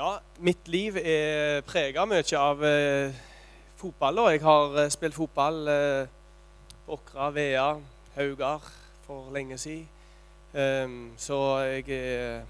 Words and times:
Ja, 0.00 0.14
mitt 0.40 0.68
liv 0.72 0.94
er 0.96 1.58
prega 1.68 2.06
mye 2.08 2.22
av 2.38 2.62
eh, 2.64 3.16
fotball. 3.76 4.22
Og 4.22 4.30
jeg 4.32 4.40
har 4.40 4.78
eh, 4.80 4.88
spilt 4.94 5.12
fotball 5.12 5.58
eh, 5.68 6.06
på 6.86 6.96
Åkra, 6.96 7.26
Vea, 7.34 7.66
Haugar 8.14 8.64
for 9.04 9.28
lenge 9.34 9.58
siden. 9.60 9.84
Um, 10.54 11.12
så 11.20 11.36
jeg 11.66 11.84
eh, 11.98 12.40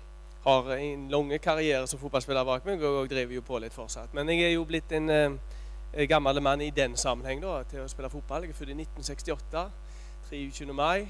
har 0.47 0.71
en 0.77 1.03
lang 1.11 1.35
karriere 1.43 1.91
som 1.91 1.99
fotballspiller 1.99 2.47
bak 2.47 2.71
meg 2.71 2.87
og 2.87 3.11
driver 3.11 3.35
jo 3.35 3.43
på 3.43 3.59
litt 3.59 3.75
fortsatt. 3.75 4.15
Men 4.15 4.31
jeg 4.31 4.47
er 4.47 4.55
jo 4.55 4.63
blitt 4.71 4.95
en 4.95 5.11
eh, 5.11 6.07
gammel 6.07 6.39
mann 6.41 6.63
i 6.63 6.71
den 6.71 6.95
sammenheng 6.95 7.43
da, 7.43 7.65
til 7.67 7.83
å 7.83 7.91
spille 7.91 8.15
fotball. 8.15 8.47
Jeg 8.47 8.55
er 8.55 8.63
født 8.63 8.77
i 8.77 8.79
1968. 8.79 9.67
23. 10.31 10.71
mai. 10.71 11.09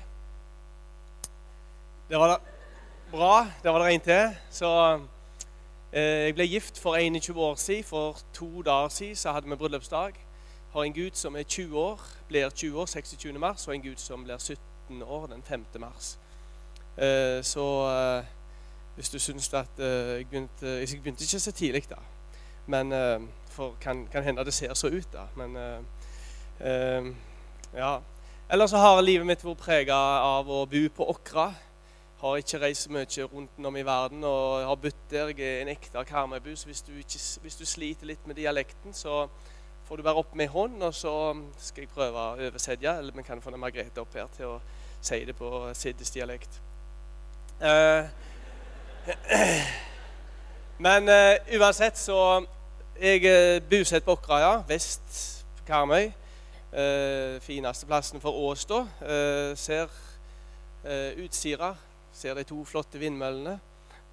Det 2.08 2.16
var 2.16 2.38
da 2.38 2.42
bra. 3.12 3.34
Det 3.60 3.72
var 3.76 3.84
det 3.84 3.94
en 3.94 4.06
til. 4.08 4.38
Så 4.48 4.76
jeg 5.92 6.34
ble 6.34 6.46
gift 6.46 6.78
for 6.78 6.96
21 6.96 7.36
år 7.36 7.54
siden. 7.54 7.84
For 7.84 8.18
to 8.32 8.62
dager 8.62 8.88
siden 8.88 9.16
så 9.16 9.32
hadde 9.32 9.48
vi 9.48 9.56
bryllupsdag. 9.56 10.12
Har 10.72 10.82
en 10.82 10.92
gutt 10.94 11.18
som 11.18 11.36
er 11.36 11.42
20 11.42 11.78
år, 11.78 12.00
blir 12.28 12.48
20 12.48 12.78
år 12.78 12.86
26. 12.86 13.38
mars, 13.38 13.68
og 13.68 13.74
en 13.74 13.82
gutt 13.82 14.00
som 14.00 14.24
blir 14.24 14.38
17 14.38 15.02
år 15.02 15.26
den 15.26 15.42
5. 15.42 15.64
mars. 15.80 16.18
Eh, 16.98 17.44
så 17.44 17.64
eh, 17.88 18.24
hvis 18.94 19.08
du 19.08 19.18
syns 19.18 19.54
at 19.54 19.78
eh, 19.78 19.86
jeg 20.18 20.26
begynte 20.26 20.66
Jeg 20.66 20.88
begynte 21.02 21.24
ikke 21.24 21.40
så 21.40 21.52
tidlig, 21.52 21.84
da. 21.90 21.96
Men 22.66 22.92
For 23.50 23.74
kan, 23.80 24.06
kan 24.06 24.22
hende 24.22 24.44
det 24.44 24.54
ser 24.54 24.74
så 24.74 24.86
ut, 24.86 25.12
da. 25.12 25.26
Men 25.36 25.56
ja. 27.74 27.98
Ellers 28.50 28.70
så 28.70 28.76
har 28.76 29.00
livet 29.00 29.26
mitt 29.26 29.44
vært 29.44 29.58
prega 29.58 29.94
av 30.22 30.48
å 30.50 30.66
bo 30.66 30.88
på 30.94 31.08
Åkra. 31.10 31.50
Har 32.20 32.36
ikke 32.36 32.58
reist 32.60 32.90
mye 32.92 33.24
rundt 33.32 33.66
om 33.66 33.76
i 33.76 33.82
verden 33.86 34.24
og 34.24 34.66
har 34.68 34.76
bodd 34.76 34.96
der. 35.10 35.30
Jeg 35.32 35.40
er 35.40 35.62
en 35.62 35.70
ekte 35.72 36.04
Karmøy-bu, 36.04 36.52
så 36.56 36.66
hvis 36.66 36.82
du, 36.82 36.92
ikke, 36.92 37.20
hvis 37.40 37.56
du, 37.56 37.64
sliter 37.64 38.06
litt 38.06 38.26
med 38.26 38.36
dialekten, 38.36 38.92
så 38.92 39.28
får 39.88 39.96
du 39.96 40.02
bare 40.02 40.20
opp 40.20 40.34
med 40.36 40.48
hånd, 40.52 40.82
og 40.82 40.94
så 40.94 41.14
skal 41.58 41.86
jeg 41.86 41.94
prøve 41.94 42.20
å 42.20 42.36
oversette. 42.36 42.92
Eller 42.92 43.16
vi 43.16 43.24
kan 43.24 43.40
få 43.40 43.54
Margrethe 43.56 44.04
opp 44.04 44.14
her 44.14 44.28
til 44.36 44.52
å 44.52 44.60
si 45.00 45.22
det 45.24 45.36
på 45.38 45.48
Siddes 45.72 46.12
dialekt. 46.12 46.60
Uh, 47.60 48.04
men 50.86 51.08
uh, 51.08 51.58
uansett 51.60 51.98
så 51.98 52.46
Jeg 53.00 53.24
er 53.24 53.60
bosatt 53.64 54.04
på 54.04 54.12
Åkraja, 54.12 54.58
vest 54.68 55.44
på 55.56 55.64
Karmøy. 55.72 56.10
Uh, 56.72 57.40
fineste 57.40 57.88
plassen 57.88 58.20
for 58.20 58.36
Ås, 58.36 58.68
da. 58.68 58.84
ser 59.56 59.88
Utsira. 61.16 61.74
Ser 62.20 62.34
de 62.36 62.42
to 62.44 62.64
flotte 62.68 62.98
vindmøllene. 63.00 63.54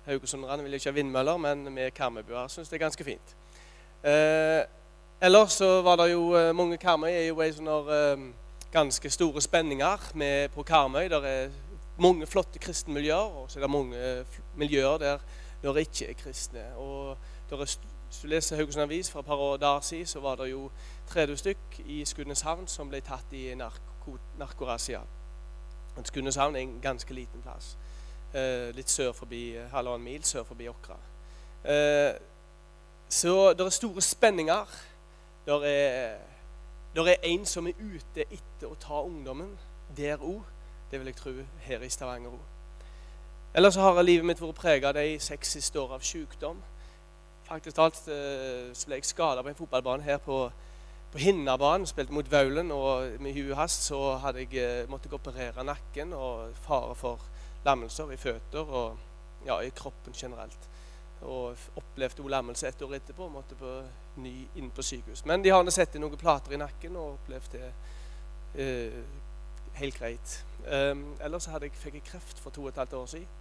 Haugesunderne 0.05 0.63
vil 0.63 0.73
ikke 0.73 0.87
ha 0.87 0.95
vindmøller, 0.95 1.37
men 1.37 1.75
vi 1.75 1.89
karmøybuer 1.91 2.47
syns 2.47 2.69
det 2.69 2.77
er 2.77 2.85
ganske 2.85 3.03
fint. 3.03 3.33
ellers 5.21 5.51
så 5.51 5.81
var 5.81 5.95
det 5.99 6.11
jo 6.11 6.53
Mange 6.53 6.77
Karmøy 6.77 7.09
er 7.11 7.25
jo 7.27 7.41
ei 7.43 7.51
sånn 7.51 8.29
ganske 8.71 9.09
store 9.09 9.41
spenninger 9.41 10.11
med, 10.15 10.49
på 10.55 10.63
Karmøy. 10.63 11.09
Der 11.09 11.25
er 11.27 11.49
mange 11.99 12.27
flotte 12.27 12.59
kristenmiljøer, 12.59 13.33
og 13.41 13.51
så 13.51 13.59
er 13.59 13.65
det 13.65 13.71
mange 13.71 14.25
miljøer 14.55 14.97
der 14.97 15.19
det 15.61 15.83
ikke 15.83 16.07
er 16.09 16.13
kristne. 16.13 16.63
Og 16.77 17.17
der 17.49 17.57
er, 17.57 17.75
hvis 18.07 18.21
du 18.21 18.27
leser 18.27 18.55
Haugesund 18.55 18.83
Avis 18.83 19.11
fra 19.11 19.19
et 19.19 19.25
par 19.25 19.35
år 19.35 19.57
der 19.57 19.79
siden, 19.81 20.05
så 20.05 20.19
var 20.19 20.35
det 20.35 20.51
jo 20.51 20.71
30 21.09 21.37
stykk 21.37 21.81
i 21.85 22.05
Skudeneshavn 22.05 22.67
som 22.67 22.87
ble 22.89 23.01
tatt 23.03 23.33
i 23.35 23.51
narko, 23.55 24.15
narkorasia. 24.39 25.01
Skudeneshavn 26.03 26.55
er 26.55 26.59
en 26.59 26.79
ganske 26.81 27.13
liten 27.13 27.41
plass. 27.41 27.75
Eh, 28.37 28.75
litt 28.75 28.89
sør 28.91 29.13
forbi, 29.17 29.55
eh, 29.55 29.69
halvannen 29.71 30.03
mil 30.03 30.23
sør 30.23 30.43
forbi 30.45 30.67
Åkra. 30.69 30.97
Eh, 31.63 32.13
så 33.09 33.53
det 33.53 33.65
er 33.65 33.69
store 33.69 34.01
spenninger. 34.01 34.65
Det 35.45 35.55
er, 35.65 36.19
er 36.95 37.15
en 37.23 37.45
som 37.45 37.67
er 37.67 37.79
ute 37.79 38.25
etter 38.29 38.67
å 38.67 38.75
ta 38.79 39.01
ungdommen 39.01 39.57
der 39.97 40.17
òg. 40.17 40.43
Det 40.91 40.99
vil 40.99 41.07
jeg 41.07 41.15
tro 41.15 41.33
her 41.65 41.81
i 41.81 41.89
Stavanger 41.89 42.29
òg. 42.29 42.43
Ellers 43.55 43.75
har 43.75 44.01
livet 44.03 44.25
mitt 44.25 44.41
vært 44.41 44.55
prega 44.55 44.91
de 44.91 45.19
seks 45.19 45.55
siste 45.57 45.79
åra 45.79 45.95
av 45.95 46.05
sykdom. 46.05 46.59
Faktisk 47.47 47.75
talt 47.75 47.95
så 47.95 48.85
ble 48.85 48.99
jeg 48.99 49.05
skada 49.07 49.41
på 49.41 49.49
en 49.49 49.55
fotballbane 49.55 50.03
her 50.03 50.17
på, 50.17 50.51
på 51.11 51.17
Hinnabanen. 51.17 51.87
Spilte 51.87 52.13
mot 52.13 52.31
Vaulen, 52.31 52.71
og 52.71 53.17
med 53.19 53.33
huet 53.33 53.55
hast 53.55 53.87
så 53.87 54.17
hadde 54.21 54.45
jeg 54.51 54.85
måttet 54.91 55.15
operere 55.15 55.63
nakken 55.63 56.13
og 56.13 56.53
fare 56.67 56.95
for 56.95 57.23
lammelser 57.67 58.15
i 58.15 58.19
føtter 58.19 58.73
og 58.81 58.97
ja, 59.45 59.59
i 59.61 59.71
kroppen 59.75 60.15
generelt. 60.15 60.67
Og 61.21 61.57
opplevde 61.75 62.21
hun 62.21 62.31
lammelse 62.31 62.67
et 62.67 62.81
år 62.81 62.97
etterpå. 62.99 63.29
Måtte 63.33 63.57
på 63.57 63.71
ny 64.21 64.33
inn 64.59 64.69
på 64.71 64.85
sykehus. 64.85 65.25
Men 65.25 65.43
de 65.43 65.53
har 65.53 65.71
sett 65.73 65.97
noen 66.01 66.17
plater 66.19 66.53
i 66.53 66.61
nakken 66.61 66.97
og 66.97 67.17
opplevd 67.17 67.57
det 67.57 67.71
eh, 68.61 69.01
helt 69.81 69.97
greit. 69.97 70.37
Um, 70.67 71.15
ellers 71.23 71.47
jeg, 71.47 71.71
fikk 71.79 71.99
jeg 71.99 72.05
kreft 72.09 72.39
for 72.43 72.53
to 72.53 72.65
og 72.65 72.73
et 72.73 72.79
halvt 72.81 72.95
år 72.99 73.09
siden. 73.13 73.33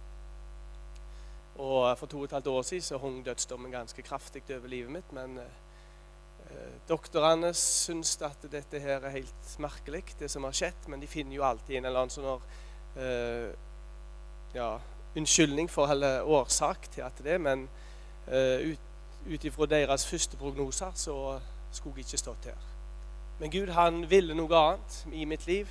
Og 1.57 1.97
for 1.97 2.09
to 2.09 2.19
og 2.21 2.27
et 2.27 2.35
halvt 2.37 2.49
år 2.51 2.65
siden 2.69 2.85
så 2.85 2.99
hung 3.01 3.23
dødsdommen 3.25 3.73
ganske 3.73 4.01
kraftig 4.05 4.43
over 4.55 4.67
livet 4.67 4.93
mitt. 4.93 5.13
Men 5.13 5.37
uh, 5.37 6.73
doktorene 6.89 7.53
syns 7.57 8.15
at 8.25 8.45
dette 8.51 8.81
her 8.81 9.05
er 9.05 9.17
helt 9.19 9.55
merkelig, 9.61 10.03
det 10.19 10.31
som 10.31 10.45
har 10.47 10.55
skjedd. 10.57 10.89
Men 10.89 11.01
de 11.01 11.09
finner 11.09 11.37
jo 11.37 11.45
alltid 11.45 11.77
en 11.77 11.89
eller 11.89 12.05
annen 12.05 12.17
sånn 12.17 12.29
uh, 12.97 13.66
ja, 14.55 14.77
unnskyldning 15.17 15.69
for 15.69 15.87
eller 15.87 16.21
årsak 16.21 16.91
til 16.91 17.01
at 17.01 17.23
det. 17.23 17.41
Men 17.41 17.67
uh, 18.27 18.75
ut 19.33 19.45
ifra 19.45 19.65
deres 19.65 20.07
første 20.07 20.37
prognoser 20.37 20.91
så 20.95 21.39
skulle 21.71 21.97
jeg 21.97 22.05
ikke 22.05 22.17
stått 22.17 22.45
her. 22.45 22.65
Men 23.39 23.51
Gud 23.51 23.73
han 23.73 24.09
ville 24.09 24.33
noe 24.37 24.57
annet 24.57 25.05
i 25.13 25.25
mitt 25.25 25.47
liv. 25.47 25.69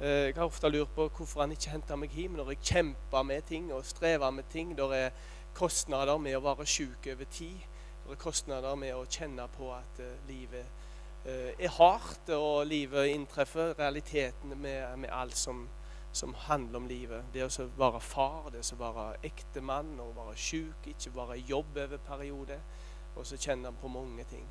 Uh, 0.00 0.28
jeg 0.28 0.36
har 0.36 0.44
ofte 0.44 0.68
lurt 0.68 0.94
på 0.94 1.08
hvorfor 1.08 1.44
han 1.44 1.52
ikke 1.52 1.74
henta 1.74 1.96
meg 1.96 2.14
hjem 2.14 2.38
når 2.38 2.54
jeg 2.54 2.64
kjemper 2.72 3.22
med 3.22 3.48
ting 3.48 3.72
og 3.72 3.86
strever 3.86 4.30
med 4.30 4.50
ting. 4.52 4.76
Det 4.76 4.88
er 4.96 5.10
kostnader 5.54 6.18
med 6.18 6.36
å 6.38 6.44
være 6.44 6.66
syk 6.66 7.10
over 7.12 7.30
tid. 7.32 7.64
Det 8.04 8.14
er 8.14 8.22
kostnader 8.22 8.76
med 8.78 8.94
å 8.94 9.06
kjenne 9.10 9.48
på 9.56 9.72
at 9.74 10.04
uh, 10.04 10.12
livet 10.28 10.76
er 11.28 11.68
hardt, 11.74 12.30
og 12.32 12.62
livet 12.64 13.10
inntreffer 13.10 13.74
realiteten 13.76 14.54
med, 14.56 14.94
med 15.02 15.10
alt 15.12 15.36
som, 15.36 15.58
som, 16.12 16.34
handler 16.34 16.78
om 16.78 16.86
livet. 16.88 17.24
Det 17.34 17.44
å 17.44 17.68
være 17.78 18.00
far, 18.00 18.50
det 18.52 18.62
å 18.72 18.78
være 18.80 19.18
ektemann, 19.22 19.98
å 20.00 20.12
være 20.16 20.36
syk, 20.36 20.86
ikke 20.86 21.14
være 21.16 21.38
i 21.38 21.44
jobb 21.48 21.76
over 21.76 22.00
periode. 22.08 22.60
Og 23.16 23.26
så 23.26 23.36
kjenner 23.36 23.70
han 23.70 23.80
på 23.80 23.90
mange 23.92 24.24
ting. 24.30 24.46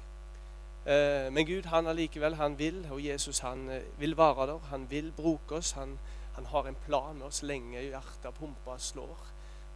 Eh, 0.87 1.27
men 1.33 1.45
Gud 1.45 1.65
han 1.71 1.87
allikevel, 1.87 2.35
han 2.35 2.59
vil, 2.59 2.85
og 2.91 3.01
Jesus 3.03 3.39
han 3.39 3.69
eh, 3.69 3.83
vil 3.99 4.17
være 4.17 4.47
der. 4.47 4.69
Han 4.71 4.89
vil 4.91 5.11
bruke 5.11 5.55
oss. 5.55 5.71
Han, 5.71 5.97
han 6.35 6.45
har 6.45 6.67
en 6.67 6.79
plan 6.85 7.17
med 7.17 7.27
oss 7.27 7.43
lenge 7.43 7.81
hjertet 7.81 8.33
pumper 8.39 8.77
slår. 8.77 9.27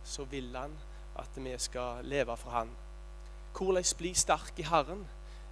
Så 0.04 0.24
vil 0.32 0.56
han 0.56 0.78
at 1.20 1.36
vi 1.36 1.58
skal 1.58 2.06
leve 2.06 2.38
for 2.38 2.52
han. 2.52 2.70
Hvordan 3.58 3.84
bli 3.98 4.14
sterk 4.14 4.60
i 4.60 4.64
Herren? 4.64 5.08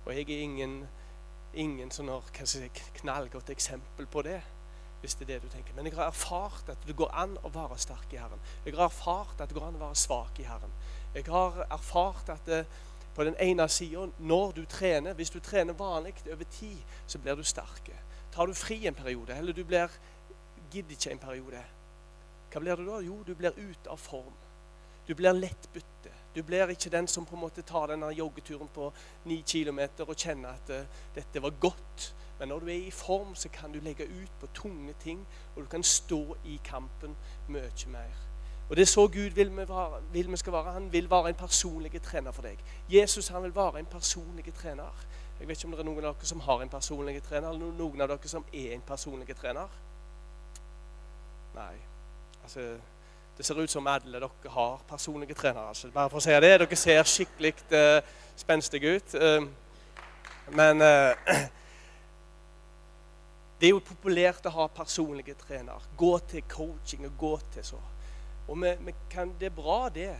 Og 0.05 0.15
jeg 0.15 0.29
er 0.29 0.41
ingen, 0.41 0.87
ingen 1.53 1.91
sånn, 1.91 2.09
knallgodt 3.01 3.49
eksempel 3.49 4.07
på 4.07 4.23
det. 4.25 4.39
Hvis 5.01 5.15
det 5.15 5.25
er 5.25 5.33
det 5.33 5.43
du 5.43 5.53
tenker. 5.53 5.73
Men 5.75 5.87
jeg 5.87 5.95
har 5.95 6.09
erfart 6.11 6.69
at 6.69 6.85
det 6.87 6.95
går 6.99 7.13
an 7.15 7.37
å 7.43 7.51
være 7.53 7.77
sterk 7.79 8.13
i 8.13 8.19
Herren. 8.19 8.41
Jeg 8.65 8.75
har 8.75 8.89
erfart 8.89 9.41
at 9.41 9.49
det 9.49 9.57
går 9.57 9.67
an 9.69 9.79
å 9.79 9.85
være 9.87 9.95
svak 9.95 10.39
i 10.39 10.47
Herren. 10.47 10.75
Jeg 11.15 11.25
har 11.29 11.63
erfart 11.69 12.29
at 12.29 12.45
det, 12.45 12.59
eh, 12.65 12.77
på 13.15 13.23
den 13.23 13.35
ene 13.39 13.67
sida 13.67 14.05
når 14.19 14.51
du 14.55 14.65
trener. 14.65 15.13
Hvis 15.13 15.29
du 15.29 15.39
trener 15.39 15.73
vanlig 15.73 16.13
over 16.31 16.45
tid, 16.51 16.77
så 17.07 17.19
blir 17.19 17.35
du 17.35 17.43
sterk. 17.43 17.89
Tar 18.31 18.45
du 18.45 18.53
fri 18.53 18.87
en 18.87 18.95
periode, 18.95 19.35
eller 19.35 19.53
du 19.53 19.63
blir 19.63 19.89
gidder 20.71 20.95
ikke 20.95 21.11
en 21.11 21.21
periode, 21.21 21.63
hva 22.49 22.61
blir 22.61 22.79
du 22.79 22.85
da? 22.87 23.01
Jo, 23.05 23.19
du 23.25 23.35
blir 23.37 23.57
ute 23.57 23.91
av 23.91 23.99
form. 24.01 24.33
Du 25.07 25.15
blir 25.17 25.33
lettbytte. 25.37 26.13
Du 26.33 26.41
blir 26.45 26.69
ikke 26.73 26.91
den 26.93 27.07
som 27.09 27.25
på 27.25 27.35
en 27.35 27.43
måte 27.43 27.65
tar 27.65 27.89
denne 27.91 28.09
joggeturen 28.13 28.69
på 28.73 28.91
ni 29.29 29.41
kilometer 29.45 30.09
og 30.09 30.17
kjenner 30.17 30.57
at 30.57 30.73
uh, 30.73 30.99
dette 31.15 31.41
var 31.41 31.57
godt. 31.61 32.09
Men 32.39 32.47
når 32.47 32.59
du 32.59 32.67
er 32.67 32.87
i 32.87 32.91
form, 32.91 33.35
så 33.35 33.49
kan 33.49 33.71
du 33.71 33.79
legge 33.79 34.07
ut 34.07 34.31
på 34.39 34.47
tunge 34.53 34.93
ting, 35.03 35.27
og 35.55 35.63
du 35.63 35.67
kan 35.67 35.83
stå 35.83 36.37
i 36.45 36.59
kampen 36.63 37.15
mye 37.47 37.71
mer. 37.87 38.29
Og 38.69 38.75
Det 38.75 38.81
er 38.81 38.85
så 38.85 39.07
Gud 39.07 39.29
vil 39.29 39.51
vi, 39.51 39.69
være, 39.69 40.01
vil 40.13 40.31
vi, 40.31 40.37
skal 40.37 40.53
være. 40.53 40.71
Han 40.71 40.93
vil 40.93 41.09
være 41.09 41.29
en 41.29 41.35
personlig 41.35 42.01
trener 42.01 42.31
for 42.31 42.41
deg. 42.41 42.57
Jesus 42.89 43.27
han 43.27 43.43
vil 43.43 43.55
være 43.55 43.79
en 43.79 43.85
personlig 43.85 44.53
trener. 44.53 45.05
Jeg 45.39 45.47
vet 45.47 45.57
ikke 45.57 45.67
om 45.67 45.71
det 45.71 45.79
er 45.79 45.87
noen 45.87 46.05
av 46.05 46.15
dere 46.15 46.27
som 46.27 46.39
har 46.39 46.61
en 46.61 46.69
personlig 46.69 47.23
trener, 47.23 47.49
eller 47.49 47.73
noen 47.79 48.01
av 48.01 48.11
dere 48.11 48.29
som 48.29 48.45
er 48.53 48.73
en 48.75 48.81
personlig 48.87 49.35
trener. 49.35 49.67
Nei. 51.55 51.75
Altså, 52.43 52.77
Det 53.37 53.45
ser 53.45 53.55
ut 53.55 53.71
som 53.71 53.87
alle 53.87 54.19
dere 54.19 54.29
har 54.49 54.81
personlige 54.87 55.33
trenere. 55.33 55.67
Altså. 55.67 55.87
Bare 55.93 56.09
for 56.09 56.19
å 56.19 56.21
si 56.21 56.29
det. 56.29 56.59
Dere 56.59 56.75
ser 56.75 57.03
skikkelig 57.07 57.53
uh, 57.71 58.01
spenstige 58.35 58.95
ut. 58.97 59.15
Uh, 59.15 59.47
men 60.51 60.81
uh, 60.81 61.15
det 63.59 63.67
er 63.67 63.73
jo 63.73 63.81
populært 63.83 64.45
å 64.47 64.53
ha 64.55 64.67
personlige 64.71 65.35
trenere. 65.35 65.83
Gå 65.97 66.13
til 66.31 66.45
coaching 66.47 67.05
og 67.09 67.17
gå 67.19 67.31
til 67.53 67.65
så. 67.73 67.79
Og 68.47 68.61
vi, 68.61 68.71
vi 68.85 68.93
kan, 69.11 69.33
det 69.39 69.49
er 69.49 69.55
bra, 69.55 69.89
det. 69.89 70.15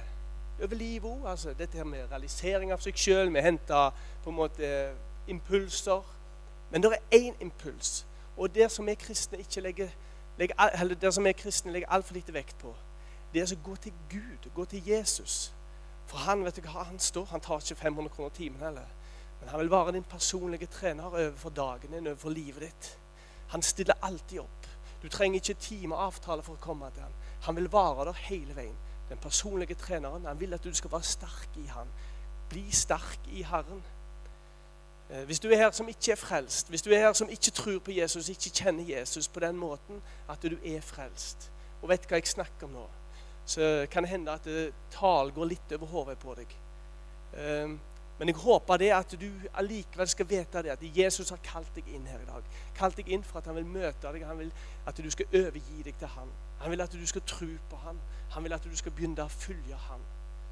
over 0.63 0.75
livet 0.75 1.11
òg. 1.11 1.29
Altså, 1.29 1.53
dette 1.53 1.77
her 1.77 1.87
med 1.87 2.11
realisering 2.11 2.73
av 2.73 2.83
seg 2.83 2.97
sjøl. 2.99 3.31
Vi 3.31 3.41
henter 3.41 3.95
på 4.23 4.29
en 4.29 4.35
måte 4.35 4.91
impulser. 5.27 6.03
Men 6.69 6.83
det 6.83 6.91
er 6.91 7.15
én 7.15 7.39
impuls. 7.39 8.05
Og 8.37 8.55
det 8.55 8.71
som 8.71 8.85
vi 8.85 8.95
kristne 8.95 9.39
ikke 9.39 9.61
legger, 9.61 9.89
legger, 10.37 10.55
eller 10.81 10.95
det 10.95 11.13
som 11.13 11.25
er 11.25 11.31
kristne 11.31 11.71
legger 11.71 11.89
altfor 11.89 12.13
lite 12.13 12.33
vekt 12.33 12.59
på, 12.59 12.75
det 13.33 13.41
er 13.41 13.55
å 13.55 13.63
gå 13.63 13.75
til 13.75 13.93
Gud, 14.09 14.51
gå 14.55 14.65
til 14.65 14.87
Jesus. 14.87 15.53
For 16.09 16.17
han 16.25 16.43
vet 16.45 16.57
du 16.57 16.65
hva, 16.65 16.87
han 16.89 16.99
står, 16.99 17.25
han 17.31 17.43
tar 17.43 17.61
ikke 17.61 17.75
500 17.75 18.15
kroner 18.15 18.33
timen 18.35 18.63
heller. 18.63 18.87
Men 19.39 19.49
han 19.49 19.59
vil 19.59 19.71
være 19.71 19.91
din 19.95 20.03
personlige 20.03 20.65
trener 20.65 21.05
overfor 21.05 21.49
dagen 21.49 21.93
din, 21.93 22.07
overfor 22.07 22.29
livet 22.29 22.61
ditt. 22.67 22.89
Han 23.49 23.61
stiller 23.61 23.95
alltid 24.01 24.39
opp. 24.39 24.67
Du 25.03 25.09
trenger 25.09 25.39
ikke 25.39 25.53
time 25.53 25.95
og 25.95 26.05
avtale 26.09 26.43
for 26.43 26.57
å 26.57 26.63
komme 26.63 26.89
til 26.93 27.03
ham. 27.03 27.13
Han 27.47 27.55
vil 27.55 27.71
være 27.71 28.09
der 28.09 28.23
hele 28.27 28.55
veien. 28.55 28.75
Den 29.09 29.17
personlige 29.17 29.75
treneren. 29.75 30.25
Han 30.25 30.39
vil 30.39 30.53
at 30.53 30.63
du 30.63 30.73
skal 30.73 30.91
være 30.91 31.07
sterk 31.07 31.57
i 31.57 31.65
ham. 31.71 31.87
Bli 32.49 32.67
sterk 32.71 33.29
i 33.31 33.43
Herren. 33.43 33.81
Eh, 35.09 35.23
hvis 35.25 35.39
du 35.39 35.49
er 35.49 35.55
her 35.55 35.71
som 35.71 35.87
ikke 35.89 36.11
er 36.11 36.21
frelst, 36.21 36.69
hvis 36.69 36.81
du 36.81 36.91
er 36.91 36.99
her 37.07 37.13
som 37.13 37.29
ikke 37.29 37.51
tror 37.51 37.79
på 37.79 37.91
Jesus, 37.91 38.29
ikke 38.29 38.53
kjenner 38.53 38.83
Jesus 38.83 39.27
på 39.27 39.39
den 39.39 39.57
måten 39.57 40.01
at 40.29 40.43
du 40.43 40.57
er 40.65 40.81
frelst, 40.81 41.51
og 41.81 41.89
vet 41.89 42.05
hva 42.05 42.19
jeg 42.19 42.29
snakker 42.29 42.67
om 42.67 42.75
nå, 42.77 42.85
så 43.49 43.87
kan 43.91 44.05
det 44.05 44.11
hende 44.11 44.35
at 44.37 44.49
talen 44.93 45.33
går 45.33 45.49
litt 45.49 45.73
over 45.73 45.89
hodet 45.89 46.19
på 46.21 46.35
deg. 46.37 46.53
Men 48.19 48.27
jeg 48.27 48.35
håper 48.35 48.77
det 48.77 48.89
at 48.91 49.13
du 49.21 49.27
allikevel 49.53 50.07
skal 50.07 50.29
vite 50.29 50.63
det, 50.63 50.69
at 50.69 50.97
Jesus 50.97 51.29
har 51.29 51.39
kalt 51.43 51.71
deg 51.75 51.87
inn 51.87 52.07
her 52.07 52.19
i 52.19 52.27
dag. 52.27 52.47
Kalt 52.75 52.97
deg 52.99 53.07
inn 53.07 53.23
for 53.23 53.39
at 53.39 53.47
han 53.47 53.55
vil 53.55 53.67
møte 53.67 54.11
deg. 54.11 54.25
Han 54.27 54.41
vil 54.41 54.51
at 54.87 54.97
du 54.99 55.07
skal 55.11 55.39
overgi 55.39 55.83
deg 55.85 55.95
til 55.99 56.11
han. 56.17 56.33
Han 56.59 56.71
vil 56.71 56.83
at 56.83 56.93
du 56.93 57.05
skal 57.07 57.23
tro 57.27 57.47
på 57.69 57.79
han. 57.85 58.01
Han 58.35 58.43
vil 58.43 58.53
at 58.53 58.67
du 58.67 58.75
skal 58.75 58.91
begynne 58.91 59.23
å 59.23 59.31
følge 59.31 59.79
han. 59.87 60.03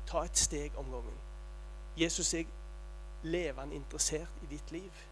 Ta 0.07 0.23
et 0.23 0.39
steg 0.39 0.79
om 0.79 0.87
gangen. 0.95 1.19
Jesus 1.99 2.33
er 2.33 2.47
levende 3.27 3.75
interessert 3.75 4.43
i 4.45 4.49
ditt 4.55 4.71
liv. 4.71 5.03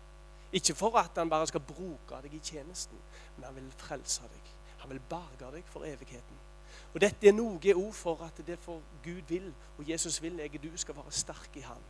Ikke 0.56 0.76
for 0.76 0.96
at 0.98 1.18
han 1.18 1.30
bare 1.30 1.48
skal 1.48 1.60
bruke 1.60 2.22
deg 2.24 2.34
i 2.34 2.40
tjenesten, 2.40 2.98
men 3.36 3.50
han 3.50 3.56
vil 3.56 3.72
frelse 3.78 4.24
deg. 4.32 4.52
Han 4.86 4.94
vil 4.94 5.02
berge 5.10 5.52
deg 5.52 5.68
for 5.68 5.84
evigheten. 5.84 6.40
Og 6.94 7.02
Dette 7.02 7.28
er 7.28 7.36
noe 7.36 7.76
ord 7.76 7.94
for 7.94 8.24
at 8.24 8.40
det 8.48 8.56
for 8.60 8.80
Gud 9.04 9.28
vil, 9.28 9.50
og 9.78 9.90
Jesus 9.90 10.22
vil, 10.22 10.40
jeg 10.40 10.64
du 10.64 10.70
skal 10.80 10.96
være 10.96 11.12
sterk 11.12 11.58
i 11.60 11.66
Han. 11.68 11.84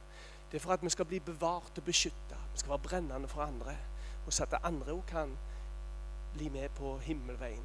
Det 0.51 0.57
er 0.57 0.61
for 0.61 0.73
at 0.73 0.83
vi 0.83 0.89
skal 0.89 1.05
bli 1.05 1.19
bevart 1.19 1.77
og 1.77 1.83
beskytta. 1.83 2.35
Vi 2.53 2.59
skal 2.59 2.69
være 2.69 2.79
brennende 2.79 3.27
for 3.27 3.41
andre. 3.41 3.77
Og 4.25 4.33
så 4.33 4.43
at 4.43 4.59
andre 4.63 4.91
òg 4.91 5.05
kan 5.07 5.37
bli 6.33 6.49
med 6.49 6.69
på 6.69 6.97
himmelveien. 6.97 7.63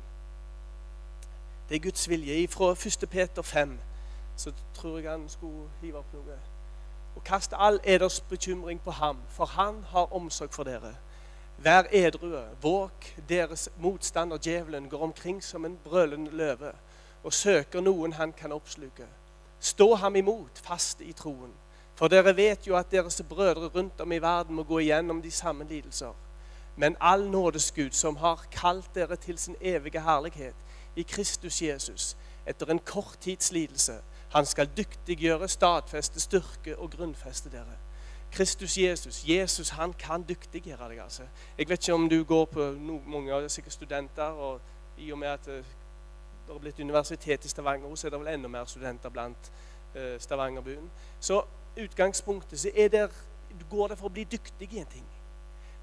Det 1.69 1.77
er 1.77 1.81
Guds 1.81 2.09
vilje. 2.09 2.49
Fra 2.49 2.71
1. 2.73 3.11
Peter 3.11 3.43
5 3.43 3.79
så 4.37 4.53
tror 4.75 4.99
jeg 4.99 5.11
han 5.11 5.29
skulle 5.29 5.69
hive 5.81 5.99
opp 5.99 6.13
noe. 6.15 6.39
Og 7.17 7.25
kast 7.25 7.53
all 7.57 7.81
eders 7.85 8.21
bekymring 8.21 8.81
på 8.81 8.91
ham, 8.91 9.19
for 9.29 9.45
han 9.45 9.85
har 9.89 10.13
omsorg 10.13 10.53
for 10.55 10.65
dere. 10.65 10.95
Vær 11.59 11.83
edrue, 11.93 12.45
våk, 12.63 13.17
Deres 13.29 13.69
motstander, 13.79 14.39
djevelen, 14.39 14.89
går 14.89 15.03
omkring 15.03 15.45
som 15.45 15.65
en 15.65 15.79
brølende 15.85 16.31
løve 16.31 16.73
og 17.23 17.33
søker 17.33 17.81
noen 17.81 18.13
han 18.13 18.33
kan 18.33 18.53
oppsluke. 18.53 19.07
Stå 19.61 19.95
ham 19.95 20.17
imot, 20.17 20.59
fast 20.65 21.01
i 21.01 21.13
troen. 21.13 21.53
For 22.01 22.09
dere 22.09 22.33
vet 22.33 22.65
jo 22.65 22.79
at 22.79 22.89
deres 22.91 23.21
brødre 23.29 23.69
rundt 23.69 24.01
om 24.01 24.13
i 24.13 24.19
verden 24.19 24.57
må 24.57 24.63
gå 24.65 24.79
igjennom 24.79 25.19
de 25.23 25.31
samme 25.31 25.67
lidelser. 25.69 26.15
Men 26.77 26.97
all 27.01 27.27
nådes 27.31 27.73
Gud, 27.77 27.91
som 27.91 28.17
har 28.17 28.47
kalt 28.53 28.95
dere 28.95 29.17
til 29.17 29.39
sin 29.39 29.57
evige 29.61 30.01
herlighet 30.01 30.55
i 30.97 31.03
Kristus 31.03 31.63
Jesus, 31.63 32.17
etter 32.47 32.67
en 32.73 32.79
kort 32.79 33.19
tids 33.21 33.53
lidelse, 33.53 33.99
han 34.33 34.47
skal 34.47 34.71
dyktiggjøre, 34.77 35.49
stadfeste, 35.49 36.21
styrke 36.21 36.79
og 36.79 36.91
grunnfeste 36.91 37.53
dere. 37.53 37.77
Kristus 38.33 38.79
Jesus, 38.79 39.25
Jesus 39.29 39.69
han 39.69 39.93
kan 39.93 40.25
dyktiggjøre 40.29 40.89
deg. 40.89 40.99
altså. 40.99 41.23
Jeg 41.59 41.69
vet 41.69 41.89
ikke 41.89 41.95
om 41.95 42.09
du 42.09 42.25
går 42.25 42.45
på 42.45 42.71
no, 42.81 43.01
mange 43.07 43.35
av 43.35 43.49
sikkert 43.49 43.73
studenter, 43.73 44.23
og 44.23 44.61
i 44.97 45.13
og 45.13 45.19
med 45.19 45.29
at 45.29 45.49
eh, 45.49 45.65
det 46.47 46.53
har 46.53 46.59
blitt 46.59 46.81
universitet 46.81 47.45
i 47.45 47.49
Stavanger, 47.49 47.95
så 47.95 48.07
er 48.07 48.11
det 48.11 48.21
vel 48.21 48.35
enda 48.35 48.49
mer 48.49 48.65
studenter 48.65 49.09
blant 49.11 49.53
uh, 49.95 50.17
Stavangerbuen. 50.19 50.91
Så 51.21 51.45
utgangspunktet 51.85 52.61
så 52.61 52.71
det, 52.75 53.09
går 53.71 53.89
det 53.89 53.99
for 53.99 54.11
å 54.11 54.15
bli 54.15 54.25
dyktig 54.25 54.69
i 54.73 54.81
en 54.83 54.93
ting. 54.93 55.07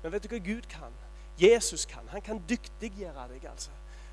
Men 0.03 0.13
vet 0.13 0.23
du 0.23 0.31
hva 0.31 0.39
Gud 0.43 0.67
kan? 0.71 0.93
Jesus 1.37 1.85
kan. 1.85 2.07
Han 2.09 2.21
kan 2.21 2.41
dyktiggjøre 2.49 3.27
deg. 3.33 3.45
altså. 3.49 3.69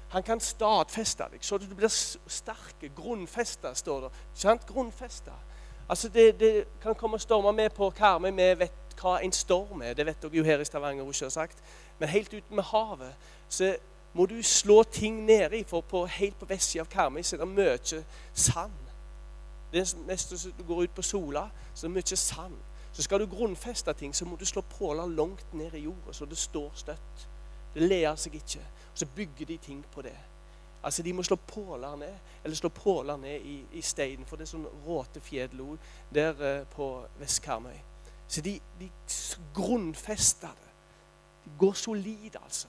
Han 0.08 0.22
kan 0.22 0.40
stadfeste 0.40 1.26
deg, 1.32 1.44
så 1.44 1.58
du 1.58 1.66
blir 1.74 1.88
sterke. 2.26 2.90
Grunnfesta, 2.96 3.74
står 3.74 4.00
det. 4.00 4.10
Sant? 4.34 4.66
Grunnfesta. 4.66 5.32
Altså, 5.88 6.08
det, 6.08 6.40
det, 6.40 6.64
kan 6.82 6.94
komme 6.94 7.18
stormer 7.18 7.52
med 7.52 7.70
på 7.70 7.90
Karmøy. 7.90 8.30
Vi 8.30 8.50
vet 8.58 8.96
hva 9.00 9.18
en 9.22 9.32
storm 9.32 9.82
er. 9.82 9.94
Det 9.94 10.06
vet 10.06 10.22
dere 10.22 10.36
jo 10.36 10.44
her 10.44 10.60
i 10.60 10.64
Stavanger. 10.64 11.28
sagt. 11.28 11.58
Men 11.98 12.08
helt 12.08 12.34
ute 12.34 12.54
med 12.54 12.64
havet 12.64 13.14
så 13.48 13.76
må 14.12 14.26
du 14.26 14.42
slå 14.42 14.82
ting 14.82 15.24
nedi. 15.26 15.64
For 15.64 15.80
på, 15.80 16.06
helt 16.06 16.38
på 16.38 16.46
vestsida 16.46 16.84
av 16.84 16.90
Karmøy 16.90 17.22
så 17.22 17.36
er 17.36 17.44
det 17.44 17.48
mye 17.48 18.04
sand. 18.34 18.83
Det 19.74 19.82
neste 20.06 20.38
du 20.58 20.62
går 20.62 20.82
ut 20.86 20.94
på 20.94 21.02
sola, 21.02 21.48
så 21.74 21.86
er 21.86 21.90
det 21.90 21.96
mye 21.96 22.16
sand. 22.16 22.54
Så 22.94 23.02
skal 23.02 23.20
du 23.20 23.26
grunnfeste 23.26 23.92
ting, 23.92 24.14
så 24.14 24.24
må 24.24 24.36
du 24.36 24.44
slå 24.46 24.62
påler 24.62 25.06
langt 25.06 25.54
ned 25.54 25.74
i 25.74 25.82
jorda, 25.82 26.12
så 26.12 26.24
det 26.24 26.38
står 26.38 26.70
støtt. 26.74 27.24
Det 27.74 27.82
ler 27.82 28.14
seg 28.14 28.36
ikke. 28.38 28.62
Så 28.94 29.06
bygger 29.16 29.46
de 29.46 29.56
ting 29.58 29.84
på 29.92 30.02
det. 30.02 30.14
Altså 30.84 31.02
De 31.02 31.12
må 31.12 31.22
slå 31.22 31.36
påler 31.36 31.96
ned 31.96 32.14
eller 32.44 32.56
slå 32.56 32.68
påler 32.68 33.16
ned 33.16 33.40
i, 33.40 33.64
i 33.72 33.82
steinen, 33.82 34.26
for 34.26 34.36
det 34.36 34.44
er 34.44 34.52
sånn 34.52 34.68
råte 34.86 35.20
fjedlo 35.24 35.78
der 36.14 36.42
eh, 36.44 36.66
på 36.70 36.88
Vest-Karmøy. 37.18 37.78
Så 38.28 38.44
de, 38.44 38.58
de 38.78 38.90
grunnfester 39.56 40.52
det. 40.60 40.70
De 41.44 41.50
går 41.58 41.72
solide, 41.72 42.38
altså. 42.42 42.68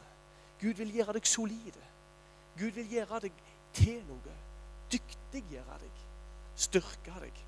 Gud 0.61 0.73
vil 0.79 0.95
gjøre 0.95 1.19
deg 1.19 1.27
solide. 1.27 1.85
Gud 2.57 2.71
vil 2.79 2.97
gjøre 2.97 3.19
deg 3.27 3.45
til 3.75 4.01
noe. 4.07 4.39
Dyktiggjøre 4.91 5.79
deg 5.83 6.04
styrke 6.55 7.13
deg. 7.21 7.45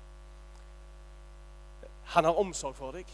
Han 2.14 2.24
har 2.24 2.40
omsorg 2.40 2.76
for 2.76 2.92
deg. 2.96 3.08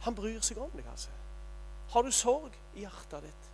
Han 0.00 0.14
bryr 0.14 0.40
seg 0.40 0.58
om 0.58 0.70
deg, 0.74 0.86
altså. 0.90 1.10
Har 1.90 2.02
du 2.02 2.10
sorg 2.14 2.54
i 2.74 2.84
hjertet 2.84 3.26
ditt, 3.26 3.46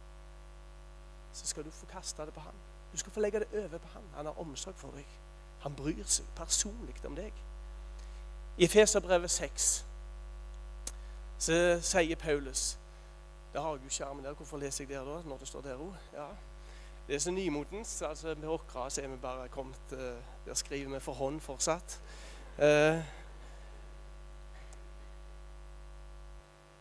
så 1.32 1.46
skal 1.46 1.64
du 1.64 1.70
få 1.70 1.86
kaste 1.90 2.26
det 2.26 2.34
på 2.34 2.40
han. 2.40 2.64
Du 2.92 2.98
skal 2.98 3.12
få 3.12 3.20
legge 3.20 3.40
det 3.40 3.64
over 3.64 3.78
på 3.78 3.88
han. 3.94 4.04
Han 4.14 4.26
har 4.26 4.40
omsorg 4.40 4.76
for 4.76 4.96
deg. 4.96 5.08
Han 5.64 5.74
bryr 5.76 6.04
seg 6.04 6.28
personlig 6.36 6.96
om 7.04 7.16
deg. 7.16 7.32
I 8.56 8.64
Efeserbrevet 8.64 9.30
6 9.30 9.84
så 11.38 11.56
sier 11.84 12.16
Paulus 12.16 12.78
Det 13.52 13.60
har 13.60 13.74
jeg 13.76 13.84
jo 13.84 13.90
skjermen 13.92 14.24
der. 14.24 14.32
Hvorfor 14.32 14.56
leser 14.58 14.84
jeg 14.84 14.96
der 14.96 15.04
da, 15.04 15.20
når 15.28 15.36
det 15.38 15.48
står 15.48 15.60
der 15.60 15.80
òg? 15.80 15.92
Ja. 16.12 16.28
Det 17.08 17.14
er 17.14 17.18
så 17.18 17.30
nymotens. 17.30 18.02
altså 18.02 18.34
Med 18.34 18.58
så 18.90 19.02
er 19.02 19.08
vi 19.08 19.16
bare 19.16 19.48
kommet 19.48 19.92
uh, 19.92 19.98
Der 20.46 20.54
skriver 20.54 20.94
vi 20.94 21.00
for 21.00 21.12
hånd 21.12 21.40
fortsatt. 21.40 22.00
Uh, 22.58 23.02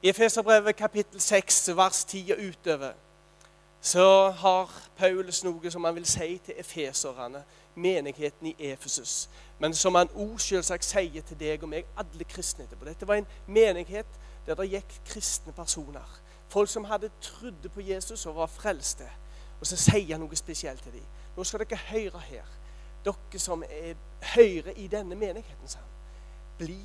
I 0.02 0.10
Efeserbrevet 0.10 0.76
kapittel 0.76 1.22
6, 1.22 1.76
vers 1.76 2.06
10 2.06 2.32
og 2.32 2.38
utover, 2.50 2.92
så 3.82 4.30
har 4.30 4.82
Paulus 4.98 5.44
noe 5.44 5.72
som 5.72 5.84
han 5.84 5.96
vil 5.96 6.06
si 6.06 6.38
til 6.46 6.54
efeserne, 6.58 7.44
menigheten 7.76 8.48
i 8.48 8.56
Efesus. 8.60 9.30
Men 9.60 9.74
som 9.74 9.96
han 9.96 10.10
òg 10.14 10.38
selvsagt 10.40 10.86
sier 10.86 11.26
til 11.26 11.40
deg 11.40 11.64
og 11.64 11.70
meg, 11.70 11.90
alle 11.98 12.24
kristne 12.30 12.66
etterpå. 12.66 12.86
Dette 12.86 13.08
var 13.08 13.18
en 13.22 13.28
menighet 13.48 14.20
der 14.46 14.56
det 14.56 14.70
gikk 14.70 14.94
kristne 15.10 15.54
personer. 15.54 16.20
Folk 16.50 16.70
som 16.70 16.86
hadde 16.86 17.10
trodd 17.22 17.70
på 17.74 17.82
Jesus 17.82 18.26
og 18.26 18.36
var 18.36 18.52
frelste. 18.54 19.10
Og 19.60 19.68
så 19.68 19.78
sier 19.78 20.14
han 20.14 20.22
noe 20.22 20.38
spesielt 20.38 20.84
til 20.84 21.00
dem. 21.00 21.10
Nå 21.36 21.44
skal 21.44 21.66
dere 21.66 21.82
høre 21.90 22.22
her, 22.30 22.46
dere 23.06 23.40
som 23.40 23.64
er 23.64 23.96
høyre 24.36 24.74
i 24.78 24.88
denne 24.88 25.16
menigheten, 25.16 25.68
sa 25.68 25.80
han. 25.80 25.92
Bli 26.58 26.80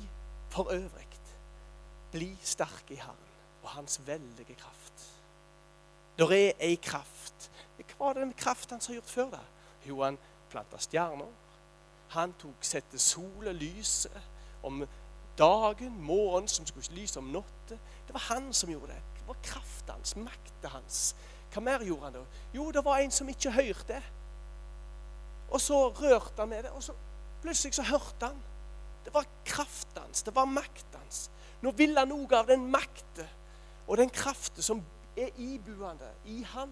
for 0.49 0.71
øvrig. 0.73 1.11
Bli 2.11 2.37
sterke 2.43 2.93
i 2.93 2.99
Herren 2.99 3.29
og 3.63 3.69
Hans 3.69 4.01
veldige 4.05 4.55
kraft. 4.55 5.05
Der 6.17 6.31
er 6.31 6.51
ei 6.59 6.75
kraft. 6.75 7.51
Hva 7.77 8.05
var 8.05 8.13
det 8.13 8.21
den 8.21 8.33
kraften 8.33 8.75
han 8.75 8.81
har 8.87 8.93
gjort 8.93 9.09
før? 9.09 9.29
da? 9.29 9.39
Jo, 9.87 10.01
han 10.03 10.17
planta 10.49 10.77
stjerner. 10.77 11.29
Han 12.11 12.33
tok 12.33 12.65
sette 12.67 12.99
sol 12.99 13.47
og 13.47 13.55
lyset 13.55 14.17
om 14.63 14.83
dagen, 15.37 16.01
månen 16.03 16.47
som 16.47 16.65
skulle 16.67 16.99
lyse 16.99 17.19
om 17.19 17.31
natta. 17.31 17.77
Det 18.07 18.13
var 18.13 18.25
han 18.27 18.53
som 18.53 18.69
gjorde 18.69 18.87
det. 18.87 19.01
Det 19.19 19.27
var 19.27 19.37
kraften 19.43 19.93
hans, 19.93 20.15
makten 20.15 20.69
hans. 20.69 21.15
Hva 21.53 21.63
mer 21.63 21.85
gjorde 21.87 22.03
han 22.03 22.13
da? 22.19 22.25
Jo, 22.53 22.71
det 22.71 22.83
var 22.85 22.99
en 22.99 23.11
som 23.11 23.29
ikke 23.29 23.51
hørte. 23.51 24.01
Og 25.51 25.61
så 25.61 25.89
rørte 25.89 26.39
han 26.39 26.49
med 26.49 26.63
det, 26.63 26.71
og 26.71 26.83
så 26.83 26.93
plutselig 27.41 27.75
så 27.75 27.83
hørte 27.83 28.25
han. 28.25 28.39
Det 29.05 29.13
var 29.13 29.25
kraften 29.45 30.01
hans, 30.01 30.23
det 30.23 30.35
var 30.35 30.45
makten 30.45 30.99
hans. 30.99 31.29
Nå 31.61 31.71
vil 31.77 31.97
han 31.97 32.09
noe 32.09 32.37
av 32.37 32.47
den 32.49 32.67
makten 32.71 33.27
og 33.87 33.97
den 33.97 34.09
kraften 34.13 34.63
som 34.63 34.81
er 35.17 35.29
ibuende 35.37 36.09
i 36.25 36.41
han. 36.53 36.71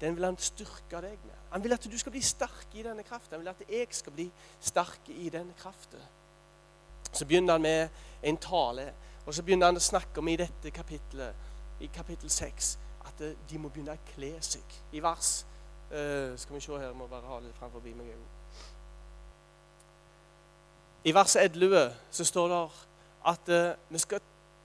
den 0.00 0.14
vil 0.14 0.24
han 0.24 0.36
styrke 0.38 1.00
deg 1.02 1.18
med. 1.26 1.38
Han 1.50 1.62
vil 1.64 1.72
at 1.74 1.86
du 1.90 1.98
skal 1.98 2.12
bli 2.14 2.20
sterk 2.22 2.74
i 2.78 2.84
denne 2.86 3.02
kraften. 3.02 3.34
Han 3.34 3.40
vil 3.40 3.48
at 3.50 3.62
jeg 3.68 3.86
skal 3.90 4.12
bli 4.12 4.28
sterk 4.60 5.08
i 5.08 5.28
denne 5.28 5.52
kraften. 5.58 5.98
Så 7.12 7.26
begynner 7.26 7.52
han 7.52 7.62
med 7.62 7.88
en 8.22 8.36
tale, 8.36 8.92
og 9.26 9.34
så 9.34 9.42
begynner 9.42 9.66
han 9.66 9.76
å 9.76 9.82
snakke 9.82 10.22
om 10.22 10.28
i 10.28 10.36
dette 10.38 10.70
kapittelet, 10.70 11.34
i 11.80 11.90
kapittel 11.94 12.30
6, 12.30 12.78
at 13.10 13.24
de 13.50 13.58
må 13.58 13.72
begynne 13.74 13.96
å 13.98 14.06
kle 14.14 14.36
seg. 14.38 14.78
I 14.92 15.02
vers 15.02 15.44
uh, 15.92 16.38
Skal 16.38 16.54
vi 16.54 16.60
se 16.60 16.72
her, 16.72 16.86
jeg 16.86 16.96
må 16.96 17.06
bare 17.06 17.28
ha 17.28 17.40
litt 17.42 17.56
frem 17.56 17.72
forbi 17.72 17.94
meg. 17.96 18.12
I 21.04 21.14
vers 21.14 21.36
11 21.36 21.88
så 22.10 22.26
står 22.26 22.52
det 22.52 22.60
at 23.32 23.50
uh, 23.52 23.92
vi 23.92 24.02
skal 24.02 24.22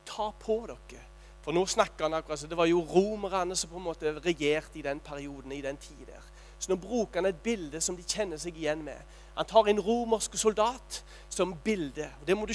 ta 0.08 0.30
på 0.40 0.60
dere. 0.68 1.02
For 1.44 1.56
nå 1.56 1.66
snakker 1.68 2.08
han 2.08 2.16
akkurat 2.16 2.40
så 2.40 2.48
Det 2.48 2.58
var 2.58 2.70
jo 2.72 2.86
romerne 2.88 3.56
som 3.56 3.70
på 3.70 3.80
en 3.80 3.90
måte 3.90 4.14
regjerte 4.24 4.80
i 4.80 4.86
den 4.86 5.00
perioden, 5.04 5.52
i 5.52 5.62
den 5.62 5.78
tid 5.78 6.06
der. 6.08 6.24
Så 6.60 6.72
nå 6.72 6.78
bruker 6.80 7.20
han 7.20 7.28
et 7.28 7.44
bilde 7.44 7.82
som 7.82 7.98
de 7.98 8.04
kjenner 8.08 8.40
seg 8.40 8.56
igjen 8.58 8.84
med. 8.84 9.00
Han 9.36 9.46
tar 9.50 9.68
en 9.68 9.82
romersk 9.84 10.38
soldat 10.40 11.04
som 11.30 11.56
bilde. 11.64 12.08
og 12.22 12.28
Det 12.28 12.38
må 12.38 12.46
du 12.46 12.54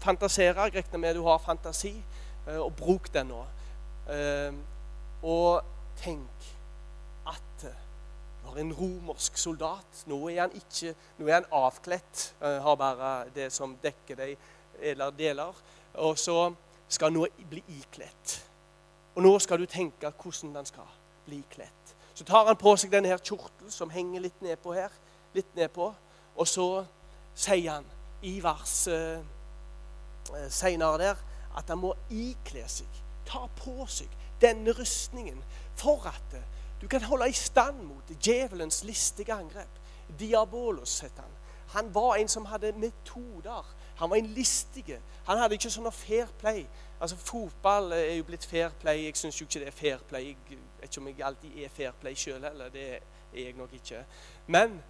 fantasere. 0.00 0.64
Jeg 0.64 0.74
regner 0.74 0.98
med 0.98 1.14
du 1.14 1.22
har 1.26 1.38
fantasi, 1.38 1.92
uh, 2.48 2.60
og 2.64 2.72
bruk 2.76 3.12
den 3.14 3.32
nå. 3.32 3.44
Og 5.22 5.62
tenk 6.02 6.51
når 8.52 8.60
en 8.60 8.72
romersk 8.72 9.36
soldat 9.38 10.04
Nå 10.06 10.28
er 10.28 10.42
han 10.42 10.56
ikke, 10.56 10.94
nå 11.18 11.28
er 11.28 11.40
han 11.40 11.46
avkledt, 11.52 12.34
eh, 12.42 12.58
har 12.62 12.76
bare 12.76 13.30
det 13.34 13.52
som 13.52 13.76
dekker 13.82 14.16
de 14.16 14.36
eller 14.80 15.10
deler. 15.10 15.54
Og 15.94 16.18
så 16.18 16.52
skal 16.88 17.10
han 17.10 17.20
nå 17.20 17.26
bli 17.48 17.62
ikledt. 17.68 18.34
Og 19.14 19.22
nå 19.22 19.38
skal 19.38 19.60
du 19.60 19.66
tenke 19.66 20.10
hvordan 20.10 20.54
den 20.54 20.66
skal 20.66 20.88
bli 21.24 21.42
kledd. 21.50 21.94
Så 22.14 22.24
tar 22.24 22.46
han 22.46 22.56
på 22.56 22.74
seg 22.76 22.92
denne 22.92 23.08
her 23.08 23.22
kjortelen 23.22 23.70
som 23.72 23.90
henger 23.90 24.20
litt 24.20 24.42
nedpå 24.42 24.72
her. 24.72 24.90
litt 25.34 25.54
nedpå, 25.56 25.94
Og 26.36 26.48
så 26.48 26.84
sier 27.34 27.72
han 27.72 27.84
i 28.22 28.40
vers 28.42 28.86
eh, 28.86 29.20
eh 30.34 30.50
seinere 30.50 30.98
der 30.98 31.16
at 31.56 31.68
han 31.68 31.78
må 31.78 31.94
ikle 32.10 32.68
seg, 32.68 32.88
ta 33.24 33.46
på 33.56 33.86
seg 33.86 34.08
denne 34.40 34.72
rustningen 34.72 35.42
for 35.76 36.06
at 36.06 36.36
du 36.82 36.88
kan 36.88 37.02
holde 37.02 37.28
i 37.28 37.32
stand 37.32 37.82
mot 37.82 38.10
djevelens 38.24 38.84
listige 38.84 39.32
angrep. 39.32 39.78
Diabolos 40.18 41.00
het 41.00 41.12
han. 41.16 41.30
Han 41.72 41.94
var 41.94 42.14
en 42.14 42.28
som 42.28 42.44
hadde 42.44 42.72
metoder. 42.72 43.74
Han 43.96 44.10
var 44.10 44.16
en 44.16 44.26
listige. 44.26 45.00
Han 45.26 45.38
hadde 45.38 45.54
ikke 45.54 45.70
sånn 45.70 45.86
fair 45.94 46.26
play. 46.40 46.66
Altså, 47.00 47.16
Fotball 47.16 47.92
er 47.96 48.16
jo 48.18 48.26
blitt 48.26 48.44
fair 48.46 48.74
play. 48.82 49.04
Jeg 49.06 49.16
syns 49.16 49.40
jo 49.40 49.46
ikke 49.46 49.62
det 49.62 49.68
er 49.70 49.78
fair 49.78 50.02
play. 50.08 50.34
Jeg 50.50 50.58
vet 50.80 50.90
ikke 50.90 51.00
om 51.00 51.08
jeg 51.08 51.24
alltid 51.24 51.62
er 51.64 51.72
fair 51.76 51.94
play 52.00 52.18
sjøl 52.18 52.42
heller. 52.44 52.68
Det 52.74 52.88
er 52.96 53.00
jeg 53.32 53.54
nok 53.56 53.72
ikke. 53.78 54.02
Men 54.46 54.82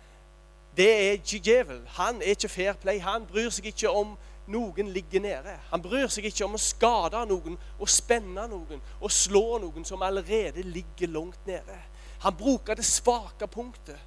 det 0.76 0.90
er 1.12 1.16
djevel. 1.28 1.84
Han 2.00 2.22
er 2.22 2.34
ikke 2.34 2.48
fair 2.48 2.72
play. 2.80 3.00
Han 3.00 3.26
bryr 3.26 3.50
seg 3.52 3.68
ikke 3.70 3.90
om 3.90 4.16
noen 4.46 4.88
ligger 4.88 5.20
nede. 5.20 5.54
Han 5.70 5.82
bryr 5.82 6.08
seg 6.10 6.26
ikke 6.26 6.46
om 6.46 6.56
å 6.58 6.60
skade 6.60 7.20
noen 7.30 7.58
og 7.78 7.90
spenne 7.90 8.46
noen 8.50 8.82
og 9.00 9.12
slå 9.12 9.58
noen 9.62 9.86
som 9.86 10.02
allerede 10.02 10.64
ligger 10.66 11.12
langt 11.14 11.46
nede. 11.46 11.78
Han 12.22 12.36
bruker 12.38 12.74
det 12.78 12.84
svake 12.84 13.46
punktet. 13.46 13.98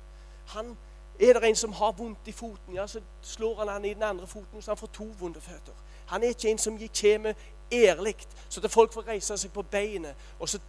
Han, 0.56 0.78
er 1.20 1.34
det 1.34 1.50
en 1.50 1.56
som 1.56 1.74
har 1.74 1.92
vondt 1.98 2.28
i 2.28 2.32
foten, 2.36 2.76
ja, 2.76 2.88
så 2.88 3.00
slår 3.22 3.60
han 3.60 3.68
han 3.68 3.86
i 3.86 3.94
den 3.94 4.04
andre 4.04 4.28
foten, 4.28 4.62
så 4.62 4.72
han 4.72 4.78
får 4.78 4.92
to 4.94 5.08
vonde 5.20 5.42
føtter. 5.42 5.74
Han 6.06 6.24
er 6.24 6.36
ikke 6.36 6.52
en 6.52 6.58
som 6.58 6.80
kommer 7.02 7.34
ærlig, 7.72 8.16
så 8.50 8.62
at 8.64 8.72
folk 8.72 8.94
får 8.94 9.08
reise 9.08 9.38
seg 9.38 9.52
på 9.52 9.64
beinet, 9.64 10.16
og 10.40 10.50
så 10.50 10.60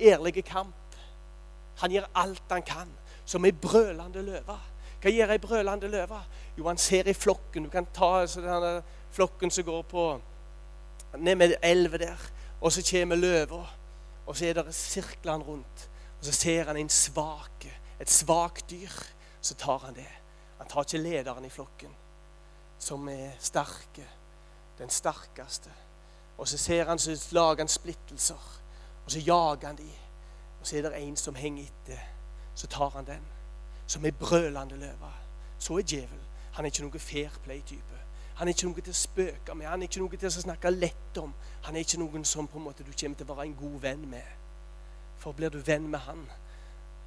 ærlige 0.00 0.42
kamp. 0.42 0.74
Han 1.80 1.90
gjør 1.90 2.08
alt 2.14 2.42
han 2.50 2.62
kan, 2.62 2.92
som 3.24 3.44
ei 3.44 3.52
brølende 3.52 4.22
løve. 4.22 4.58
Hva 5.02 5.10
gjør 5.10 5.32
ei 5.34 5.42
brølende 5.42 5.88
løve? 5.90 6.20
Jo, 6.58 6.68
han 6.68 6.78
ser 6.78 7.08
i 7.10 7.14
flokken. 7.14 7.66
Du 7.66 7.70
kan 7.70 7.88
ta 7.94 8.22
denne 8.26 8.82
flokken 9.10 9.50
som 9.50 9.66
går 9.66 9.82
på 9.90 10.04
ned 11.18 11.34
med 11.40 11.56
elva 11.62 11.98
der. 11.98 12.28
Og 12.62 12.72
så 12.72 12.84
kommer 12.86 13.18
løva, 13.18 13.64
og 14.26 14.36
så 14.36 14.46
er 14.46 14.60
det 14.60 14.74
sirklene 14.74 15.44
rundt. 15.44 15.88
Og 16.20 16.24
så 16.24 16.32
ser 16.32 16.64
han 16.64 16.76
en 16.76 16.88
svake, 16.88 17.72
et 18.00 18.10
svakt 18.10 18.70
dyr. 18.70 18.92
Så 19.40 19.54
tar 19.58 19.78
han 19.78 19.94
det. 19.94 20.10
Han 20.58 20.68
tar 20.70 20.86
ikke 20.86 21.02
lederen 21.02 21.44
i 21.44 21.50
flokken, 21.50 21.90
som 22.78 23.08
er 23.08 23.32
sterke. 23.40 24.06
Den 24.78 24.90
sterkeste. 24.90 25.70
Og 26.38 26.48
så 26.48 26.58
ser 26.58 26.84
han, 26.84 26.98
så 26.98 27.16
lager 27.30 27.64
han 27.64 27.68
splittelser. 27.68 28.60
Og 29.04 29.10
så 29.10 29.18
jager 29.18 29.66
han 29.66 29.76
de. 29.76 29.90
Og 30.60 30.66
så 30.66 30.76
er 30.76 30.82
det 30.82 31.02
en 31.02 31.16
som 31.16 31.34
henger 31.34 31.64
etter. 31.64 31.98
Så 32.54 32.66
tar 32.66 32.90
han 32.94 33.06
den. 33.06 33.26
Som 33.86 34.06
er 34.06 34.16
brølende 34.18 34.76
løve. 34.76 35.12
Så 35.58 35.78
er 35.78 35.82
djevelen. 35.82 36.28
Han 36.52 36.64
er 36.64 36.70
ikke 36.70 36.84
noe 36.84 37.00
fair 37.00 37.38
play-type. 37.44 37.98
Han 38.34 38.48
er 38.48 38.54
ikke 38.56 38.68
noe 38.68 38.84
til 38.84 38.92
å 38.92 38.96
spøke 38.96 39.54
med. 39.54 39.68
Han 39.68 39.82
er 39.82 39.88
ikke 39.88 40.02
noe 40.02 40.18
til 40.18 40.28
å 40.28 40.34
snakke 40.34 40.72
lett 40.72 41.18
om. 41.20 41.32
Han 41.66 41.76
er 41.76 41.84
ikke 41.84 42.00
noen 42.00 42.24
som 42.28 42.48
på 42.48 42.58
en 42.58 42.66
måte 42.66 42.84
du 42.84 42.92
kommer 42.92 43.16
til 43.16 43.28
å 43.28 43.36
være 43.36 43.48
en 43.48 43.58
god 43.60 43.80
venn 43.84 44.06
med. 44.10 44.30
For 45.22 45.36
blir 45.36 45.52
du 45.54 45.60
venn 45.62 45.86
med 45.90 46.02
han, 46.02 46.24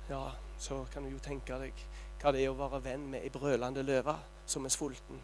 ja, 0.10 0.30
så 0.58 0.86
kan 0.94 1.04
du 1.04 1.10
jo 1.10 1.20
tenke 1.20 1.58
deg 1.60 1.86
hva 2.22 2.32
det 2.32 2.46
er 2.46 2.54
å 2.54 2.58
være 2.58 2.80
venn 2.86 3.10
med 3.12 3.26
ei 3.26 3.32
brølende 3.34 3.84
løve 3.84 4.16
som 4.48 4.66
er 4.66 4.74
sulten. 4.74 5.20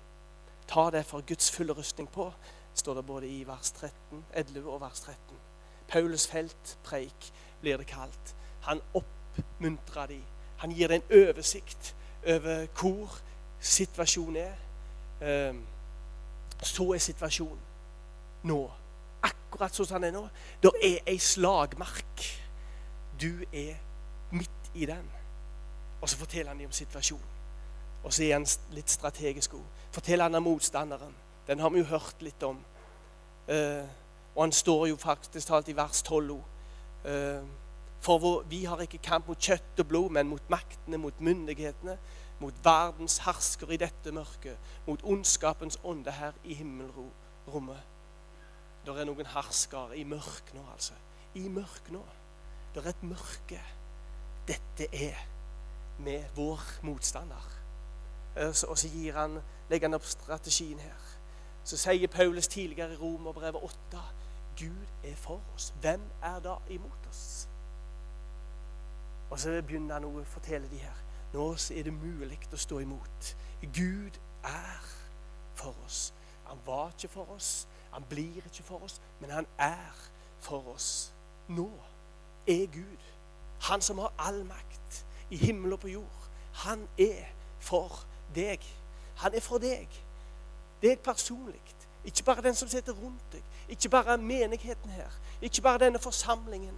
Ta 0.67 0.89
det 0.91 1.05
for 1.07 1.23
Guds 1.27 1.49
fulle 1.53 1.73
rustning 1.77 2.09
på, 2.11 2.27
står 2.75 2.99
det 2.99 3.05
både 3.07 3.29
i 3.29 3.41
vers 3.47 3.71
13, 3.77 4.25
11 4.43 4.67
og 4.67 4.81
vers 4.83 4.99
13. 5.05 5.39
Paulus 5.87 6.27
feltpreik 6.27 7.31
blir 7.61 7.79
det 7.79 7.87
kalt. 7.87 8.35
Han 8.67 8.83
oppmuntrer 8.95 10.11
de. 10.11 10.19
Han 10.61 10.73
gir 10.77 10.91
deg 10.91 11.01
en 11.01 11.27
oversikt 11.27 11.95
over 12.27 12.67
hvor 12.77 13.17
situasjonen 13.61 14.35
er. 14.43 14.55
Ehm, 15.21 15.63
så 16.61 16.91
er 16.93 17.01
situasjonen 17.01 17.63
nå. 18.49 18.59
Akkurat 19.25 19.73
sånn 19.73 19.89
som 19.89 20.01
den 20.01 20.11
er 20.11 20.17
nå. 20.17 20.27
Det 20.61 20.71
er 20.81 21.09
ei 21.09 21.17
slagmark. 21.21 22.25
Du 23.21 23.43
er 23.51 23.77
midt 24.33 24.71
i 24.73 24.85
den. 24.89 25.09
Og 26.01 26.09
så 26.09 26.17
forteller 26.17 26.53
han 26.53 26.61
dem 26.61 26.69
om 26.69 26.77
situasjonen. 26.77 27.27
Og 28.03 28.13
så 28.13 28.23
er 28.25 28.33
han 28.33 28.47
litt 28.73 28.89
strategisk 28.89 29.51
god. 29.57 29.65
Forteller 29.93 30.25
han 30.25 30.35
om 30.35 30.43
motstanderen. 30.49 31.13
Den 31.47 31.59
har 31.59 31.69
vi 31.69 31.81
jo 31.81 31.89
hørt 31.91 32.21
litt 32.21 32.43
om. 32.43 32.57
Uh, 33.49 33.85
og 34.35 34.43
han 34.43 34.51
står 34.51 34.87
jo 34.87 34.97
faktisk 34.97 35.47
talt 35.47 35.69
i 35.69 35.75
vers 35.75 36.01
12 36.01 36.31
uh, 36.31 36.41
For 38.01 38.41
vi 38.49 38.63
har 38.65 38.81
ikke 38.81 38.97
kamp 38.97 39.27
mot 39.29 39.37
kjøtt 39.37 39.79
og 39.83 39.87
blod, 39.87 40.09
men 40.17 40.29
mot 40.31 40.49
maktene, 40.49 40.97
mot 40.97 41.19
myndighetene, 41.21 41.97
mot 42.41 42.63
verdens 42.65 43.19
hersker 43.27 43.69
i 43.69 43.77
dette 43.77 44.11
mørket, 44.11 44.57
mot 44.87 45.03
ondskapens 45.03 45.77
ånde 45.85 46.11
her 46.17 46.37
i 46.43 46.57
himmelrommet. 46.57 47.83
Det 48.85 48.95
er 48.97 49.05
noen 49.05 49.29
herskere 49.35 49.97
i 49.97 50.03
mørk 50.09 50.49
nå, 50.55 50.63
altså. 50.73 50.97
I 51.37 51.45
mørk 51.53 51.91
nå. 51.93 52.01
Det 52.73 52.81
er 52.81 52.89
et 52.89 53.03
mørke. 53.05 53.61
Dette 54.47 54.87
er 54.89 55.21
med 56.01 56.25
vår 56.35 56.61
motstander. 56.81 57.51
Eh, 58.35 58.47
og 58.47 58.77
så 58.77 58.89
gir 58.89 59.13
han, 59.13 59.37
legger 59.69 59.87
han 59.91 59.99
opp 59.99 60.09
strategien 60.09 60.79
her. 60.81 61.07
Så 61.63 61.77
sier 61.77 62.09
Paulus 62.09 62.47
tidligere 62.47 62.93
i 62.95 62.97
Romerbrevet 62.97 63.61
8 63.63 64.01
Gud 64.57 64.87
er 65.03 65.15
for 65.15 65.41
oss. 65.53 65.73
Hvem 65.81 66.01
er 66.23 66.39
da 66.39 66.55
imot 66.69 67.07
oss? 67.09 67.40
Og 69.31 69.39
så 69.39 69.61
begynner 69.61 69.95
han 69.95 70.05
å 70.05 70.23
fortelle 70.27 70.67
de 70.69 70.81
her. 70.83 70.97
Nå 71.33 71.45
er 71.71 71.85
det 71.87 71.93
mulig 71.95 72.39
å 72.51 72.59
stå 72.59 72.81
imot. 72.83 73.35
Gud 73.73 74.19
er 74.43 74.89
for 75.55 75.75
oss. 75.85 76.11
Han 76.51 76.59
var 76.65 76.91
ikke 76.91 77.07
for 77.07 77.31
oss, 77.31 77.67
han 77.91 78.03
blir 78.09 78.43
ikke 78.43 78.63
for 78.63 78.83
oss, 78.83 79.01
men 79.19 79.31
han 79.31 79.47
er 79.57 79.95
for 80.39 80.73
oss. 80.73 81.13
Nå 81.47 81.69
er 82.47 82.65
Gud, 82.73 83.05
han 83.61 83.81
som 83.81 83.97
har 84.03 84.11
all 84.19 84.43
makt 84.45 85.05
i 85.29 85.39
himmel 85.39 85.73
og 85.73 85.79
på 85.79 85.93
jord, 85.93 86.27
han 86.65 86.87
er 86.99 87.29
for 87.59 88.03
deg. 88.35 88.59
Han 89.23 89.35
er 89.35 89.39
for 89.39 89.63
deg. 89.63 89.87
Deg 90.81 90.99
personlig. 90.99 91.61
Ikke 92.03 92.23
bare 92.23 92.41
den 92.41 92.55
som 92.55 92.67
sitter 92.67 92.93
rundt 92.93 93.31
deg. 93.31 93.43
Ikke 93.69 93.89
bare 93.89 94.17
menigheten 94.17 94.89
her. 94.89 95.11
Ikke 95.41 95.61
bare 95.61 95.85
denne 95.85 95.99
forsamlingen. 95.99 96.75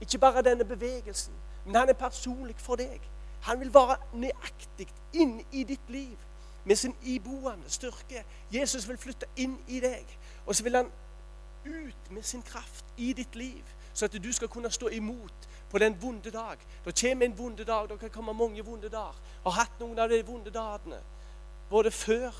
Ikke 0.00 0.18
bare 0.18 0.42
denne 0.42 0.64
bevegelsen. 0.64 1.34
Men 1.68 1.76
han 1.76 1.88
er 1.92 1.98
personlig 2.00 2.56
for 2.58 2.80
deg. 2.80 3.00
Han 3.44 3.60
vil 3.60 3.74
være 3.74 3.98
nøyaktig 4.16 4.88
inn 5.12 5.36
i 5.52 5.66
ditt 5.68 5.90
liv 5.92 6.16
med 6.64 6.76
sin 6.76 6.94
iboende 7.02 7.68
styrke. 7.70 8.24
Jesus 8.52 8.88
vil 8.88 8.96
flytte 8.98 9.28
inn 9.36 9.58
i 9.68 9.80
deg, 9.80 10.08
og 10.46 10.56
så 10.56 10.64
vil 10.64 10.76
han 10.80 10.88
ut 11.66 12.10
med 12.10 12.22
sin 12.22 12.42
kraft 12.42 12.84
i 12.96 13.12
ditt 13.12 13.36
liv, 13.36 13.64
så 13.92 14.08
at 14.08 14.16
du 14.24 14.32
skal 14.32 14.48
kunne 14.48 14.70
stå 14.70 14.88
imot 14.88 15.48
på 15.70 15.78
den 15.78 15.96
vonde 16.02 16.30
dag. 16.30 16.56
Det 16.84 16.96
kommer 17.00 17.26
en 17.26 17.38
vonde 17.38 17.64
dag, 17.64 17.88
det 17.88 18.00
kan 18.00 18.10
komme 18.10 18.32
mange 18.32 18.64
vonde 18.64 18.88
dager. 18.88 19.20
Har 19.44 19.50
hatt 19.60 19.80
noen 19.80 19.98
av 19.98 20.08
de 20.08 20.22
vonde 20.26 20.50
dagene, 20.50 21.00
både 21.70 21.90
før 21.90 22.32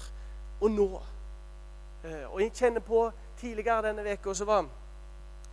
og 0.61 0.71
nå. 0.71 1.03
Eh, 2.05 2.33
og 2.33 2.41
jeg 2.41 2.53
kjenner 2.55 2.81
på 2.81 3.11
Tidligere 3.39 3.83
denne 3.87 4.13
uka 4.13 4.45
var 4.45 4.67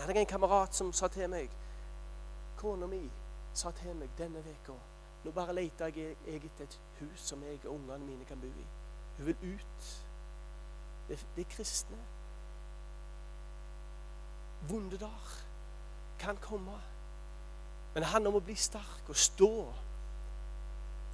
jeg 0.07 0.17
en 0.17 0.25
kamerat 0.25 0.75
som 0.75 0.93
sa 0.93 1.07
til 1.07 1.29
meg 1.29 1.49
Kona 2.57 2.87
mi 2.89 3.03
sa 3.55 3.71
til 3.71 3.95
meg 3.95 4.11
denne 4.17 4.43
uka 4.43 4.75
Nå 5.25 5.31
bare 5.33 5.55
leter 5.57 5.89
jeg, 5.89 6.17
jeg 6.27 6.35
etter 6.35 6.67
et 6.67 6.79
hus 6.99 7.21
som 7.31 7.43
jeg 7.43 7.57
og 7.65 7.73
ungene 7.73 8.05
mine 8.05 8.25
kan 8.29 8.37
bo 8.37 8.45
i. 8.45 8.65
Hun 9.17 9.25
vil 9.25 9.55
ut. 9.55 9.87
Det, 11.07 11.17
det 11.35 11.41
er 11.41 11.49
kristne. 11.49 11.97
Vonde 14.69 14.99
dager 15.01 15.39
kan 16.19 16.37
komme. 16.37 16.77
Men 17.93 18.03
det 18.03 18.11
handler 18.11 18.35
om 18.35 18.37
å 18.37 18.43
bli 18.45 18.53
sterk 18.59 19.09
og 19.09 19.17
stå 19.17 19.49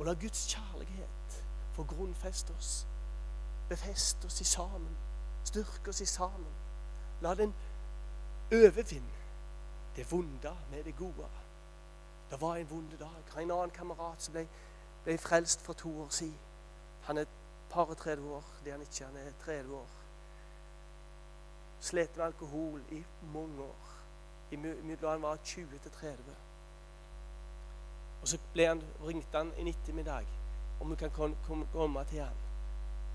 og 0.02 0.06
la 0.06 0.18
Guds 0.20 0.44
kjærlighet 0.52 1.40
få 1.78 1.84
grunnfeste 1.88 2.54
oss. 2.58 2.88
Befeste 3.70 4.26
oss 4.26 4.42
i 4.42 4.44
sammen. 4.44 4.98
Styrke 5.44 5.90
oss 5.90 6.02
i 6.02 6.06
sammen. 6.06 6.52
La 7.22 7.36
den 7.36 7.54
overvinne 8.52 9.22
det 9.96 10.12
vonde 10.12 10.56
med 10.72 10.84
det 10.84 10.96
gode. 10.96 11.30
Det 12.32 12.42
var 12.42 12.56
en 12.56 12.70
vond 12.70 12.98
dag. 13.00 13.44
En 13.44 13.52
annen 13.52 13.70
kamerat 13.76 14.24
som 14.24 14.34
ble, 14.34 14.46
ble 15.04 15.18
frelst 15.20 15.62
for 15.62 15.74
to 15.74 15.92
år 16.02 16.10
siden. 16.10 16.38
Han 17.04 17.18
er 17.18 17.28
et 17.28 17.40
par 17.70 17.92
og 17.92 17.98
30 17.98 18.30
år. 18.32 18.44
Det 18.64 18.72
er 18.72 18.78
han 18.78 18.82
ikke. 18.82 19.06
Han 19.06 19.18
er 19.18 19.32
30 19.46 19.76
år. 19.76 19.88
Slet 21.80 22.18
med 22.18 22.26
alkohol 22.26 22.82
i 22.92 23.04
mange 23.34 23.62
år. 23.62 23.92
Imellom 24.52 25.12
han 25.12 25.22
var 25.22 25.38
20 25.44 25.80
til 25.84 25.92
30. 25.92 26.18
Og 28.22 28.28
så 28.28 28.38
han, 28.56 28.84
ringte 29.08 29.38
han 29.38 29.54
en 29.58 29.68
ettermiddag 29.68 30.28
om 30.80 30.92
vi 30.92 30.96
kan 30.96 31.12
komme 31.12 32.06
til 32.06 32.20
han. 32.20 32.36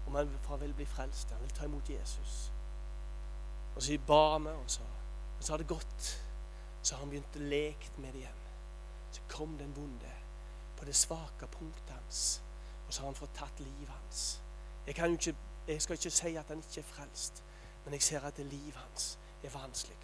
Om 0.06 0.14
han 0.14 0.60
vil 0.60 0.74
bli 0.74 0.84
frelst. 0.84 1.30
Han 1.30 1.42
vil 1.42 1.50
ta 1.50 1.64
imot 1.64 1.90
Jesus. 1.90 2.52
Og 3.76 3.82
så 3.82 3.98
ba 4.06 4.38
vi, 4.38 4.48
og 4.48 4.70
så, 4.70 4.82
og 5.38 5.44
så 5.44 5.52
har 5.52 5.58
det 5.58 5.68
gått. 5.68 6.22
Så 6.82 6.94
har 6.94 7.00
han 7.00 7.10
begynt 7.10 7.36
å 7.36 7.48
leke 7.48 7.90
med 7.98 8.12
det 8.12 8.18
igjen. 8.18 8.45
Så 9.16 9.22
kom 9.28 9.58
den 9.58 9.76
vonde 9.76 10.12
på 10.76 10.84
det 10.84 10.96
svake 10.96 11.46
punktet 11.46 11.90
hans, 11.90 12.42
og 12.86 12.94
så 12.94 13.00
har 13.00 13.08
han 13.08 13.14
fått 13.16 13.32
tatt 13.34 13.60
livet 13.60 13.88
hans. 13.88 14.42
Jeg, 14.86 14.92
ikke, 15.12 15.34
jeg, 15.68 15.82
skal 15.82 15.96
ikke 15.96 16.10
si 16.10 16.34
at 16.36 16.50
han 16.52 16.58
ikke 16.58 16.82
er 16.82 16.90
frelst, 16.90 17.40
men 17.84 17.96
jeg 17.96 18.02
ser 18.02 18.26
at 18.28 18.36
det 18.36 18.44
livet 18.46 18.76
hans 18.76 19.18
er 19.42 19.54
vanskelig. 19.54 19.96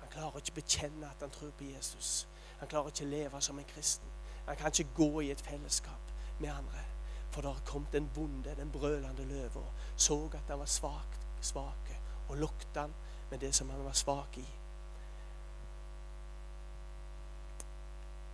Han 0.00 0.12
klarer 0.12 0.36
ikke 0.36 0.58
bekjenne 0.60 1.08
at 1.08 1.24
han 1.24 1.30
tror 1.30 1.50
på 1.56 1.64
Jesus. 1.64 2.28
Han 2.58 2.68
klarer 2.68 2.92
ikke 2.92 3.08
leve 3.08 3.40
som 3.40 3.58
en 3.58 3.64
kristen. 3.72 4.12
Han 4.46 4.56
kan 4.56 4.72
ikke 4.72 4.94
gå 4.94 5.20
i 5.20 5.30
et 5.30 5.40
fellesskap 5.40 6.12
med 6.40 6.52
andre. 6.52 6.84
For 7.30 7.40
da 7.40 7.54
kom 7.64 7.86
den 7.92 8.10
bonde, 8.14 8.54
den 8.56 8.70
brølende 8.72 9.24
løva, 9.24 9.64
så 9.96 10.20
at 10.34 10.44
han 10.48 10.58
var 10.58 10.68
svak, 10.68 11.18
svake, 11.40 12.00
og 12.28 12.36
luktet 12.36 12.76
han 12.76 12.94
med 13.30 13.38
det 13.38 13.54
som 13.54 13.70
han 13.70 13.84
var 13.84 13.96
svak 13.96 14.38
i. 14.38 14.48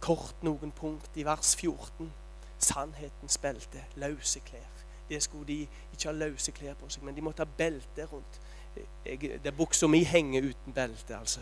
Kort 0.05 0.43
noen 0.45 0.73
punkt 0.77 1.17
i 1.17 1.25
vers 1.25 1.55
14. 1.57 2.13
Sannhetens 2.61 3.39
belte, 3.41 3.85
løse 3.97 4.41
klær. 4.45 4.85
Det 5.09 5.23
skulle 5.23 5.47
de 5.49 5.63
ikke 5.93 6.09
ha 6.09 6.13
løse 6.13 6.53
klær 6.53 6.77
på 6.81 6.89
seg, 6.93 7.05
men 7.05 7.17
de 7.17 7.25
måtte 7.25 7.45
ha 7.45 7.57
belte 7.59 8.05
rundt. 8.13 8.41
Jeg, 9.07 9.41
det 9.45 9.57
Buksa 9.57 9.89
mi 9.89 10.03
henger 10.05 10.51
uten 10.51 10.77
belte, 10.77 11.17
altså. 11.17 11.41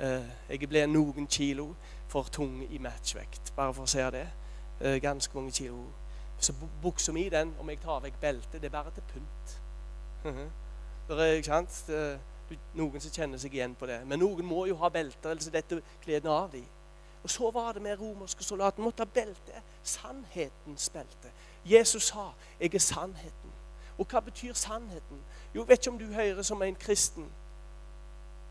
Eh, 0.00 0.28
jeg 0.48 0.68
ble 0.68 0.86
noen 0.88 1.26
kilo 1.30 1.72
for 2.08 2.28
tung 2.32 2.62
i 2.64 2.80
matchvekt, 2.82 3.52
bare 3.56 3.74
for 3.76 3.88
å 3.88 3.92
si 3.92 4.04
det. 4.12 4.26
Eh, 4.80 4.98
ganske 5.00 5.36
mange 5.36 5.52
kilo. 5.56 5.84
Så 6.42 6.52
buksa 6.82 7.12
mi, 7.12 7.28
den, 7.30 7.54
om 7.60 7.68
jeg 7.70 7.78
tar 7.80 8.00
vekk 8.02 8.20
beltet, 8.20 8.60
det 8.60 8.66
er 8.66 8.74
bare 8.74 8.90
til 8.90 9.04
pynt. 9.12 9.56
Det 11.08 11.18
er, 11.18 11.36
ikke 11.38 11.46
sant? 11.46 11.76
Noen 12.74 13.00
som 13.00 13.12
kjenner 13.14 13.38
seg 13.38 13.54
igjen 13.54 13.76
på 13.78 13.86
det. 13.86 14.00
Men 14.06 14.18
noen 14.18 14.44
må 14.44 14.64
jo 14.66 14.76
ha 14.80 14.90
belter, 14.90 15.30
ellers 15.30 15.46
er 15.48 15.60
dette 15.60 15.78
klærne 16.02 16.34
av 16.34 16.50
dem. 16.52 16.66
Og 17.22 17.30
så 17.30 17.50
var 17.50 17.72
det 17.72 17.82
med 17.82 18.00
romerske 18.00 18.44
soldater. 18.44 18.82
måtte 18.82 19.00
ha 19.00 19.04
belte. 19.04 19.52
Sannhetens 19.82 20.90
belte. 20.90 21.30
Jesus 21.64 22.02
sa 22.02 22.32
'Jeg 22.60 22.74
er 22.74 22.78
sannheten'. 22.78 23.52
Og 23.98 24.06
hva 24.10 24.20
betyr 24.20 24.52
sannheten? 24.52 25.18
Jo, 25.54 25.62
vet 25.62 25.78
ikke 25.78 25.90
om 25.90 25.98
du 25.98 26.04
hører 26.04 26.42
som 26.42 26.62
en 26.62 26.74
kristen. 26.74 27.32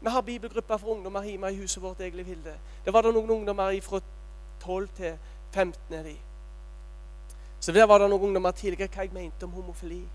Vi 0.02 0.10
har 0.10 0.22
bibelgrupper 0.22 0.78
for 0.78 0.88
ungdommer 0.88 1.24
hjemme 1.24 1.52
i 1.54 1.56
huset 1.56 1.84
vårt. 1.84 2.00
Egil 2.00 2.26
Hilde. 2.26 2.60
Det 2.86 2.94
var 2.94 3.02
det 3.02 3.14
noen 3.14 3.30
ungdommer 3.30 3.82
fra 3.82 4.00
12 4.62 4.88
til 4.88 5.18
15 5.52 5.94
er 5.94 6.04
de. 6.04 6.18
Så 7.60 7.72
der 7.72 7.84
var 7.84 7.98
det 7.98 8.10
noen 8.10 8.22
ungdommer 8.22 8.52
tidligere 8.52 8.88
hva 8.88 9.02
jeg 9.02 9.14
mente 9.14 9.44
om 9.44 9.52
homofili. 9.52 10.10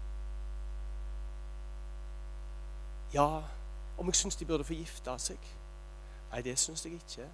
Ja, 3.15 3.43
om 3.99 4.07
jeg 4.07 4.15
syns 4.15 4.37
de 4.37 4.45
burde 4.45 4.65
få 4.65 4.75
gifte 4.75 5.19
seg. 5.19 5.39
Nei, 6.33 6.43
det 6.43 6.59
syns 6.59 6.85
jeg 6.85 6.93
ikke. 6.99 7.29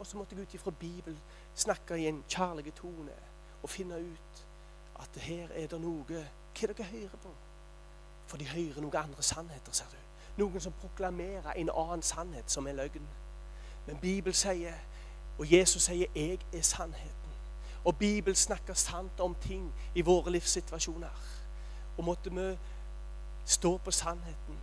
Og 0.00 0.06
så 0.06 0.16
måtte 0.16 0.34
jeg 0.34 0.42
ut 0.42 0.54
ifra 0.54 0.70
Bibelen 0.70 1.18
snakke 1.54 1.98
i 1.98 2.06
en 2.06 2.24
kjærlig 2.28 2.74
tone 2.74 3.12
og 3.62 3.70
finne 3.70 3.96
ut 3.96 4.46
at 5.00 5.22
her 5.22 5.48
er 5.52 5.66
det 5.66 5.80
noe 5.80 6.04
Hva 6.08 6.68
dere 6.68 6.84
hører 6.84 7.18
på? 7.22 7.32
For 8.26 8.36
de 8.40 8.46
hører 8.48 8.80
noen 8.80 8.96
andre 8.96 9.22
sannheter, 9.22 9.72
ser 9.72 9.92
du. 9.92 9.98
Noen 10.40 10.60
som 10.60 10.72
proklamerer 10.80 11.52
en 11.52 11.70
annen 11.74 12.02
sannhet 12.02 12.50
som 12.50 12.66
er 12.66 12.78
løgn. 12.78 13.08
Men 13.86 13.96
Bibelen 14.00 14.34
sier, 14.34 14.72
og 15.38 15.52
Jesus 15.52 15.82
sier, 15.82 16.06
'Jeg 16.14 16.38
er 16.52 16.62
sannheten'. 16.62 17.36
Og 17.84 17.96
Bibelen 17.96 18.36
snakker 18.36 18.74
sant 18.74 19.20
om 19.20 19.34
ting 19.34 19.74
i 19.94 20.00
våre 20.00 20.30
livssituasjoner. 20.30 21.20
Og 21.98 22.04
måtte 22.04 22.34
vi 22.34 22.58
stå 23.44 23.76
på 23.76 23.90
sannheten. 23.90 24.58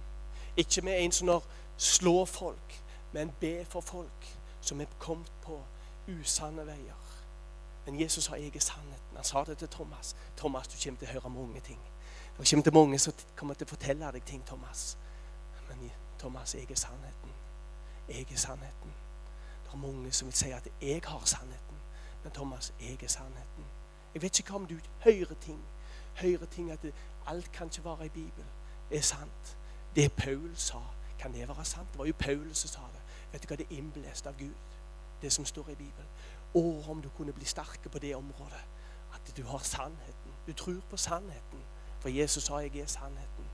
Ikke 0.58 0.82
med 0.82 1.04
en 1.04 1.12
som 1.12 1.42
slår 1.78 2.26
folk, 2.26 2.84
men 3.12 3.32
be 3.40 3.66
for 3.66 3.82
folk 3.82 4.37
som 4.68 4.82
er 4.82 4.86
kommet 5.00 5.32
på 5.42 5.62
usanne 6.08 6.66
veier. 6.66 7.08
Men 7.86 8.00
Jesus 8.00 8.24
sa 8.24 8.36
'jeg 8.36 8.62
sannheten'. 8.62 9.16
Han 9.16 9.24
sa 9.24 9.44
det 9.44 9.58
til 9.58 9.68
Thomas. 9.68 10.16
'Thomas, 10.38 10.68
du 10.68 10.78
kommer 10.84 11.00
til 11.00 11.08
å 11.08 11.12
høre 11.12 11.30
mange 11.30 11.60
ting'. 11.60 11.86
Det 12.38 12.50
kommer 12.50 12.64
til 12.64 12.74
mange 12.74 13.00
som 13.00 13.14
kommer 13.36 13.54
til 13.54 13.68
å 13.68 13.70
fortelle 13.70 14.12
deg 14.12 14.24
ting, 14.26 14.46
Thomas. 14.46 14.98
Men 15.70 15.92
Thomas, 16.20 16.56
jeg 16.56 16.72
er 16.72 16.76
sannheten. 16.76 17.32
Jeg 18.10 18.28
er 18.32 18.38
sannheten. 18.38 18.94
Det 19.64 19.74
er 19.74 19.78
mange 19.78 20.12
som 20.12 20.26
vil 20.26 20.34
si 20.34 20.52
at 20.52 20.68
'jeg 20.82 21.02
har 21.06 21.22
sannheten'. 21.26 21.80
Men 22.24 22.32
Thomas, 22.32 22.74
jeg 22.80 23.04
er 23.04 23.08
sannheten. 23.08 23.66
Jeg 24.14 24.22
vet 24.22 24.40
ikke 24.40 24.54
om 24.54 24.68
du 24.68 24.80
hører 25.00 25.36
ting. 25.42 25.64
Hører 26.16 26.46
ting 26.46 26.72
at 26.72 26.80
alt 27.26 27.52
kan 27.52 27.68
ikke 27.68 27.84
være 27.84 28.06
i 28.06 28.10
Bibelen. 28.10 28.48
Det 28.90 28.98
er 28.98 29.02
sant. 29.02 29.58
Det 29.96 30.14
Paul 30.14 30.56
sa, 30.56 30.80
kan 31.20 31.34
det 31.34 31.48
være 31.48 31.66
sant? 31.66 31.92
Det 31.92 32.00
var 32.00 32.06
jo 32.06 32.14
Paul 32.20 32.56
som 32.56 32.70
sa 32.70 32.80
det. 32.80 32.97
Vet 33.32 33.44
du 33.44 33.48
hva? 33.48 33.56
Det 33.56 33.68
er 33.70 33.78
innblåst 33.78 34.28
av 34.28 34.38
Gud, 34.38 34.76
det 35.22 35.32
som 35.34 35.46
står 35.46 35.70
i 35.74 35.76
Bibelen. 35.76 36.12
Å, 36.54 36.64
om 36.92 37.02
du 37.02 37.10
kunne 37.18 37.34
bli 37.36 37.46
sterke 37.46 37.90
på 37.90 38.00
det 38.00 38.16
området. 38.16 38.64
At 39.14 39.32
du 39.38 39.44
har 39.44 39.64
sannheten. 39.64 40.36
Du 40.48 40.54
tror 40.54 40.80
på 40.90 40.98
sannheten. 40.98 41.64
For 42.00 42.10
Jesus 42.10 42.44
sa 42.44 42.60
'jeg 42.60 42.76
er 42.78 42.86
sannheten'. 42.86 43.50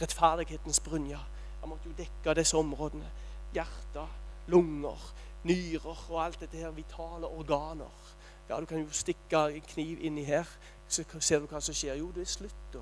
Rettferdighetens 0.00 0.80
brynje. 0.80 1.18
Han 1.60 1.68
måtte 1.68 1.88
jo 1.88 1.94
dekke 1.98 2.34
disse 2.34 2.56
områdene. 2.56 3.10
Hjerte, 3.54 4.08
lunger, 4.46 5.14
nyrer 5.44 6.10
og 6.10 6.24
alt 6.24 6.40
dette 6.40 6.56
her. 6.56 6.70
Vitale 6.70 7.26
organer. 7.26 8.16
Ja, 8.48 8.60
Du 8.60 8.66
kan 8.66 8.78
jo 8.78 8.90
stikke 8.90 9.54
en 9.54 9.60
kniv 9.60 9.98
inni 10.00 10.24
her, 10.24 10.44
så 10.88 11.04
ser 11.20 11.38
du 11.38 11.46
hva 11.46 11.60
som 11.60 11.74
skjer. 11.74 11.94
Jo, 11.94 12.10
det 12.14 12.20
er 12.20 12.30
slutt 12.30 12.72
da. 12.72 12.78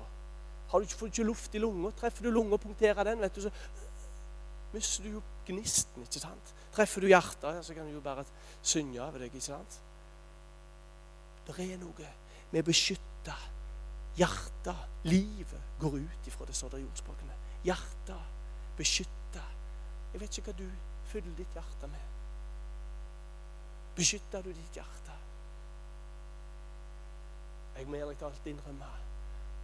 Har 0.69 0.79
du 0.79 0.83
ikke, 0.83 0.95
får 0.95 1.05
du 1.05 1.11
ikke 1.11 1.23
luft 1.23 1.55
i 1.55 1.57
lunga, 1.57 1.91
treffer 1.91 2.23
du 2.23 2.29
lunga 2.29 2.53
og 2.53 2.61
punkterer 2.61 3.03
den, 3.03 3.21
vet 3.21 3.35
du, 3.35 3.41
så 3.41 3.49
mister 4.73 5.03
du 5.03 5.09
jo 5.09 5.21
gnisten. 5.47 6.03
ikke 6.03 6.19
sant? 6.19 6.53
Treffer 6.75 7.01
du 7.01 7.07
hjertet, 7.07 7.59
så 7.65 7.73
kan 7.73 7.87
du 7.87 7.93
jo 7.93 8.01
bare 8.03 8.25
synge 8.61 9.01
over 9.01 9.19
deg. 9.19 9.33
ikke 9.33 9.45
sant? 9.45 9.81
Det 11.45 11.55
er 11.59 11.77
noe 11.77 12.09
med 12.51 12.63
å 12.63 12.67
beskytte 12.67 13.35
hjertet. 14.17 14.91
Livet 15.05 15.77
går 15.79 15.99
ut 16.01 16.27
ifra 16.27 16.47
det, 16.47 16.55
står 16.57 16.75
det 16.75 16.81
i 16.81 16.87
ordspråkene. 16.89 17.37
Hjertet 17.65 18.77
beskytter. 18.77 19.51
Jeg 20.13 20.21
vet 20.21 20.37
ikke 20.37 20.51
hva 20.51 20.57
du 20.59 20.67
fyller 21.11 21.37
ditt 21.37 21.53
hjerte 21.53 21.89
med. 21.91 22.13
Beskytter 23.95 24.43
du 24.43 24.51
ditt 24.51 24.79
hjerte? 24.79 25.19
Jeg 27.75 27.87
må 27.91 27.99
ærlig 27.99 28.17
talt 28.19 28.47
innrømme 28.47 28.87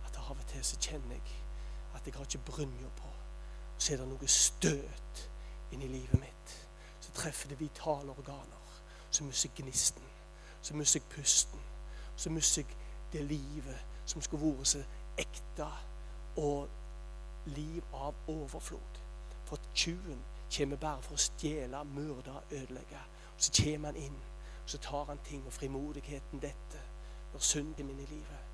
at 0.05 0.17
av 0.19 0.35
og 0.35 0.45
til 0.51 0.63
så 0.67 0.77
kjenner 0.83 1.15
jeg 1.15 1.39
at 1.95 2.05
jeg 2.07 2.15
har 2.15 2.27
ikke 2.27 2.51
brynja 2.51 2.89
på 2.99 3.11
så 3.81 3.93
er 3.93 4.01
det 4.01 4.09
noe 4.11 4.29
støt 4.29 5.21
inni 5.71 5.87
livet 5.87 6.19
mitt. 6.19 6.67
Så 6.99 7.11
treffer 7.11 7.49
det 7.49 7.59
vitale 7.59 8.11
organer. 8.11 8.81
Så 9.11 9.23
mister 9.23 9.49
jeg 9.49 9.65
gnisten. 9.65 10.03
Så 10.61 10.75
mister 10.75 10.99
jeg 10.99 11.09
pusten. 11.09 11.59
Så 12.15 12.29
mister 12.29 12.61
jeg 12.61 12.77
det 13.13 13.23
livet 13.25 13.85
som 14.05 14.21
skulle 14.21 14.45
vært 14.45 14.67
så 14.67 14.83
ekte 15.17 15.67
og 16.37 16.69
liv 17.45 17.83
av 17.93 18.15
overflod. 18.27 18.99
For 19.45 19.59
tjuven 19.73 20.21
kommer 20.57 20.77
bare 20.77 21.01
for 21.01 21.15
å 21.15 21.21
stjele, 21.21 21.83
myrde, 21.85 22.35
ødelegge. 22.51 23.01
Og 23.35 23.43
så 23.43 23.63
kommer 23.63 23.91
han 23.91 23.99
inn, 23.99 24.17
og 24.63 24.69
så 24.69 24.77
tar 24.77 25.05
han 25.05 25.19
ting, 25.25 25.45
og 25.45 25.53
frimodigheten 25.53 26.41
dette 26.41 26.81
når 27.33 27.39
synden 27.39 27.87
min 27.87 27.99
i 27.99 28.05
livet. 28.05 28.47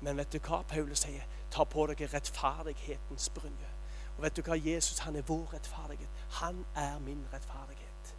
Men 0.00 0.16
vet 0.16 0.32
du 0.32 0.38
hva 0.38 0.62
Paulus 0.62 1.02
sier? 1.02 1.26
Ta 1.50 1.64
på 1.64 1.86
dere 1.90 2.10
rettferdighetens 2.12 3.30
brynje. 3.34 3.70
Og 4.18 4.24
vet 4.24 4.36
du 4.36 4.42
hva? 4.42 4.56
Jesus 4.58 4.98
han 4.98 5.16
er 5.16 5.22
vår 5.22 5.52
rettferdighet. 5.52 6.24
Han 6.40 6.64
er 6.76 6.98
min 6.98 7.26
rettferdighet. 7.32 8.14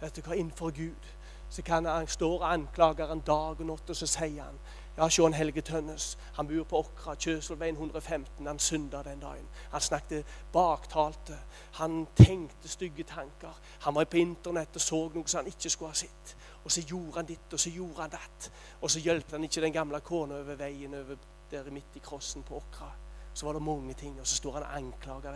Vet 0.00 0.16
du 0.16 0.20
hva? 0.20 0.36
Innenfor 0.36 0.70
Gud 0.70 1.14
Så 1.50 1.62
kan 1.62 1.86
han 1.86 2.06
stå 2.06 2.28
og 2.30 2.52
anklager 2.52 3.12
en 3.12 3.20
dag 3.20 3.60
og 3.60 3.66
natt, 3.66 3.90
og 3.90 3.96
så 3.96 4.06
sier 4.06 4.42
han 4.42 4.58
ja, 4.98 5.06
Sjån 5.08 5.32
Helge 5.32 5.62
Tønnes. 5.64 6.18
Han 6.36 6.48
bor 6.48 6.64
på 6.68 6.78
Åkra, 6.82 7.14
Kjøselveien 7.14 7.76
115. 7.78 8.46
Han 8.46 8.58
synda 8.58 9.00
den 9.02 9.20
dagen. 9.20 9.46
Han 9.72 9.80
snakket 9.80 10.26
baktalte. 10.52 11.38
Han 11.80 12.06
tenkte 12.16 12.68
stygge 12.68 13.06
tanker. 13.08 13.56
Han 13.86 13.94
var 13.94 14.04
på 14.04 14.20
internett 14.20 14.76
og 14.76 14.84
så 14.84 15.00
noe 15.14 15.24
som 15.30 15.40
han 15.40 15.48
ikke 15.48 15.70
skulle 15.70 15.94
ha 15.94 16.00
sett. 16.02 16.36
Og 16.64 16.72
så 16.72 16.82
gjorde 16.82 17.22
han 17.22 17.32
ditt, 17.32 17.52
og 17.52 17.60
så 17.60 17.70
gjorde 17.70 18.02
han 18.02 18.12
datt. 18.12 18.52
Og 18.82 18.90
så 18.90 19.00
hjalp 19.00 19.30
han 19.32 19.48
ikke 19.48 19.64
den 19.64 19.72
gamle 19.72 20.00
kona 20.04 20.42
over 20.42 20.60
veien 20.60 21.00
over 21.00 21.16
der 21.50 21.70
midt 21.70 21.96
i 21.96 22.04
krossen 22.04 22.42
på 22.42 22.60
Åkra. 22.60 22.92
Så 23.38 23.46
var 23.46 23.54
det 23.54 23.62
mange 23.62 23.94
ting. 23.94 24.16
Og 24.20 24.26
så 24.26 24.36
står 24.36 24.58
han 24.58 24.84
anklaga. 24.84 25.34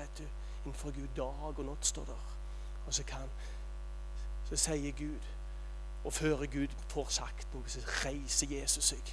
Innenfor 0.64 0.90
Gud 0.90 1.08
dag 1.16 1.58
og 1.58 1.64
natt 1.64 1.86
står 1.86 2.08
der. 2.10 2.24
Og 2.86 2.94
så 2.94 3.06
kan 3.06 3.30
Så 4.44 4.56
sier 4.58 4.92
Gud, 4.92 5.20
og 6.04 6.12
før 6.12 6.46
Gud 6.46 6.68
får 6.88 7.06
sagt 7.08 7.54
noe, 7.54 7.68
så 7.70 7.80
reiser 8.04 8.50
Jesus 8.50 8.90
seg 8.90 9.12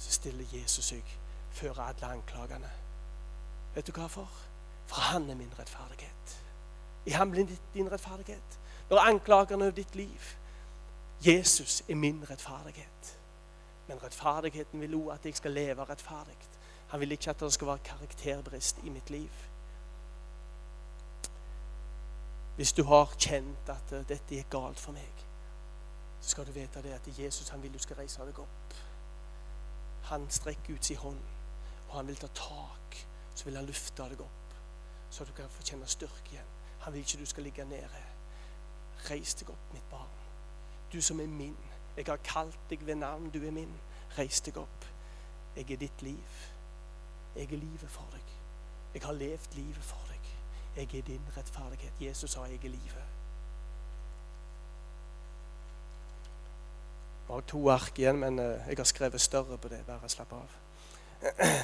så 0.00 0.12
stiller 0.12 0.44
Jesus 0.52 0.84
seg 0.84 1.16
før 1.52 1.82
alle 1.84 2.12
anklagene. 2.14 2.68
Vet 3.74 3.86
du 3.86 3.92
hva 3.92 4.08
For 4.10 5.00
han 5.12 5.28
er 5.30 5.36
min 5.38 5.52
rettferdighet. 5.58 6.36
I 7.06 7.10
ham 7.10 7.30
blir 7.30 7.46
din 7.74 7.92
rettferdighet. 7.92 8.58
Når 8.90 8.98
anklagerne 8.98 9.64
over 9.64 9.76
ditt 9.76 9.94
liv 9.94 10.36
Jesus 11.26 11.82
er 11.88 11.94
min 11.94 12.24
rettferdighet. 12.30 13.18
Men 13.88 14.02
rettferdigheten 14.02 14.80
vil 14.80 14.94
òg 14.94 15.12
at 15.14 15.26
jeg 15.26 15.36
skal 15.36 15.52
leve 15.52 15.84
rettferdig. 15.84 16.38
Han 16.90 17.00
vil 17.00 17.12
ikke 17.12 17.30
at 17.30 17.40
det 17.40 17.52
skal 17.52 17.66
være 17.66 17.78
karakterbrist 17.84 18.78
i 18.84 18.88
mitt 18.90 19.10
liv. 19.10 19.30
Hvis 22.56 22.72
du 22.72 22.82
har 22.84 23.14
kjent 23.18 23.68
at 23.68 23.92
dette 24.08 24.38
er 24.38 24.48
galt 24.50 24.80
for 24.80 24.92
meg, 24.92 25.26
så 26.20 26.34
skal 26.34 26.46
du 26.46 26.52
vite 26.52 26.82
det 26.82 26.92
at 26.92 27.06
Jesus 27.18 27.48
han 27.48 27.62
vil 27.62 27.72
du 27.72 27.78
skal 27.78 27.96
reise 27.96 28.26
deg 28.26 28.38
opp. 28.42 28.74
Han 30.10 30.26
strekker 30.30 30.74
ut 30.74 30.84
sin 30.84 30.96
hånd, 31.00 31.20
og 31.88 31.96
han 31.96 32.06
vil 32.06 32.18
ta 32.20 32.28
tak. 32.34 32.98
Så 33.34 33.44
vil 33.44 33.56
han 33.56 33.66
løfte 33.66 34.04
deg 34.10 34.20
opp, 34.20 34.54
så 35.10 35.24
du 35.24 35.32
kan 35.32 35.48
få 35.48 35.62
kjenne 35.64 35.86
styrke 35.88 36.34
igjen. 36.34 36.52
Han 36.80 36.92
vil 36.92 37.00
ikke 37.00 37.18
du 37.22 37.26
skal 37.26 37.46
ligge 37.46 37.64
nede. 37.64 38.04
Reis 39.08 39.34
deg 39.34 39.48
opp, 39.50 39.72
mitt 39.72 39.86
barn. 39.90 40.16
Du 40.92 41.00
som 41.00 41.20
er 41.20 41.26
min. 41.26 41.56
Jeg 41.96 42.04
har 42.08 42.20
kalt 42.24 42.58
deg 42.70 42.86
ved 42.86 42.94
navn. 42.94 43.30
Du 43.30 43.40
er 43.46 43.54
min. 43.54 43.72
Reis 44.18 44.40
deg 44.40 44.58
opp. 44.58 44.84
Jeg 45.56 45.70
er 45.70 45.76
ditt 45.76 46.02
liv. 46.02 46.49
Jeg 47.36 47.44
er 47.44 47.56
livet 47.56 47.90
for 47.90 48.06
deg. 48.12 48.22
Jeg 48.94 49.02
har 49.02 49.12
levd 49.12 49.54
livet 49.54 49.84
for 49.84 50.08
deg. 50.08 50.30
Jeg 50.76 50.98
er 50.98 51.02
din 51.06 51.26
rettferdighet. 51.36 51.92
Jesus 52.00 52.30
sa 52.30 52.44
jeg 52.44 52.54
er 52.64 52.68
livet. 52.68 53.04
Jeg 57.28 57.34
har 57.34 57.40
to 57.46 57.68
ark 57.70 57.98
igjen, 57.98 58.18
men 58.18 58.38
eh, 58.38 58.68
jeg 58.68 58.76
har 58.76 58.84
skrevet 58.84 59.20
større 59.20 59.58
på 59.58 59.68
det. 59.68 59.84
Bare 59.86 60.08
slapp 60.08 60.32
av. 60.32 60.56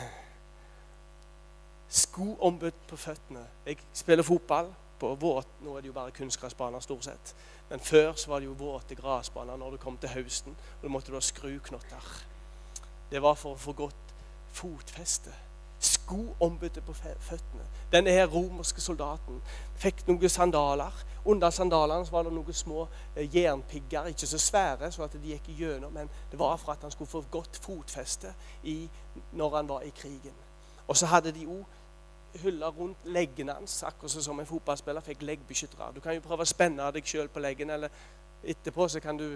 Skoombud 2.03 2.79
på 2.89 2.97
føttene. 2.97 3.47
Jeg 3.67 3.79
spiller 3.93 4.23
fotball 4.23 4.71
på 4.99 5.15
våt 5.15 5.49
Nå 5.61 5.77
er 5.77 5.81
det 5.81 5.91
jo 5.91 5.97
bare 5.97 6.15
kunstgressbaner 6.15 6.81
stort 6.81 7.05
sett. 7.05 7.35
Men 7.71 7.81
før 7.81 8.13
så 8.15 8.31
var 8.31 8.41
det 8.41 8.47
jo 8.47 8.55
våte 8.59 8.95
gressbaner 8.95 9.57
når 9.57 9.71
du 9.71 9.83
kom 9.83 9.99
til 9.99 10.15
høsten. 10.15 10.55
Og 10.77 10.83
da 10.83 10.89
måtte 10.89 11.11
du 11.11 11.19
ha 11.19 11.21
skruknotter. 11.21 12.23
Det 13.11 13.23
var 13.23 13.35
for 13.35 13.55
å 13.55 13.61
få 13.61 13.75
godt 13.75 14.15
fotfeste 14.55 15.35
skoombudet 15.87 16.85
på 16.85 16.93
føttene. 16.95 17.65
Denne 17.93 18.11
her 18.11 18.27
romerske 18.27 18.81
soldaten 18.81 19.41
fikk 19.79 20.05
noen 20.09 20.33
sandaler. 20.33 21.05
Under 21.27 21.51
sandalene 21.51 22.07
var 22.11 22.27
det 22.27 22.33
noen 22.35 22.55
små 22.55 22.87
eh, 23.15 23.27
jernpigger, 23.37 24.11
ikke 24.13 24.27
så 24.27 24.39
svære, 24.39 24.91
så 24.93 25.07
at 25.07 25.17
de 25.17 25.33
gikk 25.33 25.49
igjennom, 25.55 25.93
men 25.93 26.11
det 26.31 26.39
var 26.39 26.57
for 26.63 26.75
at 26.75 26.83
han 26.87 26.95
skulle 26.95 27.11
få 27.11 27.25
godt 27.31 27.59
fotfeste 27.63 28.35
i, 28.65 28.85
når 29.33 29.57
han 29.57 29.69
var 29.69 29.87
i 29.87 29.95
krigen. 29.95 30.37
Og 30.87 30.97
så 30.97 31.07
hadde 31.11 31.35
de 31.35 31.47
òg 31.47 31.65
hyller 32.43 32.71
rundt 32.79 33.07
leggene 33.11 33.53
hans, 33.53 33.83
akkurat 33.83 34.11
som 34.11 34.41
en 34.41 34.47
fotballspiller 34.47 35.01
fikk 35.01 35.23
leggbeskyttere. 35.23 35.93
Du 35.95 36.01
kan 36.01 36.15
jo 36.15 36.25
prøve 36.25 36.45
å 36.45 36.49
spenne 36.49 36.91
deg 36.95 37.07
sjøl 37.09 37.31
på 37.33 37.43
leggen, 37.43 37.71
eller 37.71 37.93
etterpå 38.45 38.89
så 38.89 39.01
kan 39.01 39.19
du 39.19 39.31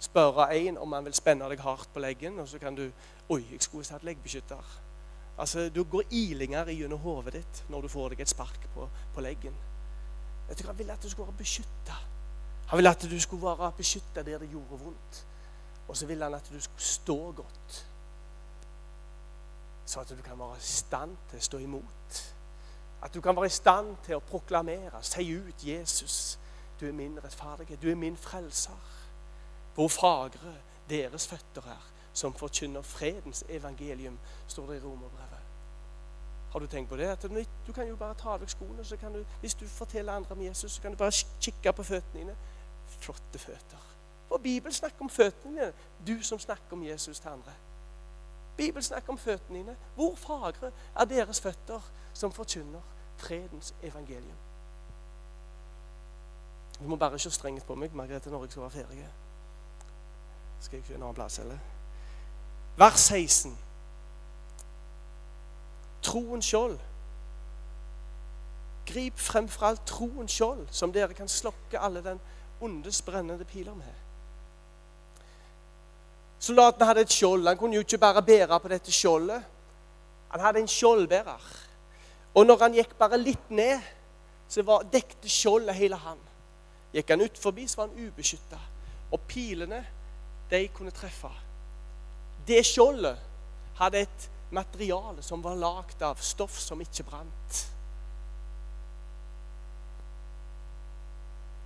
spørre 0.00 0.48
en 0.56 0.78
om 0.78 0.92
han 0.94 1.04
vil 1.08 1.16
spenne 1.16 1.48
deg 1.50 1.60
hardt 1.60 1.90
på 1.92 2.02
leggen, 2.02 2.38
og 2.38 2.48
så 2.48 2.60
kan 2.62 2.76
du 2.78 2.88
Oi, 3.28 3.42
jeg 3.50 3.60
skulle 3.60 3.84
hatt 3.92 4.06
leggbeskytter. 4.08 4.87
Altså, 5.38 5.68
Du 5.68 5.84
går 5.84 6.02
ilinger 6.10 6.70
gjennom 6.70 6.98
hodet 6.98 7.32
ditt 7.32 7.64
når 7.68 7.82
du 7.82 7.88
får 7.88 8.14
deg 8.14 8.20
et 8.20 8.28
spark 8.28 8.68
på, 8.74 8.88
på 9.14 9.20
leggen. 9.20 9.54
Vet 10.48 10.58
du 10.58 10.64
hva? 10.64 10.72
Han 10.72 10.78
ville 10.78 10.92
at 10.92 11.02
du 11.02 11.10
skulle 11.10 11.28
være 11.28 11.38
beskytta. 11.38 11.98
Han 12.68 12.78
ville 12.78 12.90
at 12.90 13.06
du 13.10 13.20
skulle 13.20 13.46
være 13.46 13.72
beskytta 13.76 14.22
der 14.22 14.38
det 14.38 14.50
gjorde 14.50 14.80
vondt. 14.82 15.26
Og 15.88 15.96
så 15.96 16.06
ville 16.06 16.24
han 16.24 16.34
at 16.34 16.50
du 16.52 16.60
skulle 16.60 16.84
stå 16.84 17.32
godt. 17.32 17.86
Så 19.86 20.00
at 20.00 20.08
du 20.08 20.22
kan 20.22 20.38
være 20.38 20.56
i 20.56 20.60
stand 20.60 21.16
til 21.30 21.38
å 21.38 21.46
stå 21.46 21.58
imot. 21.64 22.18
At 23.02 23.14
du 23.14 23.20
kan 23.20 23.36
være 23.36 23.46
i 23.46 23.54
stand 23.54 23.94
til 24.04 24.18
å 24.18 24.24
proklamere, 24.24 25.00
si 25.02 25.30
ut 25.32 25.64
Jesus. 25.64 26.38
Du 26.80 26.86
er 26.86 26.92
min 26.92 27.18
rettferdige. 27.24 27.78
Du 27.82 27.90
er 27.90 27.94
min 27.96 28.16
frelser. 28.16 28.76
Hvor 29.74 29.88
fagre 29.88 30.54
deres 30.90 31.26
føtter 31.26 31.70
er, 31.70 31.88
som 32.12 32.34
forkynner 32.34 32.82
fredens 32.82 33.44
evangelium, 33.48 34.18
står 34.46 34.66
det 34.66 34.76
i 34.76 34.84
Romerbrevet. 34.84 35.17
Har 36.52 36.60
du 36.60 36.66
tenkt 36.66 36.88
på 36.88 36.96
det? 36.96 37.06
At 37.06 37.22
du 37.66 37.72
kan 37.72 37.88
jo 37.88 37.96
bare 37.96 38.14
ta 38.14 38.28
av 38.28 38.40
deg 38.40 38.50
skoene. 38.50 38.84
så 38.84 38.96
kan 38.96 39.12
du, 39.12 39.24
Hvis 39.40 39.54
du 39.54 39.66
forteller 39.68 40.12
andre 40.12 40.32
om 40.34 40.42
Jesus, 40.42 40.72
så 40.72 40.82
kan 40.82 40.90
du 40.90 40.96
bare 40.96 41.12
kikke 41.40 41.72
på 41.72 41.82
føttene 41.82 42.20
dine. 42.20 42.36
Flotte 42.86 43.38
føtter. 43.38 43.84
Og 44.30 44.40
Bibelen 44.40 44.72
snakker 44.72 45.02
om 45.02 45.10
føttene 45.10 45.60
dine. 45.60 45.72
Du 46.06 46.22
som 46.22 46.38
snakker 46.38 46.72
om 46.72 46.84
Jesus 46.84 47.20
til 47.20 47.28
andre. 47.28 47.52
Bibelen 48.56 48.82
snakker 48.82 49.12
om 49.12 49.18
føttene 49.18 49.58
dine. 49.58 49.76
Hvor 49.94 50.14
fagre 50.14 50.72
er 50.96 51.04
deres 51.04 51.40
føtter 51.40 51.80
som 52.12 52.32
forkynner 52.32 52.80
fredens 53.16 53.74
evangelium? 53.82 54.36
Du 56.80 56.88
må 56.88 56.96
bare 56.96 57.14
ikke 57.14 57.30
strengt 57.30 57.66
på 57.66 57.74
meg, 57.74 57.94
Margrethe, 57.94 58.30
når 58.30 58.44
jeg 58.44 58.50
skal 58.50 58.62
være 58.62 58.70
ferdig. 58.70 59.08
Skal 60.60 60.76
jeg 60.76 60.84
ikke 60.84 60.94
en 60.94 61.02
annen 61.02 61.14
plass, 61.14 61.38
eller? 61.38 61.58
Vers 62.76 63.00
16 63.00 63.58
troens 66.08 66.48
skjold. 66.48 66.78
Grip 68.88 69.20
frem 69.20 69.48
for 69.52 69.68
alt 69.68 69.86
troens 69.86 70.32
skjold, 70.32 70.66
som 70.72 70.92
dere 70.92 71.14
kan 71.14 71.28
slokke 71.28 71.80
alle 71.80 72.02
den 72.04 72.20
ondes 72.64 73.02
brennende 73.04 73.44
piler 73.44 73.76
med. 73.76 73.96
Soldaten 76.38 76.86
hadde 76.86 77.04
et 77.04 77.12
skjold. 77.12 77.46
Han 77.46 77.58
kunne 77.58 77.74
jo 77.74 77.84
ikke 77.84 77.98
bare 77.98 78.22
bære 78.22 78.60
på 78.60 78.68
dette 78.68 78.92
skjoldet. 78.92 79.42
Han 80.30 80.40
hadde 80.40 80.60
en 80.60 80.70
skjoldbærer. 80.70 81.44
Og 82.34 82.46
når 82.46 82.62
han 82.62 82.76
gikk 82.78 82.94
bare 82.98 83.18
litt 83.18 83.50
ned, 83.50 83.80
så 84.48 84.62
var, 84.62 84.86
dekte 84.92 85.28
skjoldet 85.28 85.74
hele 85.76 85.98
han. 85.98 86.18
Gikk 86.94 87.10
han 87.10 87.24
ut 87.24 87.38
forbi, 87.38 87.66
så 87.68 87.82
var 87.82 87.90
han 87.90 88.06
ubeskytta. 88.06 88.58
Og 89.12 89.20
pilene, 89.28 89.82
de 90.50 90.62
kunne 90.72 90.94
treffe. 90.94 91.30
Det 92.48 92.62
skjoldet 92.64 93.18
hadde 93.80 94.06
et 94.06 94.28
materiale 94.50 95.22
som 95.22 95.42
var 95.44 95.54
lagd 95.54 96.02
av 96.02 96.20
stoff 96.20 96.58
som 96.60 96.80
ikke 96.80 97.04
brant. 97.04 97.58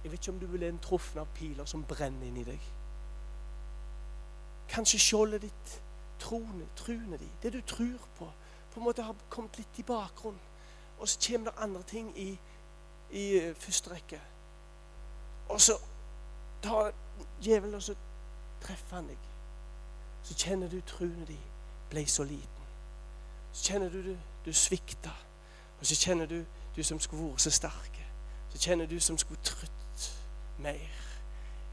Jeg 0.02 0.10
vet 0.10 0.18
ikke 0.18 0.32
om 0.32 0.40
du 0.40 0.46
vil 0.50 0.62
en 0.66 0.78
truffen 0.82 1.20
av 1.22 1.28
piler 1.34 1.64
som 1.64 1.84
brenner 1.86 2.26
inni 2.26 2.44
deg. 2.46 2.70
Kanskje 4.72 4.98
skjoldet 4.98 5.44
ditt, 5.44 5.76
troene, 6.18 6.66
truene 6.76 7.18
di, 7.20 7.28
det 7.42 7.52
du 7.52 7.60
tror 7.66 8.08
på, 8.18 8.26
på 8.72 8.80
en 8.80 8.86
måte 8.86 9.06
har 9.06 9.14
kommet 9.30 9.58
litt 9.60 9.78
i 9.78 9.86
bakgrunnen. 9.86 10.40
Og 10.98 11.08
så 11.08 11.18
kommer 11.26 11.50
det 11.50 11.62
andre 11.62 11.82
ting 11.82 12.12
i, 12.18 12.38
i 13.10 13.24
eh, 13.38 13.54
første 13.58 13.90
rekke. 13.90 14.20
Og 15.48 15.60
så 15.60 15.76
tar 16.62 16.92
djevelen 17.42 17.74
og 17.74 17.82
så 17.82 17.94
treffer 18.62 18.96
han 18.96 19.10
deg. 19.10 19.30
Så 20.22 20.38
kjenner 20.38 20.70
du 20.70 20.80
truene 20.86 21.26
di 21.26 21.38
ble 21.90 22.06
så 22.06 22.24
liten. 22.24 22.51
Så 23.52 23.72
kjenner 23.72 23.90
du 23.90 24.02
du, 24.02 24.16
du 24.44 24.52
svikta. 24.52 25.12
Og 25.80 25.86
så 25.86 25.94
kjenner 25.94 26.26
du 26.26 26.44
du 26.76 26.82
som 26.82 27.00
skulle 27.00 27.28
vært 27.28 27.44
så 27.44 27.50
sterke. 27.52 28.04
Så 28.52 28.58
kjenner 28.58 28.86
du 28.86 29.00
som 29.00 29.18
skulle 29.18 29.40
trutt 29.44 30.08
mer, 30.58 31.00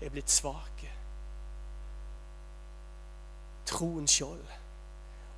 er 0.01 0.09
blitt 0.09 0.31
svake. 0.31 0.91
Troens 3.65 4.11
skjold. 4.11 4.43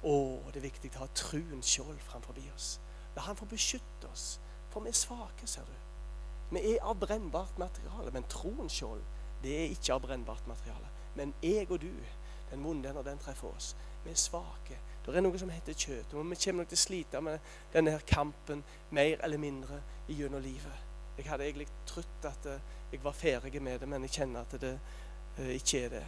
Å, 0.02 0.14
det 0.50 0.62
er 0.62 0.66
viktig 0.66 0.92
å 0.96 1.04
ha 1.04 1.10
troens 1.18 1.68
skjold 1.70 2.00
framfor 2.08 2.38
oss. 2.56 2.80
La 3.16 3.26
Han 3.28 3.36
få 3.36 3.46
beskytte 3.46 4.08
oss, 4.10 4.40
for 4.72 4.82
vi 4.82 4.90
er 4.90 4.98
svake, 4.98 5.48
ser 5.48 5.68
du. 5.68 5.76
Vi 6.52 6.62
er 6.74 6.84
av 6.84 6.98
brennbart 7.00 7.60
materiale, 7.60 8.12
men 8.12 8.24
troens 8.30 8.74
skjold 8.74 9.04
det 9.44 9.54
er 9.58 9.74
ikke 9.74 9.94
av 9.94 10.02
brennbart 10.06 10.48
materiale. 10.48 10.90
Men 11.16 11.34
jeg 11.44 11.68
og 11.70 11.82
du, 11.82 11.92
den 12.52 12.64
vonde 12.64 12.94
når 12.94 13.04
den 13.04 13.20
treffer 13.20 13.52
oss, 13.52 13.76
vi 14.04 14.12
er 14.12 14.20
svake. 14.20 14.78
Det 15.06 15.16
er 15.18 15.24
noe 15.26 15.40
som 15.40 15.50
heter 15.50 15.74
kjøtt. 15.74 16.14
Og 16.14 16.30
vi 16.30 16.38
kommer 16.44 16.64
nok 16.64 16.70
til 16.70 16.78
å 16.78 16.82
slite 16.86 17.22
med 17.26 17.54
denne 17.74 17.96
her 17.96 18.04
kampen 18.08 18.62
mer 18.94 19.24
eller 19.26 19.42
mindre 19.42 19.82
gjennom 20.08 20.44
livet. 20.44 20.88
Jeg 21.18 21.26
hadde 21.30 21.48
egentlig 21.48 21.68
trodd 21.90 22.28
at 22.30 22.46
eh, 22.46 22.62
jeg 22.92 23.04
var 23.04 23.16
ferdig 23.18 23.62
med 23.62 23.80
det, 23.80 23.90
men 23.90 24.06
jeg 24.06 24.12
kjenner 24.20 24.46
at 24.46 24.62
det 24.62 24.72
eh, 25.38 25.56
ikke 25.58 25.86
er 25.86 25.90
det. 25.96 26.04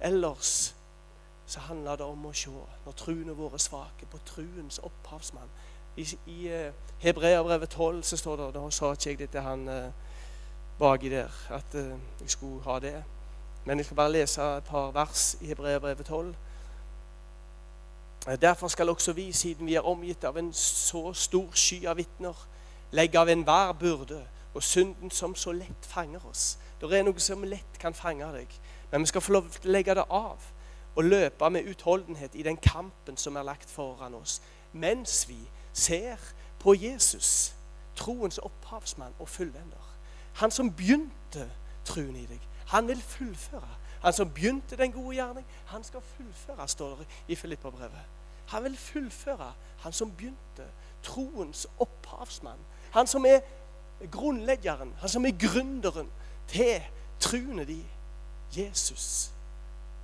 Ellers 0.00 0.74
så 1.46 1.60
handler 1.66 1.98
det 2.00 2.06
om 2.06 2.26
å 2.26 2.32
se, 2.32 2.50
når 2.86 2.96
truene 2.96 3.36
våre 3.36 3.58
svake, 3.60 4.06
på 4.10 4.20
truens 4.26 4.78
opphavsmann. 4.78 5.50
I, 5.96 6.06
i 6.26 6.38
uh, 6.50 6.94
Hebreabrevet 6.98 7.70
12 7.70 8.00
så 8.02 8.16
står 8.18 8.40
det 8.40 8.46
Da 8.56 8.62
sa 8.74 8.88
ikke 8.92 9.10
jeg 9.10 9.18
det 9.18 9.28
til 9.30 9.44
han 9.44 9.68
baki 10.80 11.12
der, 11.12 11.30
at 11.54 11.76
jeg 11.76 12.32
skulle 12.32 12.64
ha 12.64 12.80
det. 12.82 12.96
Men 13.64 13.78
jeg 13.78 13.86
skal 13.86 13.96
bare 14.00 14.12
lese 14.12 14.48
et 14.56 14.64
par 14.64 14.90
vers 14.90 15.36
i 15.40 15.52
Hebreabrevet 15.52 16.06
12. 16.06 16.34
Derfor 18.26 18.68
skal 18.68 18.88
også 18.88 19.12
vi, 19.12 19.32
siden 19.32 19.66
vi 19.66 19.74
er 19.74 19.86
omgitt 19.86 20.24
av 20.24 20.36
en 20.36 20.52
så 20.52 21.12
stor 21.12 21.50
sky 21.52 21.84
av 21.86 21.96
vitner, 21.96 22.46
legge 22.90 23.20
av 23.20 23.28
enhver 23.28 23.72
byrde 23.72 24.22
og 24.54 24.62
synden 24.62 25.10
som 25.10 25.34
så 25.34 25.52
lett 25.52 25.86
fanger 25.86 26.24
oss. 26.30 26.58
Det 26.80 26.88
er 26.98 27.04
noe 27.04 27.20
som 27.20 27.44
lett 27.44 27.78
kan 27.80 27.94
fange 27.94 28.26
deg, 28.32 28.48
men 28.90 29.04
vi 29.04 29.12
skal 29.12 29.24
få 29.24 29.32
lov 29.36 29.50
til 29.50 29.68
å 29.68 29.74
legge 29.76 29.96
det 29.98 30.06
av 30.08 30.50
og 30.94 31.04
løpe 31.04 31.50
med 31.50 31.68
utholdenhet 31.68 32.34
i 32.34 32.42
den 32.46 32.56
kampen 32.56 33.16
som 33.16 33.36
er 33.36 33.44
lagt 33.44 33.70
foran 33.70 34.14
oss, 34.14 34.40
mens 34.72 35.28
vi 35.28 35.40
ser 35.72 36.20
på 36.58 36.74
Jesus, 36.74 37.54
troens 37.96 38.38
opphavsmann 38.38 39.16
og 39.18 39.28
fullvender. 39.28 39.90
Han 40.40 40.50
som 40.50 40.72
begynte 40.72 41.48
troen 41.84 42.16
i 42.16 42.26
deg, 42.26 42.40
han 42.72 42.88
vil 42.88 43.02
fullføre. 43.02 43.74
Han 44.04 44.12
som 44.12 44.30
begynte 44.30 44.76
den 44.76 44.92
gode 44.92 45.16
gjerning, 45.16 45.46
han 45.66 45.84
skal 45.84 46.00
fullføre, 46.00 46.68
står 46.68 46.96
det 46.96 47.06
i 47.28 47.34
Filippabrevet. 47.34 48.02
Han 48.46 48.64
vil 48.64 48.76
fullføre, 48.76 49.52
han 49.78 49.92
som 49.92 50.10
begynte. 50.12 50.66
Troens 51.02 51.66
opphavsmann. 51.78 52.58
Han 52.90 53.06
som 53.06 53.26
er 53.26 53.40
grunnleggeren, 54.12 54.94
han 55.00 55.08
som 55.08 55.24
er 55.24 55.32
gründeren 55.38 56.10
til 56.48 56.82
truene 57.20 57.64
de. 57.64 57.84
Jesus. 58.56 59.32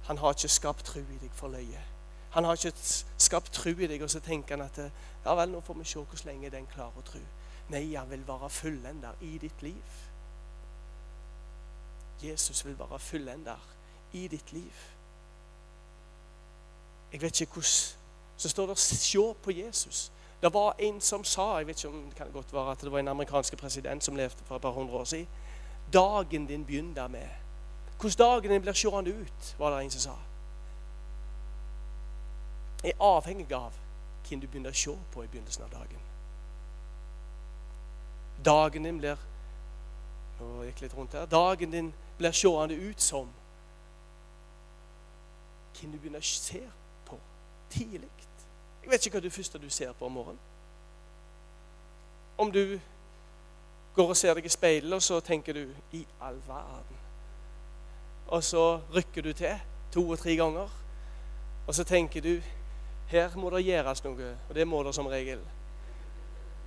Han 0.04 0.18
har 0.18 0.32
ikke 0.32 0.48
skapt 0.48 0.84
tru 0.84 1.00
i 1.00 1.18
deg 1.20 1.32
for 1.32 1.48
løye. 1.48 1.82
Han 2.30 2.44
har 2.44 2.56
ikke 2.56 2.72
skapt 3.18 3.52
tru 3.52 3.70
i 3.70 3.86
deg, 3.86 4.02
og 4.02 4.10
så 4.10 4.20
tenker 4.20 4.56
han 4.56 4.64
at 4.64 4.78
ja 5.24 5.34
vel, 5.34 5.52
nå 5.52 5.60
får 5.60 5.76
vi 5.78 5.84
se 5.84 6.00
hvor 6.00 6.24
lenge 6.24 6.50
den 6.50 6.66
klarer 6.72 6.96
å 6.96 7.04
tro. 7.04 7.20
Nei, 7.68 7.84
han 7.94 8.08
vil 8.10 8.24
være 8.26 8.50
fullender 8.50 9.20
i 9.20 9.36
ditt 9.38 9.62
liv. 9.62 10.00
Jesus 12.22 12.64
vil 12.64 12.78
være 12.78 12.98
fullender 12.98 13.68
i 14.12 14.28
ditt 14.28 14.52
liv. 14.52 14.72
Jeg 17.12 17.22
vet 17.22 17.40
ikke 17.40 17.52
hvordan 17.52 17.96
Så 18.36 18.48
står 18.48 18.66
det 18.66 18.78
'se 18.78 19.34
på 19.42 19.50
Jesus'. 19.50 20.10
Det 20.42 20.54
var 20.54 20.74
en 20.78 21.00
som 21.00 21.24
sa 21.24 21.56
jeg 21.56 21.66
vet 21.66 21.84
ikke 21.84 21.88
om 21.88 22.04
Det 22.04 22.14
kan 22.14 22.32
godt 22.32 22.52
være 22.52 22.70
at 22.70 22.80
det 22.80 22.92
var 22.92 22.98
en 22.98 23.08
amerikansk 23.08 23.56
president 23.56 24.04
som 24.04 24.16
levde 24.16 24.36
for 24.44 24.56
et 24.56 24.62
par 24.62 24.70
hundre 24.70 24.94
år 24.94 25.04
siden. 25.04 25.28
Dagen 25.92 26.46
din 26.46 26.64
begynner 26.64 27.08
med 27.08 27.28
Hvordan 28.00 28.18
dagen 28.18 28.50
din 28.50 28.62
blir 28.62 28.72
seende 28.72 29.10
ut, 29.10 29.56
var 29.58 29.76
det 29.76 29.84
en 29.84 29.90
som 29.90 30.00
sa. 30.00 30.16
Er 32.84 32.92
avhengig 33.00 33.52
av 33.52 33.72
hvem 34.28 34.40
du 34.40 34.46
begynner 34.46 34.70
å 34.70 34.74
se 34.74 34.94
på 35.12 35.22
i 35.22 35.26
begynnelsen 35.26 35.64
av 35.64 35.70
dagen. 35.70 35.98
Dagen 38.44 38.84
din 38.84 38.98
blir 38.98 39.16
Nå 40.40 40.62
gikk 40.64 40.80
litt 40.80 40.94
rundt 40.96 41.12
her. 41.12 41.26
Dagen 41.26 41.70
din 41.70 41.92
blir 42.18 42.32
seende 42.32 42.74
ut 42.74 43.00
som 43.00 43.28
hvem 45.80 45.92
du 45.92 45.98
begynner 45.98 46.20
å 46.20 46.26
se 46.26 46.60
på 47.06 47.18
tidlig. 47.70 48.10
Jeg 48.82 48.90
vet 48.90 49.06
ikke 49.06 49.18
hva 49.18 49.24
du 49.24 49.30
første 49.30 49.58
du 49.58 49.68
ser 49.70 49.92
på 49.92 50.06
om 50.06 50.12
morgenen. 50.12 50.40
Om 52.38 52.52
du 52.52 52.80
går 53.94 54.08
og 54.08 54.16
ser 54.16 54.34
deg 54.34 54.46
i 54.48 54.52
speilet, 54.52 54.92
og 54.92 55.02
så 55.02 55.20
tenker 55.20 55.52
du 55.52 55.74
'i 55.92 56.06
all 56.20 56.40
verden'. 56.48 57.00
Og 58.26 58.44
så 58.44 58.80
rykker 58.94 59.22
du 59.22 59.32
til 59.32 59.60
to 59.92 60.10
og 60.10 60.18
tre 60.18 60.36
ganger, 60.36 60.68
og 61.66 61.74
så 61.74 61.84
tenker 61.84 62.20
du 62.20 62.40
'her 63.06 63.36
må 63.36 63.50
det 63.50 63.64
gjøres 63.64 64.04
noe'. 64.04 64.36
Og 64.48 64.54
det 64.54 64.68
må 64.68 64.82
det 64.82 64.94
som 64.94 65.06
regel. 65.06 65.40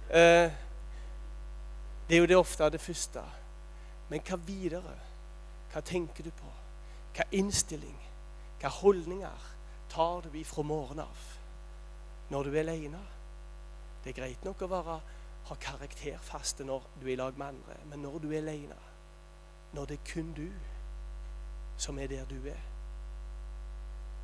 Eh, 0.09 0.51
det 2.09 2.15
er 2.15 2.19
jo 2.19 2.25
det 2.25 2.37
ofte 2.37 2.69
det 2.69 2.81
første. 2.81 3.21
Men 4.09 4.21
hva 4.21 4.35
videre? 4.35 4.99
Hva 5.71 5.81
tenker 5.81 6.23
du 6.23 6.31
på? 6.31 6.45
Hva 7.15 7.23
innstilling? 7.31 8.12
Hva 8.63 8.71
holdninger 8.71 9.47
tar 9.91 10.23
du 10.25 10.37
ifra 10.39 10.63
morgenen 10.63 11.03
av? 11.03 11.33
når 12.33 12.43
du 12.43 12.55
er 12.55 12.59
alene. 12.59 12.99
Det 14.03 14.09
er 14.09 14.21
greit 14.21 14.45
nok 14.45 14.61
å 14.61 14.67
være, 14.71 14.99
ha 15.47 15.55
karakterfaste 15.59 16.65
når 16.65 16.85
du 17.01 17.07
er 17.07 17.13
i 17.13 17.19
lag 17.19 17.37
med 17.37 17.47
andre, 17.47 17.75
men 17.91 17.99
når 18.03 18.19
du 18.23 18.31
er 18.31 18.41
alene, 18.41 18.77
når 19.73 19.85
det 19.85 19.99
er 19.99 20.13
kun 20.13 20.31
du 20.33 20.47
som 21.77 21.99
er 21.99 22.07
der 22.07 22.25
du 22.29 22.37
er, 22.49 22.61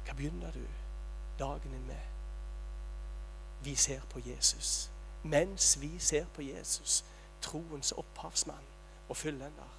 hva 0.06 0.16
begynner 0.18 0.52
du 0.56 0.64
dagen 1.40 1.76
din 1.76 1.86
med? 1.88 2.06
Vi 3.64 3.76
ser 3.76 4.02
på 4.10 4.22
Jesus. 4.26 4.90
Mens 5.24 5.76
vi 5.82 6.00
ser 6.00 6.26
på 6.34 6.42
Jesus, 6.42 7.04
troens 7.42 7.92
opphavsmann 7.92 8.66
og 9.10 9.18
fullender. 9.18 9.76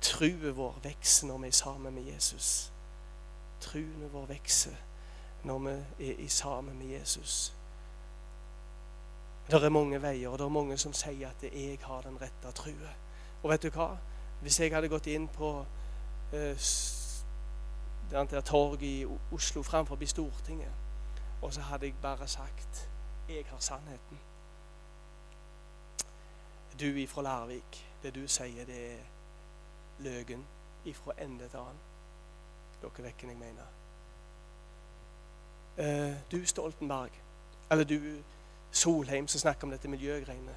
Truet 0.00 0.56
vår 0.56 0.78
vokser 0.84 1.26
når 1.26 1.38
vi 1.38 1.46
er 1.48 1.56
sammen 1.56 1.94
med 1.94 2.12
Jesus. 2.12 2.73
Truene 3.60 4.10
vår 4.12 4.26
vokser 4.26 4.76
når 5.44 5.58
vi 5.58 6.10
er 6.10 6.18
i 6.18 6.28
sammen 6.28 6.78
med 6.78 6.86
Jesus. 6.86 7.54
Det 9.50 9.62
er 9.62 9.68
mange 9.68 10.02
veier, 10.02 10.28
og 10.28 10.38
det 10.38 10.44
er 10.44 10.48
mange 10.48 10.78
som 10.78 10.92
sier 10.92 11.28
at 11.28 11.42
jeg 11.42 11.78
har 11.82 12.00
den 12.00 12.16
rette 12.20 12.52
trua. 12.56 12.92
Og 13.42 13.50
vet 13.50 13.62
du 13.62 13.68
hva? 13.70 13.90
Hvis 14.40 14.60
jeg 14.60 14.72
hadde 14.72 14.88
gått 14.88 15.06
inn 15.12 15.28
på 15.28 15.50
eh, 16.32 16.68
det 18.10 18.44
torget 18.44 18.82
i 18.82 19.06
Oslo 19.32 19.62
framfor 19.62 20.06
Stortinget, 20.06 20.72
og 21.42 21.52
så 21.52 21.60
hadde 21.60 21.86
jeg 21.86 21.94
bare 22.02 22.28
sagt 22.28 22.90
'Jeg 23.28 23.44
har 23.46 23.58
sannheten'. 23.58 24.18
Du 26.80 26.84
ifra 26.84 27.22
Larvik, 27.22 27.86
det 28.02 28.14
du 28.14 28.28
sier, 28.28 28.64
det 28.64 28.92
er 28.92 29.04
løgen 29.98 30.46
ifra 30.84 31.12
ende 31.18 31.48
til 31.48 31.56
annen. 31.56 31.93
Dere 32.84 33.04
vet 33.06 33.22
jeg 33.22 33.36
mener 33.36 33.66
eh, 35.76 36.16
du 36.30 36.46
Stoltenberg, 36.46 37.10
eller 37.70 37.84
du 37.84 38.22
Solheim 38.70 39.28
som 39.28 39.40
snakker 39.40 39.64
om 39.64 39.70
dette 39.70 39.88
miljøgreiene, 39.88 40.54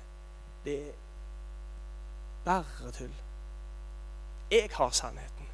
det 0.65 0.89
er 0.89 0.93
bare 2.45 2.91
tull. 2.91 3.13
Jeg 4.51 4.69
har 4.73 4.89
sannheten. 4.89 5.47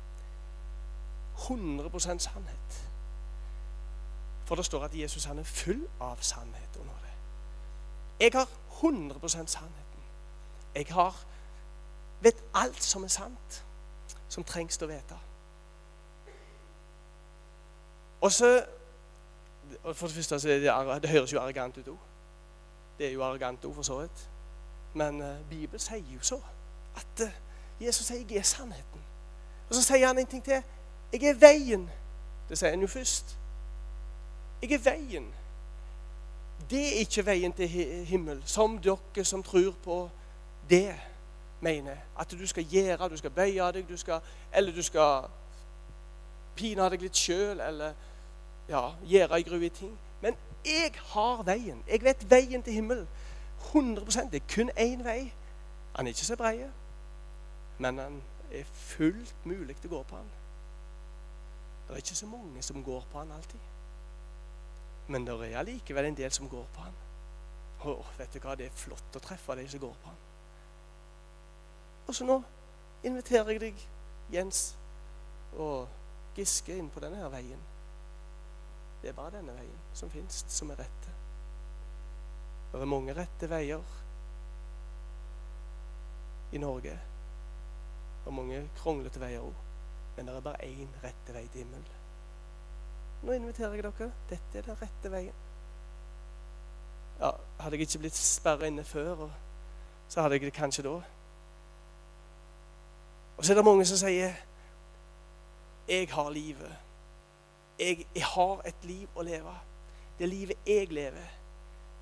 100% 1.38 2.20
sannhet. 2.20 2.90
For 4.46 4.56
det 4.56 4.66
står 4.66 4.84
at 4.84 5.00
Jesus 5.00 5.26
han 5.26 5.40
er 5.40 5.44
full 5.44 5.88
av 6.00 6.18
sannhet 6.22 6.78
under 6.80 6.94
det. 6.94 7.14
Jeg 8.20 8.32
har 8.34 8.50
100% 8.84 9.48
sannheten. 9.48 10.04
Jeg 10.76 10.86
har 10.90 11.26
vet 12.22 12.44
alt 12.54 12.84
som 12.84 13.04
er 13.04 13.08
sant, 13.08 13.64
som 14.30 14.44
trengs 14.44 14.80
å 14.82 14.88
vite. 14.88 15.18
Og 18.24 18.32
så 18.32 18.66
for 19.94 20.08
det 20.08 20.16
første 20.16 20.36
det, 20.36 21.02
det, 21.02 21.10
høres 21.10 21.34
jo 21.34 21.40
arrogant 21.40 21.78
ut 21.78 21.88
òg. 21.88 21.98
Det 22.98 23.08
er 23.08 23.12
jo 23.12 23.24
arrogant 23.24 23.66
òg, 23.66 23.76
for 23.76 23.84
så 23.84 23.98
vidt. 24.00 24.30
Men 24.94 25.22
uh, 25.22 25.50
Bibelen 25.50 25.80
sier 25.80 26.14
jo 26.14 26.22
så 26.22 26.40
at 26.96 27.26
uh, 27.26 27.32
Jesus 27.82 28.06
sier 28.06 28.26
'jeg 28.30 28.38
er 28.38 28.42
sannheten'. 28.42 29.04
Og 29.70 29.76
så 29.76 29.82
sier 29.84 30.08
han 30.08 30.20
en 30.20 30.26
ting 30.26 30.44
til. 30.44 30.64
'Jeg 31.14 31.24
er 31.24 31.34
veien'. 31.34 31.90
Det 32.50 32.58
sier 32.58 32.70
han 32.70 32.82
jo 32.82 32.88
først. 32.88 33.38
'Jeg 34.62 34.72
er 34.72 34.92
veien'. 34.92 35.34
Det 36.70 36.88
er 36.88 37.00
ikke 37.00 37.26
veien 37.26 37.54
til 37.54 37.68
himmel, 38.06 38.44
som 38.46 38.78
dere 38.78 39.26
som 39.26 39.44
tror 39.44 39.76
på 39.84 40.10
det, 40.70 40.96
mener. 41.60 41.98
At 42.20 42.32
du 42.32 42.48
skal 42.48 42.64
gjøre, 42.64 43.10
du 43.10 43.18
skal 43.18 43.30
bøye 43.30 43.72
deg, 43.72 43.90
du 43.90 43.98
skal, 43.98 44.20
eller 44.54 44.72
du 44.72 44.82
skal 44.82 45.24
pine 46.56 46.90
deg 46.90 47.02
litt 47.02 47.18
sjøl, 47.18 47.60
eller 47.60 47.94
ja, 48.69 48.91
i 49.04 49.69
ting. 49.69 49.99
Men 50.21 50.36
jeg 50.65 50.93
har 50.95 51.43
veien. 51.43 51.84
Jeg 51.88 52.04
vet 52.04 52.30
veien 52.30 52.63
til 52.63 52.73
himmelen. 52.73 53.08
100 53.71 54.30
Det 54.32 54.41
er 54.41 54.56
kun 54.56 54.69
én 54.69 55.04
vei. 55.04 55.34
Han 55.95 56.08
er 56.08 56.10
ikke 56.10 56.26
så 56.26 56.36
brei, 56.36 56.69
men 57.78 57.97
han 57.97 58.21
er 58.52 58.63
fullt 58.63 59.36
mulig 59.45 59.76
til 59.76 59.91
å 59.91 59.97
gå 59.97 60.04
på 60.04 60.15
han. 60.15 60.30
Det 61.88 61.93
er 61.93 62.02
ikke 62.02 62.15
så 62.15 62.28
mange 62.28 62.62
som 62.62 62.84
går 62.84 63.06
på 63.12 63.19
han 63.19 63.32
alltid. 63.32 63.60
Men 65.08 65.28
det 65.28 65.34
er 65.34 65.58
allikevel 65.60 66.06
en 66.06 66.17
del 66.17 66.32
som 66.32 66.49
går 66.49 66.65
på 66.73 66.82
han. 66.82 66.95
Å, 67.84 67.97
vet 68.17 68.34
du 68.34 68.39
hva, 68.39 68.56
det 68.56 68.69
er 68.69 68.78
flott 68.78 69.17
å 69.17 69.21
treffe 69.21 69.58
de 69.60 69.67
som 69.69 69.84
går 69.84 69.97
på 70.02 70.10
han. 70.10 70.21
Og 72.08 72.15
så 72.15 72.26
nå 72.26 72.39
inviterer 73.04 73.52
jeg 73.52 73.62
deg, 73.62 73.86
Jens 74.34 74.63
og 75.60 75.88
Giske, 76.38 76.78
inn 76.78 76.89
på 76.89 77.04
denne 77.04 77.19
her 77.21 77.30
veien. 77.30 77.60
Det 79.04 79.10
er 79.12 79.16
bare 79.18 79.34
denne 79.36 79.52
veien 79.52 79.80
som 79.94 80.10
fins, 80.10 80.46
som 80.48 80.70
er 80.72 80.80
rette. 80.80 81.12
Det 82.72 82.80
er 82.82 82.88
mange 82.88 83.13
rette 83.13 83.50
veier. 83.52 83.84
i 86.54 86.58
Norge. 86.58 87.00
Og 88.26 88.34
mange 88.34 88.70
kronglete 88.78 89.20
veier 89.20 89.42
òg. 89.42 89.56
Men 90.16 90.28
det 90.28 90.36
er 90.36 90.42
bare 90.46 90.66
én 90.66 90.92
rette 91.04 91.34
vei 91.34 91.48
til 91.48 91.63
himmelen. 91.63 91.88
Nå 93.24 93.32
inviterer 93.32 93.74
jeg 93.74 93.84
dere. 93.84 94.12
Dette 94.30 94.58
er 94.58 94.68
den 94.68 94.82
rette 94.82 95.12
veien. 95.12 95.39
Ja, 97.20 97.32
hadde 97.60 97.76
jeg 97.76 97.88
ikke 97.88 98.04
blitt 98.06 98.16
sperra 98.16 98.70
inne 98.70 98.84
før, 98.84 99.30
så 100.08 100.22
hadde 100.22 100.38
jeg 100.38 100.46
det 100.46 100.54
kanskje 100.54 100.84
da. 100.84 100.96
Og 103.38 103.46
så 103.46 103.54
er 103.54 103.56
det 103.56 103.66
mange 103.66 103.86
som 103.86 103.98
sier 103.98 104.34
'Jeg 105.88 106.13
har 106.13 106.30
livet'. 106.30 106.83
Jeg, 107.80 108.08
jeg 108.16 108.24
har 108.24 108.62
et 108.66 108.86
liv 108.86 109.08
å 109.16 109.24
leve. 109.26 109.54
Det 110.20 110.30
livet 110.30 110.58
jeg 110.68 110.92
lever. 110.94 111.32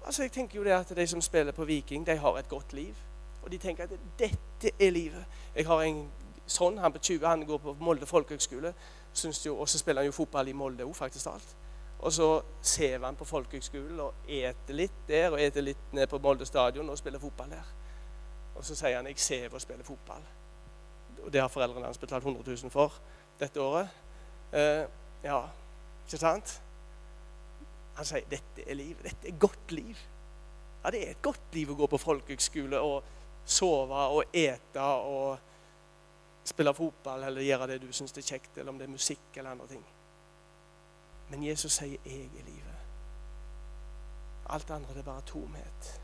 Altså, 0.06 0.24
jeg 0.24 0.32
tenker 0.32 0.58
jo 0.58 0.64
det 0.64 0.72
at 0.72 0.96
De 0.96 1.08
som 1.08 1.22
spiller 1.22 1.52
på 1.52 1.66
Viking, 1.66 2.06
de 2.08 2.16
har 2.18 2.38
et 2.38 2.50
godt 2.50 2.74
liv. 2.74 2.96
Og 3.44 3.52
de 3.52 3.58
tenker 3.58 3.84
at 3.84 3.94
dette 4.20 4.72
er 4.80 4.92
livet. 4.92 5.26
Jeg 5.56 5.68
har 5.68 5.82
en 5.82 6.04
sånn, 6.48 6.78
Han 6.78 6.92
på 6.92 7.00
20 7.00 7.28
han 7.28 7.46
går 7.46 7.58
på 7.58 7.76
Molde 7.80 8.06
folkehøgskole. 8.06 8.74
Og 9.12 9.70
så 9.70 9.80
spiller 9.80 10.02
han 10.02 10.12
jo 10.12 10.16
fotball 10.16 10.48
i 10.48 10.54
Molde 10.54 10.86
òg, 10.86 10.96
faktisk 10.96 11.28
alt. 11.28 11.56
Og 12.02 12.14
så 12.14 12.42
sever 12.62 13.06
han 13.06 13.16
på 13.16 13.26
folkehøgskolen 13.26 14.00
og 14.00 14.14
eter 14.28 14.74
litt 14.74 15.04
der 15.08 15.30
og 15.32 15.42
eter 15.42 15.62
litt 15.62 15.94
ned 15.94 16.08
på 16.10 16.18
Molde 16.18 16.46
stadion 16.46 16.90
og 16.90 16.98
spiller 16.98 17.22
fotball 17.22 17.52
der. 17.52 17.68
Og 18.56 18.66
så 18.66 18.76
sier 18.76 18.96
han 18.96 19.08
'jeg 19.08 19.20
sever 19.20 19.54
og 19.54 19.62
spiller 19.62 19.84
fotball'. 19.84 20.30
Og 21.26 21.34
det 21.34 21.42
har 21.42 21.48
foreldrene 21.48 21.86
hans 21.86 21.98
betalt 21.98 22.24
100 22.24 22.44
000 22.48 22.70
for 22.70 22.94
dette 23.40 23.62
året. 23.62 23.90
Uh, 24.54 24.90
ja, 25.24 25.42
ikke 26.14 26.22
sant? 26.22 26.62
Han 27.96 28.06
sier 28.06 28.26
'dette 28.30 28.70
er 28.70 28.74
livet. 28.74 29.04
Dette 29.04 29.28
er 29.28 29.38
godt 29.40 29.72
liv'. 29.72 30.08
Ja, 30.84 30.90
det 30.90 31.08
er 31.08 31.12
et 31.12 31.22
godt 31.22 31.42
liv 31.54 31.72
å 31.72 31.76
gå 31.76 31.88
på 31.88 31.98
folkehøgskole 31.98 32.80
og 32.80 33.04
sove 33.46 33.96
og 33.96 34.24
ete 34.34 34.82
og 34.82 35.40
spille 36.46 36.74
fotball 36.74 37.24
eller 37.24 37.42
gjøre 37.42 37.68
det 37.68 37.82
du 37.82 37.92
syns 37.94 38.18
er 38.18 38.22
kjekt, 38.22 38.58
eller 38.58 38.72
om 38.72 38.78
det 38.78 38.88
er 38.88 38.92
musikk 38.92 39.38
eller 39.38 39.52
andre 39.52 39.68
ting. 39.68 39.86
Men 41.30 41.44
Jesus 41.44 41.72
sier 41.72 41.98
'jeg 42.06 42.26
er 42.26 42.44
livet'. 42.44 42.82
Alt 44.50 44.72
andre 44.72 44.94
det 44.94 45.00
er 45.00 45.04
bare 45.04 45.22
tomhet. 45.22 46.02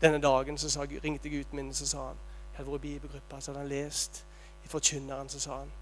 Denne 0.00 0.20
dagen 0.20 0.58
så 0.58 0.70
sa, 0.70 0.80
ringte 0.80 1.40
ut 1.40 1.52
min, 1.52 1.74
så 1.74 1.86
sa 1.86 2.06
han 2.06 2.16
Jeg 2.52 2.56
hadde 2.56 2.72
vært 2.72 2.84
i 2.84 2.88
bibelgruppa, 2.88 3.40
så 3.40 3.52
hadde 3.52 3.60
han 3.60 3.68
lest 3.68 4.26
i 4.64 4.68
Forkynneren, 4.68 5.28
så 5.28 5.40
sa 5.40 5.58
han 5.58 5.72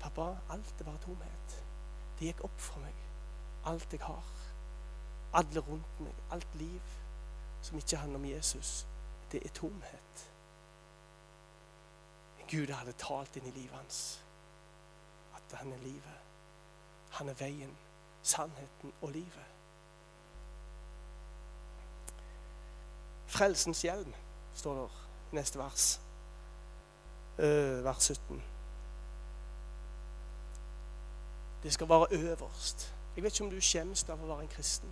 'Pappa, 0.00 0.36
alt 0.50 0.74
er 0.80 0.84
bare 0.84 0.98
tomhet'. 1.04 1.65
Det 2.18 2.30
gikk 2.30 2.44
opp 2.44 2.60
for 2.60 2.80
meg. 2.80 2.94
Alt 3.64 3.92
jeg 3.92 4.00
har. 4.04 4.30
Alle 5.36 5.60
rundt 5.60 6.00
meg. 6.00 6.14
Alt 6.30 6.54
liv 6.54 6.94
som 7.62 7.78
ikke 7.78 7.96
handler 7.96 8.18
om 8.18 8.24
Jesus. 8.24 8.86
Det 9.32 9.42
er 9.44 9.54
tomhet. 9.54 10.30
Gud 12.50 12.70
hadde 12.72 12.94
talt 12.98 13.36
inn 13.36 13.48
i 13.50 13.56
livet 13.56 13.74
hans 13.74 14.00
at 15.36 15.58
han 15.58 15.72
er 15.72 15.82
livet. 15.82 16.18
Han 17.10 17.28
er 17.28 17.34
veien, 17.34 17.76
sannheten 18.22 18.92
og 19.02 19.10
livet. 19.10 19.44
Frelsens 23.26 23.82
hjelm 23.82 24.14
står 24.54 24.74
der 24.74 24.88
neste 25.32 25.58
vers. 25.58 26.00
Øh, 27.38 27.84
vers 27.84 28.02
17. 28.02 28.42
Det 31.66 31.72
skal 31.72 31.88
være 31.88 32.06
øverst. 32.10 32.94
Jeg 33.16 33.24
vet 33.24 33.32
ikke 33.32 33.44
om 33.44 33.50
du 33.50 33.60
skjemmes 33.60 34.04
av 34.08 34.20
å 34.22 34.26
være 34.28 34.44
en 34.44 34.50
kristen. 34.52 34.90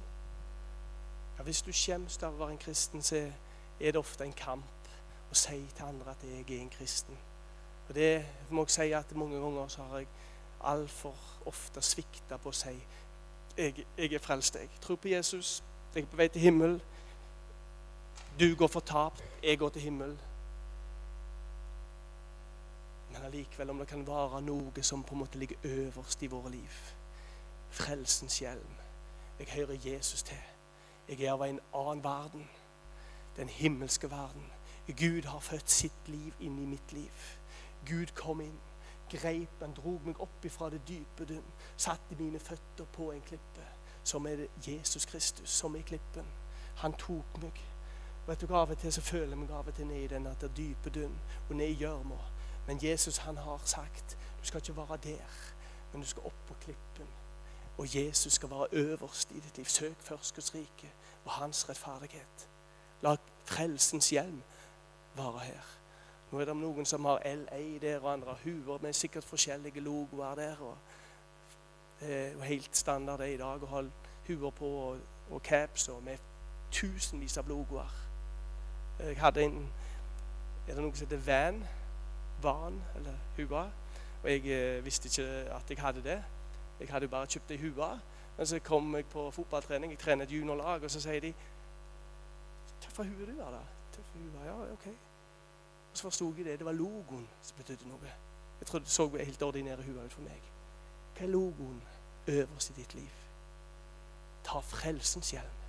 Ja, 1.38 1.44
hvis 1.46 1.60
du 1.62 1.70
skjemmes 1.72 2.16
av 2.18 2.34
å 2.34 2.40
være 2.40 2.56
en 2.56 2.58
kristen, 2.58 3.02
så 3.02 3.20
er 3.20 3.92
det 3.94 4.00
ofte 4.00 4.26
en 4.26 4.34
kamp 4.34 4.88
å 5.30 5.36
si 5.38 5.60
til 5.76 5.86
andre 5.86 6.10
at 6.10 6.24
jeg 6.26 6.42
er 6.42 6.64
en 6.64 6.72
kristen. 6.74 7.14
Og 7.86 7.94
det 7.94 8.26
må 8.50 8.64
jeg 8.66 8.74
si 8.74 8.88
at 8.98 9.14
mange 9.14 9.38
ganger 9.38 9.70
så 9.70 9.86
har 9.86 10.02
jeg 10.02 10.10
altfor 10.66 11.14
ofte 11.46 11.82
svikta 11.82 12.40
på 12.42 12.50
å 12.50 12.58
si 12.64 12.74
jeg, 13.54 13.86
jeg 13.94 14.12
er 14.12 14.26
frelst, 14.26 14.58
jeg. 14.58 14.68
Tror 14.82 14.98
på 14.98 15.14
Jesus. 15.14 15.60
Jeg 15.94 16.02
er 16.02 16.10
på 16.10 16.18
vei 16.18 16.26
til 16.28 16.42
himmelen. 16.42 16.80
Du 18.40 18.48
går 18.58 18.66
fortapt, 18.66 19.22
jeg 19.42 19.62
går 19.62 19.68
til 19.78 19.82
himmel. 19.92 20.18
Men 23.14 23.24
allikevel, 23.24 23.70
om 23.70 23.78
det 23.78 23.86
kan 23.88 24.06
være 24.06 24.42
noe 24.42 24.82
som 24.82 25.04
på 25.06 25.14
en 25.14 25.20
måte 25.22 25.38
ligger 25.38 25.56
øverst 25.64 26.22
i 26.22 26.26
våre 26.26 26.50
liv 26.50 26.82
Frelsens 27.70 28.38
hjelm. 28.38 28.74
Jeg 29.38 29.46
hører 29.54 29.76
Jesus 29.84 30.22
til. 30.22 30.42
Jeg 31.08 31.20
er 31.20 31.32
av 31.32 31.42
en 31.42 31.60
annen 31.74 32.04
verden. 32.04 32.48
Den 33.36 33.48
himmelske 33.48 34.10
verden. 34.10 34.50
Gud 34.86 35.22
har 35.22 35.40
født 35.40 35.70
sitt 35.70 36.08
liv 36.08 36.34
inn 36.40 36.58
i 36.58 36.66
mitt 36.66 36.92
liv. 36.92 37.22
Gud 37.86 38.12
kom 38.14 38.40
inn, 38.40 38.58
greip 39.10 39.60
han, 39.60 39.74
drog 39.76 40.06
meg 40.06 40.20
opp 40.20 40.44
ifra 40.44 40.70
det 40.70 40.82
dype 40.88 41.26
dønn, 41.28 41.46
satte 41.76 42.18
mine 42.18 42.40
føtter 42.40 42.86
på 42.92 43.10
en 43.12 43.22
klippe, 43.26 43.66
som 44.04 44.26
er 44.26 44.42
det 44.42 44.50
Jesus 44.66 45.06
Kristus, 45.06 45.50
som 45.50 45.76
er 45.76 45.86
klippen. 45.86 46.26
Han 46.82 46.98
tok 46.98 47.42
meg. 47.42 47.60
Vet 48.26 48.40
du, 48.40 48.54
Av 48.54 48.70
og 48.70 48.78
til 48.78 48.92
så 48.92 49.02
føler 49.04 49.34
jeg 49.34 49.38
meg 49.38 49.50
av 49.52 49.68
og 49.68 49.74
til 49.76 49.86
ned 49.86 50.02
i 50.02 50.12
den 50.14 50.28
dype 50.56 50.90
døm 50.90 51.18
og 51.48 51.56
ned 51.56 51.74
i 51.74 51.82
gjørma. 51.84 52.20
Men 52.66 52.78
Jesus 52.82 53.16
han 53.16 53.36
har 53.36 53.60
sagt 53.64 54.18
du 54.40 54.46
skal 54.46 54.58
ikke 54.58 54.76
være 54.76 54.96
der, 55.02 55.30
men 55.92 56.02
du 56.02 56.06
skal 56.06 56.22
opp 56.26 56.46
på 56.46 56.54
klippen. 56.60 57.06
Og 57.78 57.96
Jesus 57.96 58.32
skal 58.32 58.50
være 58.50 58.66
øverst 58.72 59.30
i 59.30 59.40
ditt 59.40 59.56
liv. 59.56 59.64
Søk 59.64 59.96
først 60.00 60.34
Guds 60.34 60.54
rike 60.54 60.92
og 61.24 61.30
hans 61.30 61.68
rettferdighet. 61.68 62.48
La 63.02 63.16
frelsens 63.44 64.10
hjelm 64.10 64.42
være 65.16 65.38
her. 65.38 65.62
Nå 66.30 66.40
er 66.40 66.44
det 66.44 66.56
noen 66.56 66.86
som 66.86 67.04
har 67.04 67.22
LA 67.24 67.78
der, 67.80 68.00
og 68.00 68.12
andre 68.12 68.28
har 68.28 68.40
huer 68.44 68.78
med 68.82 68.92
sikkert 68.92 69.24
forskjellige 69.24 69.80
logoer 69.80 70.34
der. 70.34 70.56
og 70.60 70.76
Det 72.00 72.26
er 72.26 72.32
jo 72.32 72.40
helt 72.40 72.76
standard 72.76 73.18
det 73.18 73.34
i 73.34 73.36
dag 73.36 73.62
å 73.62 73.66
ha 73.66 73.82
huer 74.26 74.50
på 74.50 74.66
og, 74.66 74.98
og 75.30 75.42
caps 75.42 75.88
og 75.88 76.02
med 76.02 76.18
tusenvis 76.70 77.38
av 77.38 77.48
logoer. 77.48 77.94
Jeg 78.98 79.20
hadde 79.20 79.44
en 79.44 79.68
Er 80.68 80.74
det 80.74 80.82
noe 80.82 80.96
som 80.96 81.04
heter 81.06 81.20
Van? 81.26 81.58
Van, 82.44 82.82
eller 82.96 83.14
hua? 83.36 83.64
Og 84.22 84.30
jeg 84.30 84.46
eh, 84.46 84.84
visste 84.84 85.08
ikke 85.08 85.28
at 85.52 85.70
jeg 85.70 85.78
hadde 85.78 86.02
det. 86.02 86.18
Jeg 86.80 86.88
hadde 86.90 87.04
jo 87.04 87.10
bare 87.10 87.26
kjøpt 87.26 87.50
ei 87.50 87.60
hue. 87.60 87.88
Men 88.36 88.46
så 88.46 88.58
kom 88.58 88.96
jeg 88.96 89.06
på 89.06 89.30
fotballtrening, 89.30 89.92
jeg 89.92 89.98
trener 89.98 90.24
et 90.24 90.32
juniorlag, 90.32 90.82
og 90.82 90.90
så 90.90 91.00
sier 91.00 91.20
de 91.20 91.34
'Tøffa 92.80 93.02
hue 93.02 93.26
du 93.26 93.42
har, 93.42 93.50
da.' 93.50 93.66
Tøffa 93.92 94.18
hue, 94.18 94.44
ja, 94.46 94.72
ok. 94.72 94.86
Og 95.92 95.98
så 95.98 96.02
forsto 96.02 96.34
jeg 96.36 96.44
det. 96.44 96.58
Det 96.58 96.66
var 96.66 96.72
logoen 96.72 97.28
som 97.42 97.56
betydde 97.56 97.88
noe. 97.88 98.12
Jeg 98.60 98.66
trodde 98.66 98.86
så 98.86 99.08
helt 99.08 99.42
ordinære 99.42 99.82
hua 99.82 100.04
ut 100.04 100.12
for 100.12 100.22
meg. 100.22 100.42
Hva 101.16 101.24
er 101.24 101.30
logoen 101.30 101.82
øverst 102.26 102.70
i 102.70 102.72
ditt 102.72 102.94
liv? 102.94 103.10
Ta 104.44 104.58
frelsens 104.58 105.30
hjelm 105.30 105.60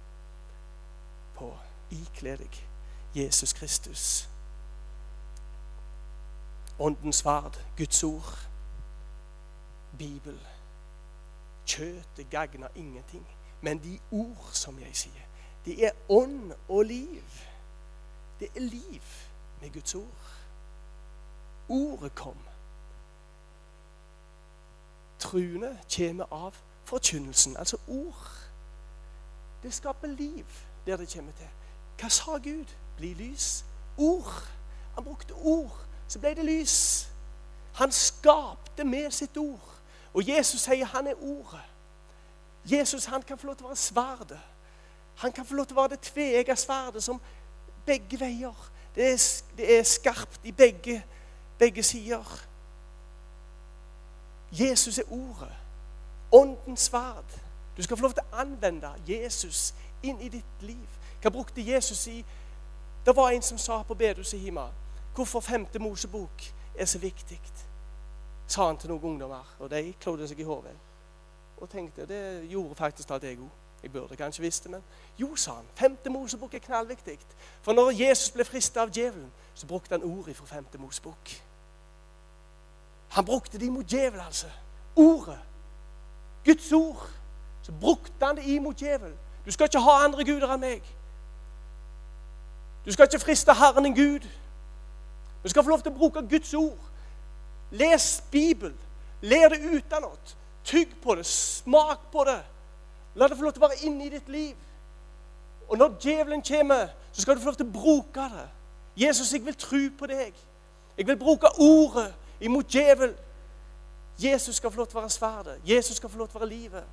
på. 1.35 1.57
Ikle 1.91 2.37
deg 2.37 2.67
Jesus 3.15 3.53
Kristus. 3.53 4.29
Åndens 6.79 7.15
sverd, 7.15 7.59
Guds 7.77 8.03
ord, 8.03 8.37
Bibel. 9.97 10.39
Kjøttet 11.65 12.29
gagner 12.29 12.67
ingenting. 12.75 13.27
Men 13.61 13.83
de 13.83 13.99
ord 14.11 14.49
som 14.51 14.79
jeg 14.79 14.95
sier, 14.95 15.21
det 15.65 15.85
er 15.85 15.91
ånd 16.09 16.51
og 16.69 16.83
liv. 16.83 17.23
Det 18.39 18.47
er 18.55 18.59
liv 18.59 19.01
med 19.61 19.73
Guds 19.73 19.95
ord. 19.95 20.31
Ordet 21.69 22.15
kom. 22.15 22.37
Truene 25.19 25.79
kommer 25.97 26.25
av 26.31 26.53
forkynnelsen, 26.83 27.57
altså 27.57 27.77
ord. 27.87 28.27
Det 29.63 29.73
skaper 29.73 30.07
liv 30.07 30.45
der 30.85 30.97
det 30.97 31.13
kommer 31.13 31.31
til. 31.31 31.47
Hva 31.99 32.09
sa 32.09 32.37
Gud? 32.37 32.75
Bli 32.97 33.13
lys. 33.13 33.65
Ord. 33.97 34.47
Han 34.95 35.03
brukte 35.03 35.33
ord, 35.33 35.85
så 36.07 36.19
ble 36.19 36.33
det 36.35 36.45
lys. 36.45 37.07
Han 37.73 37.91
skapte 37.91 38.83
med 38.83 39.11
sitt 39.11 39.37
ord. 39.37 39.71
Og 40.13 40.27
Jesus 40.27 40.61
sier 40.61 40.85
han 40.85 41.07
er 41.07 41.21
ordet. 41.21 41.63
Jesus 42.71 43.05
han 43.05 43.21
kan 43.21 43.37
få 43.37 43.47
lov 43.47 43.55
til 43.55 43.65
å 43.65 43.71
være 43.73 43.81
sverdet. 43.81 44.39
Han 45.15 45.31
kan 45.31 45.45
få 45.45 45.55
lov 45.55 45.65
til 45.65 45.77
å 45.77 45.81
være 45.81 45.95
det 45.95 46.05
tveegga 46.07 46.55
sverdet 46.55 47.03
som 47.03 47.19
begge 47.85 48.19
veier. 48.19 48.71
Det 48.95 49.11
er, 49.11 49.19
det 49.57 49.79
er 49.79 49.83
skarpt 49.83 50.47
i 50.47 50.51
begge, 50.51 51.03
begge 51.59 51.83
sider. 51.83 52.39
Jesus 54.51 54.97
er 54.99 55.11
ordet. 55.11 55.51
Åndens 56.31 56.87
sverd. 56.87 57.35
Du 57.77 57.83
skal 57.83 57.97
få 57.97 58.07
lov 58.07 58.13
til 58.15 58.23
å 58.23 58.39
anvende 58.39 58.93
Jesus 59.07 59.73
inn 60.03 60.21
i 60.21 60.29
ditt 60.31 60.61
liv. 60.63 60.87
Hva 61.21 61.29
brukte 61.29 61.63
Jesus 61.63 62.07
i? 62.07 62.21
Det 63.05 63.15
var 63.15 63.35
en 63.35 63.43
som 63.43 63.57
sa 63.57 63.83
på 63.83 63.93
bedehuset 63.93 64.39
hjemme 64.39 64.69
hvorfor 65.15 65.39
femte 65.39 65.79
Mosebok 65.79 66.43
er 66.75 66.85
så 66.85 66.99
viktig 66.99 67.39
sa 68.47 68.67
han 68.67 68.77
til 68.77 68.89
noen 68.89 69.03
ungdommer, 69.03 69.55
og 69.59 69.69
de 69.69 69.93
klodde 70.01 70.27
seg 70.27 70.39
i 70.39 70.47
hodet. 70.47 70.73
Og 71.57 71.69
tenkte 71.69 72.05
det 72.05 72.49
gjorde 72.49 72.75
faktisk 72.75 73.11
at 73.11 73.23
jeg 73.23 73.39
òg. 73.39 73.51
Jeg 73.83 73.91
burde 73.91 74.15
kanskje 74.17 74.41
visst 74.41 74.63
det, 74.63 74.71
men 74.71 74.83
jo, 75.19 75.35
sa 75.35 75.59
han. 75.59 75.65
Femte 75.75 76.09
Mosebok 76.09 76.53
er 76.53 76.59
knallviktig. 76.59 77.19
For 77.61 77.73
når 77.73 77.91
Jesus 77.91 78.31
ble 78.33 78.45
frista 78.45 78.81
av 78.81 78.89
djevelen, 78.89 79.27
så 79.53 79.67
brukte 79.67 79.93
han 79.93 80.03
ordet 80.03 80.35
fra 80.35 80.45
femte 80.45 80.77
Mosebok. 80.81 81.33
Han 83.09 83.25
brukte 83.25 83.59
det 83.59 83.65
imot 83.65 83.91
djevelen, 83.91 84.25
altså. 84.25 84.47
Ordet. 84.95 85.37
Guds 86.45 86.71
ord. 86.71 87.09
Så 87.61 87.71
brukte 87.81 88.25
han 88.25 88.35
det 88.35 88.45
imot 88.45 88.81
djevelen. 88.81 89.17
Du 89.45 89.51
skal 89.51 89.69
ikke 89.69 89.79
ha 89.85 89.99
andre 90.05 90.25
guder 90.25 90.55
enn 90.55 90.65
meg. 90.65 90.89
Du 92.85 92.91
skal 92.91 93.05
ikke 93.05 93.21
friste 93.21 93.53
Herren 93.53 93.85
en 93.85 93.95
Gud. 93.95 94.25
Du 95.45 95.49
skal 95.49 95.63
få 95.63 95.69
lov 95.69 95.81
til 95.85 95.93
å 95.93 95.97
bruke 95.99 96.23
Guds 96.25 96.53
ord. 96.57 96.85
Les 97.69 98.23
Bibelen. 98.31 98.77
Lær 99.21 99.51
det 99.53 99.59
utenat. 99.61 100.31
Tygg 100.65 100.95
på 101.03 101.15
det. 101.15 101.25
Smak 101.29 102.07
på 102.11 102.23
det. 102.25 102.39
La 103.15 103.27
det 103.29 103.37
få 103.37 103.45
lov 103.45 103.53
til 103.53 103.61
å 103.61 103.67
være 103.67 103.83
inne 103.85 104.07
i 104.07 104.09
ditt 104.09 104.29
liv. 104.33 104.55
Og 105.69 105.77
når 105.77 105.99
djevelen 106.01 106.41
kommer, 106.41 106.87
så 107.11 107.21
skal 107.21 107.37
du 107.37 107.43
få 107.43 107.51
lov 107.51 107.59
til 107.59 107.69
å 107.69 107.75
bruke 107.75 108.25
det. 108.33 108.47
Jesus, 109.05 109.33
jeg 109.33 109.45
vil 109.45 109.53
tro 109.53 109.81
på 109.99 110.09
deg. 110.09 110.33
Jeg 110.97 111.07
vil 111.07 111.19
bruke 111.19 111.51
ordet 111.61 112.07
imot 112.41 112.73
djevelen. 112.73 113.13
Jesus 114.17 114.57
skal 114.57 114.73
få 114.73 114.81
lov 114.81 114.87
til 114.87 114.97
å 114.97 115.03
være 115.03 115.13
sverdet. 115.13 115.59
Jesus 115.67 116.01
skal 116.01 116.09
få 116.09 116.23
lov 116.23 116.31
til 116.31 116.39
å 116.39 116.41
være 116.41 116.55
livet. 116.55 116.89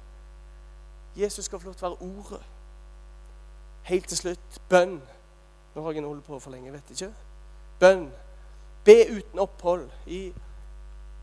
Jesus 1.17 1.49
skal 1.49 1.61
få 1.61 1.71
lov 1.71 1.79
til 1.79 1.89
å 1.89 1.91
være 1.95 2.11
ordet. 2.11 2.43
Helt 3.89 4.13
til 4.13 4.21
slutt 4.21 4.61
bønn. 4.69 4.99
Nå 5.73 5.87
har 5.87 5.97
jeg 5.97 6.05
en 6.05 6.11
holdt 6.11 6.27
på 6.27 6.37
for 6.37 6.53
lenge, 6.53 6.73
vet 6.75 6.93
ikke. 6.93 7.09
Bønn. 7.81 8.11
Be 8.85 8.97
uten 9.11 9.39
opphold. 9.39 9.91
I, 10.07 10.33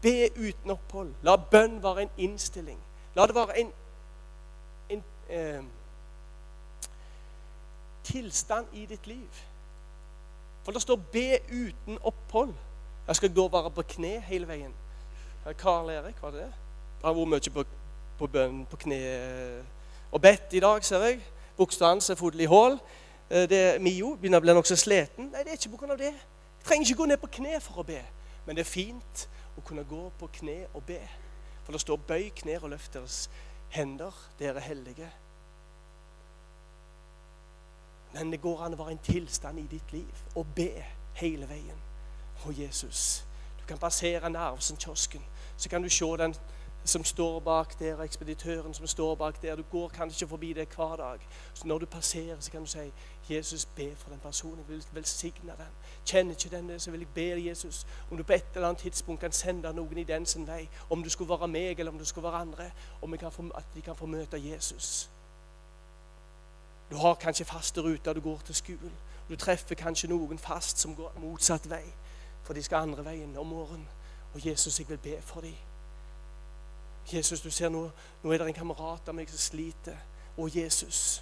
be 0.02 0.30
uten 0.38 0.72
opphold. 0.72 1.14
La 1.24 1.36
bønn 1.36 1.84
være 1.84 2.02
en 2.02 2.16
innstilling. 2.18 2.80
La 3.16 3.28
det 3.28 3.36
være 3.36 3.60
en, 3.60 3.72
en 4.90 5.04
eh, 5.30 5.64
tilstand 8.04 8.66
i 8.74 8.86
ditt 8.86 9.08
liv. 9.08 9.44
For 10.64 10.72
det 10.72 10.82
står 10.82 10.96
'be 10.96 11.40
uten 11.52 11.98
opphold'. 12.02 12.56
Jeg 13.08 13.16
skal 13.16 13.34
gå 13.34 13.48
bare 13.48 13.72
på 13.72 13.82
kne 13.82 14.20
hele 14.22 14.48
veien. 14.48 14.74
Karl 15.58 15.90
Erik, 15.90 16.22
var 16.22 16.32
det 16.32 16.40
det? 16.40 16.54
Han 17.04 17.08
har 17.08 17.14
vært 17.14 17.28
mye 17.28 17.54
på, 17.54 17.64
på 18.18 18.28
bønn 18.28 18.66
på 18.66 18.78
kne 18.78 19.00
og 20.12 20.22
bedt 20.22 20.54
i 20.54 20.60
dag, 20.60 20.84
ser 20.86 21.04
jeg. 21.06 21.22
Buksa 21.58 21.86
hans 21.86 22.10
er 22.10 22.16
full 22.16 22.40
i 22.40 22.46
hull. 22.46 22.80
Eh, 23.30 23.82
Mio 23.82 24.16
begynner 24.16 24.42
å 24.42 24.46
bli 24.46 24.54
nokså 24.54 24.76
sliten. 24.76 25.32
Nei, 25.34 25.44
det 25.44 25.54
er 25.54 25.58
ikke 25.58 25.78
pga. 25.78 25.96
det. 25.96 26.14
Trenger 26.64 26.88
ikke 26.88 26.98
gå 26.98 27.06
ned 27.06 27.18
på 27.18 27.32
kne 27.40 27.60
for 27.62 27.82
å 27.82 27.88
be. 27.88 28.02
Men 28.46 28.56
det 28.56 28.66
er 28.66 28.72
fint 28.72 29.26
å 29.58 29.64
kunne 29.66 29.84
gå 29.88 30.10
på 30.20 30.30
kne 30.40 30.66
og 30.74 30.84
be. 30.88 31.02
For 31.64 31.72
det 31.72 31.82
står 31.82 31.98
'bøy 31.98 32.30
knær 32.36 32.64
og 32.64 32.70
løft 32.70 32.94
deres 32.94 33.30
hender'. 33.70 34.30
Dere 34.40 34.60
hellige. 34.60 35.10
Men 38.14 38.32
det 38.32 38.42
går 38.42 38.62
an 38.62 38.74
å 38.74 38.78
være 38.78 38.92
en 38.92 39.06
tilstand 39.06 39.60
i 39.60 39.68
ditt 39.70 39.92
liv 39.94 40.24
å 40.36 40.44
be 40.44 40.72
hele 41.14 41.50
veien. 41.50 41.78
Å, 42.46 42.52
Jesus. 42.52 43.26
Du 43.60 43.66
kan 43.68 43.78
passere 43.78 44.30
Narvesen-kiosken, 44.30 45.22
så 45.58 45.70
kan 45.70 45.84
du 45.84 45.90
se 45.90 46.06
den 46.18 46.36
som 46.84 47.04
står 47.04 47.40
bak 47.40 47.80
der, 47.80 47.96
og 47.96 48.06
ekspeditøren 48.06 48.74
som 48.74 48.88
står 48.88 49.16
bak 49.16 49.42
der. 49.42 49.56
Du 49.56 49.64
går 49.72 49.88
kanskje 49.88 50.28
forbi 50.28 50.54
det 50.54 50.68
hver 50.76 50.96
dag. 50.96 51.28
Så 51.54 51.68
når 51.68 51.78
du 51.78 51.86
passerer, 51.86 52.36
så 52.40 52.52
kan 52.52 52.62
du 52.62 52.66
si, 52.66 52.92
'Jesus, 53.30 53.66
be 53.66 53.96
for 53.96 54.10
den 54.10 54.20
personen. 54.20 54.58
Jeg 54.58 54.68
vil 54.68 54.86
velsigne 54.92 55.52
den.' 55.58 55.76
Kjenner 56.06 56.32
ikke 56.32 56.56
den, 56.56 56.70
det, 56.70 56.82
så 56.82 56.92
vil 56.92 57.00
jeg 57.00 57.08
be 57.08 57.50
Jesus 57.50 57.88
om 58.12 58.18
du 58.18 58.24
på 58.24 58.34
et 58.34 58.46
eller 58.56 58.68
annet 58.68 58.82
tidspunkt 58.82 59.22
kan 59.22 59.32
sende 59.32 59.74
noen 59.74 59.98
i 59.98 60.04
den 60.04 60.26
sin 60.26 60.48
vei. 60.48 60.70
Om 60.90 61.04
du 61.04 61.10
skulle 61.10 61.30
være 61.30 61.48
meg, 61.48 61.80
eller 61.80 61.92
om 61.92 61.98
du 61.98 62.06
skulle 62.06 62.24
være 62.24 62.42
andre. 62.42 62.72
Om 63.02 63.18
få, 63.32 63.52
at 63.56 63.66
de 63.76 63.82
kan 63.82 63.96
få 63.96 64.06
møte 64.06 64.50
Jesus. 64.50 65.10
Du 66.92 66.96
har 66.96 67.14
kanskje 67.14 67.46
faste 67.46 67.82
ruter 67.82 68.14
du 68.14 68.22
går 68.22 68.42
til 68.46 68.56
skolen. 68.56 68.92
Du 69.30 69.36
treffer 69.36 69.76
kanskje 69.76 70.10
noen 70.10 70.40
fast 70.40 70.80
som 70.80 70.96
går 70.96 71.14
motsatt 71.22 71.70
vei, 71.70 71.84
for 72.44 72.54
de 72.54 72.64
skal 72.64 72.78
andre 72.78 73.06
veien 73.06 73.38
om 73.38 73.48
morgenen. 73.48 73.88
Og 74.34 74.46
Jesus, 74.46 74.80
jeg 74.80 74.90
vil 74.90 74.98
be 74.98 75.22
for 75.22 75.42
dem. 75.42 75.69
Jesus, 77.14 77.42
du 77.42 77.52
ser 77.52 77.70
nå, 77.70 77.90
nå 78.24 78.32
er 78.32 78.38
det 78.38 78.48
en 78.48 78.54
kamerat 78.54 79.08
av 79.10 79.16
meg 79.16 79.30
som 79.32 79.42
sliter. 79.42 79.98
Å, 80.38 80.48
Jesus. 80.54 81.22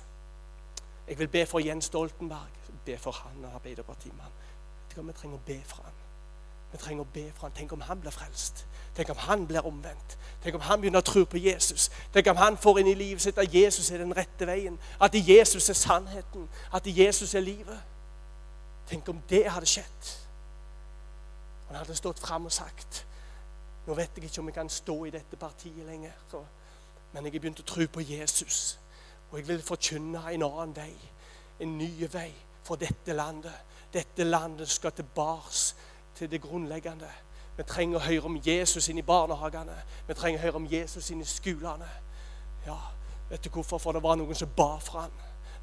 Jeg 1.08 1.20
vil 1.20 1.30
be 1.32 1.46
for 1.48 1.64
Jens 1.64 1.88
Stoltenberg. 1.92 2.58
Be 2.86 2.98
for 2.98 3.12
han, 3.12 3.46
og 3.46 3.56
Arbeiderpartimann. 3.60 4.36
Vi 4.98 5.14
trenger 5.14 5.38
å 5.38 5.46
be 5.46 5.58
for 5.66 5.84
han. 5.86 5.98
Vi 6.72 6.78
trenger 6.82 7.06
å 7.06 7.12
be 7.14 7.26
for 7.36 7.48
han. 7.48 7.56
Tenk 7.56 7.74
om 7.74 7.84
han 7.86 8.00
blir 8.02 8.12
frelst. 8.12 8.66
Tenk 8.96 9.12
om 9.14 9.20
han 9.28 9.46
blir 9.48 9.66
omvendt. 9.66 10.18
Tenk 10.44 10.56
om 10.58 10.64
han 10.66 10.82
begynner 10.82 11.04
å 11.04 11.06
tro 11.06 11.24
på 11.30 11.38
Jesus. 11.38 11.90
Tenk 12.14 12.28
om 12.32 12.40
han 12.42 12.58
får 12.58 12.82
inn 12.82 12.92
i 12.92 12.96
livet 12.98 13.24
sitt 13.24 13.38
at 13.38 13.54
Jesus 13.54 13.92
er 13.92 14.02
den 14.02 14.16
rette 14.18 14.48
veien. 14.50 14.80
At 15.00 15.16
Jesus 15.16 15.70
er 15.70 15.78
sannheten. 15.78 16.48
At 16.74 16.88
Jesus 16.88 17.36
er 17.36 17.46
livet. 17.46 17.78
Tenk 18.90 19.10
om 19.12 19.22
det 19.30 19.46
hadde 19.52 19.70
skjedd. 19.70 20.14
Han 21.68 21.80
hadde 21.82 21.96
stått 21.96 22.20
fram 22.20 22.48
og 22.48 22.56
sagt 22.56 23.04
Nå 23.88 23.96
vet 23.96 24.18
jeg 24.18 24.28
ikke 24.28 24.42
om 24.42 24.50
jeg 24.50 24.58
kan 24.58 24.70
stå 24.70 24.98
i 25.06 25.14
dette 25.14 25.40
partiet 25.40 25.86
lenger, 25.86 26.12
men 27.14 27.26
jeg 27.26 27.34
har 27.34 27.40
begynt 27.40 27.62
å 27.64 27.68
tro 27.68 27.86
på 27.88 28.04
Jesus. 28.04 28.80
Og 29.32 29.40
jeg 29.40 29.48
vil 29.48 29.64
forkynne 29.64 30.22
en 30.32 30.44
annen 30.44 30.76
vei. 30.76 30.92
En 31.64 31.78
ny 31.78 32.10
vei 32.12 32.34
for 32.68 32.76
dette 32.76 33.16
landet. 33.16 33.56
Dette 33.94 34.24
landet 34.24 34.70
skal 34.70 34.92
tilbake 34.92 35.56
til 36.16 36.32
det 36.32 36.42
grunnleggende. 36.44 37.10
Vi 37.58 37.64
trenger 37.64 37.98
å 37.98 38.04
høre 38.06 38.28
om 38.28 38.38
Jesus 38.44 38.90
inn 38.92 39.00
i 39.00 39.08
barnehagene. 39.08 39.76
Vi 40.08 40.14
trenger 40.14 40.40
å 40.40 40.46
høre 40.46 40.62
om 40.62 40.68
Jesus 40.70 41.10
inn 41.12 41.24
i 41.24 41.32
skolene. 41.32 41.90
Ja, 42.68 42.78
Vet 43.30 43.44
du 43.44 43.50
hvorfor? 43.50 43.78
For 43.78 43.92
det 43.92 44.04
var 44.04 44.16
noen 44.16 44.36
som 44.36 44.50
ba 44.56 44.78
for 44.80 45.00
ham. 45.00 45.12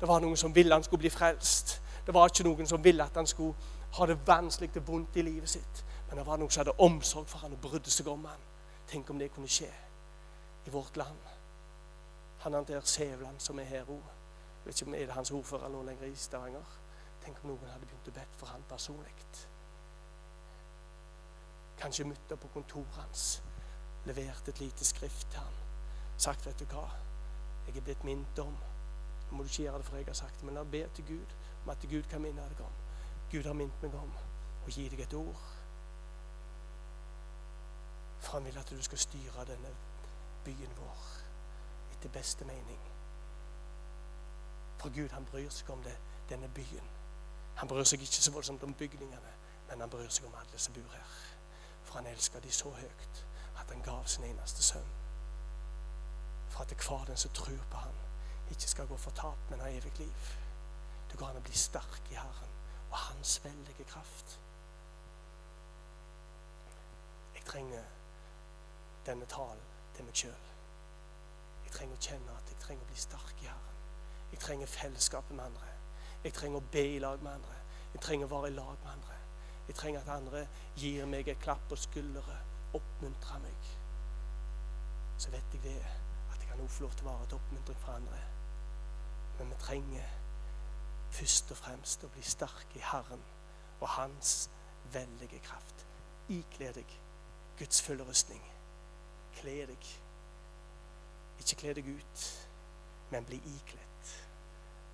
Det 0.01 0.09
var 0.09 0.21
noen 0.21 0.37
som 0.37 0.55
ville 0.55 0.75
han 0.75 0.85
skulle 0.85 1.01
bli 1.07 1.11
frelst. 1.11 1.81
Det 2.07 2.15
var 2.15 2.29
ikke 2.29 2.45
noen 2.45 2.67
som 2.69 2.85
ville 2.85 3.05
at 3.05 3.17
han 3.17 3.27
skulle 3.27 3.55
ha 3.97 4.07
det 4.07 4.19
vanskelig 4.27 4.71
og 4.77 4.89
vondt 4.89 5.17
i 5.17 5.23
livet 5.23 5.49
sitt. 5.49 5.85
Men 6.09 6.19
det 6.19 6.27
var 6.27 6.39
noen 6.39 6.51
som 6.51 6.61
hadde 6.61 6.79
omsorg 6.79 7.29
for 7.29 7.39
han 7.39 7.57
og 7.57 7.61
brydde 7.61 7.91
seg 7.91 8.09
om 8.09 8.25
han. 8.29 8.45
Tenk 8.89 9.11
om 9.11 9.19
det 9.19 9.33
kunne 9.33 9.49
skje 9.49 9.71
i 10.67 10.71
vårt 10.71 10.97
land. 10.97 11.19
Han 12.45 12.53
der 12.53 12.81
Sævland 12.81 13.41
som 13.41 13.59
er 13.59 13.65
her 13.65 13.89
òg. 13.89 14.11
Vet 14.65 14.81
ikke 14.81 14.91
om 14.91 14.95
er 14.95 15.13
hans 15.13 15.31
ordfører 15.31 15.69
nå 15.69 15.83
lenger 15.83 16.07
i 16.07 16.17
Stavanger. 16.17 16.77
Tenk 17.25 17.41
om 17.43 17.51
noen 17.51 17.73
hadde 17.73 17.87
begynt 17.87 18.09
å 18.09 18.15
bedt 18.19 18.37
for 18.37 18.53
han 18.53 18.65
personlig. 18.69 19.15
Kanskje 21.79 22.05
mutter 22.05 22.37
på 22.37 22.49
kontoret 22.55 23.01
hans 23.01 23.43
leverte 24.05 24.51
et 24.51 24.61
lite 24.61 24.85
skrift 24.85 25.31
til 25.31 25.41
han. 25.41 25.55
Sagt, 26.17 26.47
'Vet 26.47 26.61
du 26.61 26.65
hva, 26.65 26.91
jeg 27.67 27.77
er 27.77 27.81
blitt 27.81 28.05
minnet 28.05 28.39
om' 28.39 28.57
Nå 29.31 29.37
må 29.37 29.43
du 29.43 29.49
ikke 29.49 29.63
gjøre 29.63 29.79
det 29.79 29.87
for 29.87 29.97
jeg 29.97 30.07
har 30.07 30.15
sagt 30.15 30.35
det, 30.35 30.45
men 30.45 30.55
la 30.55 30.65
be 30.65 30.89
til 30.95 31.05
Gud 31.05 31.35
om 31.65 31.71
at 31.71 31.87
Gud 31.91 32.03
kan 32.03 32.23
minne 32.23 32.43
deg 32.49 32.61
om. 32.61 32.73
Gud 33.31 33.45
har 33.45 33.53
minnet 33.53 33.83
meg 33.83 33.95
om 33.95 34.13
å 34.67 34.71
gi 34.71 34.89
deg 34.89 35.01
et 35.01 35.15
ord. 35.15 35.54
For 38.25 38.33
han 38.33 38.45
vil 38.45 38.59
at 38.59 38.71
du 38.71 38.83
skal 38.83 38.99
styre 38.99 39.45
denne 39.45 39.71
byen 40.45 40.77
vår 40.79 41.05
etter 41.93 42.09
beste 42.09 42.45
mening. 42.45 42.81
For 44.81 44.93
Gud, 44.95 45.09
han 45.13 45.25
bryr 45.25 45.51
seg 45.53 45.71
om 45.71 45.83
det, 45.85 45.97
denne 46.29 46.49
byen. 46.57 46.89
Han 47.61 47.69
bryr 47.69 47.85
seg 47.85 48.03
ikke 48.03 48.25
så 48.25 48.33
voldsomt 48.33 48.65
om 48.65 48.75
bygningene, 48.75 49.33
men 49.69 49.81
han 49.81 49.93
bryr 49.93 50.09
seg 50.09 50.27
om 50.29 50.35
alle 50.41 50.59
som 50.59 50.75
bor 50.75 50.97
her. 50.97 51.15
For 51.85 52.01
han 52.01 52.09
elsker 52.11 52.41
de 52.41 52.53
så 52.53 52.73
høyt 52.73 53.21
at 53.61 53.71
han 53.71 53.85
gav 53.85 54.07
sin 54.07 54.25
eneste 54.25 54.63
sønn. 54.63 54.93
For 56.49 56.65
at 56.65 56.75
hver 56.89 57.05
den 57.09 57.17
som 57.17 57.33
tror 57.37 57.65
på 57.71 57.77
han, 57.77 58.01
ikke 58.51 58.69
skal 58.69 58.87
gå 58.87 58.97
fortapt, 58.97 59.51
men 59.51 59.61
ha 59.61 59.69
evig 59.69 59.93
liv. 59.99 60.31
Det 61.11 61.19
går 61.19 61.29
an 61.31 61.41
å 61.41 61.45
bli 61.45 61.57
sterk 61.57 62.11
i 62.11 62.17
Herren 62.19 62.57
og 62.91 62.97
Hans 63.09 63.37
veldige 63.45 63.85
kraft. 63.89 64.39
Jeg 67.35 67.45
trenger 67.45 67.85
denne 69.07 69.27
talen 69.31 69.63
til 69.97 70.07
meg 70.07 70.19
sjøl. 70.19 70.51
Jeg 71.65 71.73
trenger 71.77 71.97
å 71.97 72.05
kjenne 72.07 72.37
at 72.39 72.51
jeg 72.53 72.61
trenger 72.63 72.87
å 72.87 72.91
bli 72.91 73.01
sterk 73.01 73.43
i 73.43 73.49
Herren. 73.49 73.81
Jeg 74.33 74.41
trenger 74.43 74.71
fellesskapet 74.71 75.37
med 75.37 75.45
andre. 75.45 75.73
Jeg 76.25 76.35
trenger 76.35 76.61
å 76.63 76.71
be 76.73 76.85
i 76.95 76.99
lag 77.03 77.23
med 77.23 77.33
andre. 77.33 77.59
Jeg 77.95 78.03
trenger 78.03 78.27
å 78.27 78.35
være 78.35 78.51
i 78.51 78.57
lag 78.57 78.77
med 78.83 78.91
andre. 78.93 79.19
Jeg 79.69 79.77
trenger 79.79 80.01
at 80.01 80.13
andre 80.17 80.47
gir 80.77 81.07
meg 81.09 81.29
et 81.29 81.41
klapp 81.41 81.63
på 81.69 81.79
skulderen, 81.79 82.51
oppmuntrer 82.75 83.43
meg. 83.45 83.69
Så 85.19 85.31
vet 85.31 85.55
jeg 85.55 85.63
det, 85.63 85.79
at 86.33 86.41
jeg 86.41 86.51
kan 86.51 86.65
også 86.65 86.77
få 86.77 86.87
lov 86.87 86.97
til 86.99 87.07
å 87.07 87.13
være 87.13 87.29
til 87.31 87.39
oppmuntring 87.39 87.81
for 87.85 87.93
andre. 87.95 88.21
Men 89.39 89.53
vi 89.53 89.61
trenger 89.63 90.11
først 91.15 91.55
og 91.55 91.61
fremst 91.61 92.05
å 92.05 92.11
bli 92.15 92.25
sterke 92.27 92.79
i 92.79 92.85
Herren 92.85 93.23
og 93.81 93.89
Hans 93.97 94.35
veldige 94.93 95.41
kraft. 95.47 95.87
Ikle 96.29 96.73
deg 96.75 96.99
Guds 97.59 97.83
fulle 97.83 98.07
rustning. 98.09 98.43
Kle 99.41 99.57
deg. 99.71 99.89
Ikke 101.39 101.57
kle 101.61 101.75
deg 101.77 101.89
ut, 101.91 102.27
men 103.11 103.27
bli 103.29 103.37
ikledt 103.37 104.13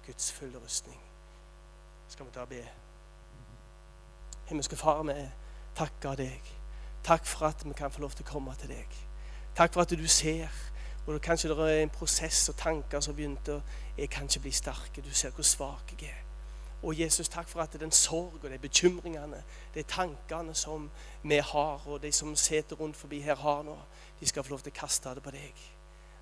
Guds 0.07 0.33
fulle 0.33 0.59
rustning. 0.59 1.01
Skal 2.09 2.27
vi 2.27 2.33
ta 2.35 2.41
og 2.41 2.49
be? 2.49 2.63
Himmelske 4.49 4.77
Far, 4.77 5.03
vi 5.07 5.15
takker 5.79 6.17
deg. 6.19 6.51
Takk 7.05 7.27
for 7.27 7.47
at 7.47 7.63
vi 7.65 7.73
kan 7.73 7.93
få 7.93 8.03
lov 8.03 8.17
til 8.17 8.27
å 8.27 8.33
komme 8.33 8.55
til 8.59 8.73
deg. 8.73 8.97
Takk 9.57 9.75
for 9.75 9.85
at 9.87 9.95
du 9.99 10.09
ser 10.09 10.51
Og 11.07 11.21
kanskje 11.23 11.49
det 11.49 11.59
er 11.59 11.83
en 11.83 11.91
prosess 11.91 12.49
og 12.49 12.57
tanker 12.57 13.01
som 13.01 13.15
begynte 13.17 13.63
Jeg 13.97 14.11
kan 14.11 14.29
ikke 14.29 14.41
bli 14.41 14.51
sterke. 14.51 15.03
Du 15.03 15.11
ser 15.11 15.31
hvor 15.31 15.43
svak 15.43 15.95
jeg 15.97 16.11
er. 16.11 16.30
Og 16.83 16.99
Jesus, 16.99 17.29
takk 17.29 17.49
for 17.49 17.61
at 17.61 17.77
den 17.81 17.91
sorg 17.93 18.39
og 18.43 18.51
de 18.51 18.59
bekymringene, 18.59 19.43
de 19.75 19.83
tankene 19.83 20.55
som 20.55 20.91
vi 21.23 21.37
har, 21.37 21.83
og 21.87 22.03
de 22.03 22.13
som 22.13 22.37
sitter 22.37 22.77
rundt 22.77 22.97
forbi 22.97 23.21
her 23.21 23.37
har 23.37 23.63
nå, 23.63 23.77
de 24.21 24.27
skal 24.27 24.45
få 24.45 24.51
lov 24.51 24.63
til 24.65 24.73
å 24.73 24.81
kaste 24.81 25.13
det 25.15 25.23
på 25.23 25.33
deg. 25.35 25.65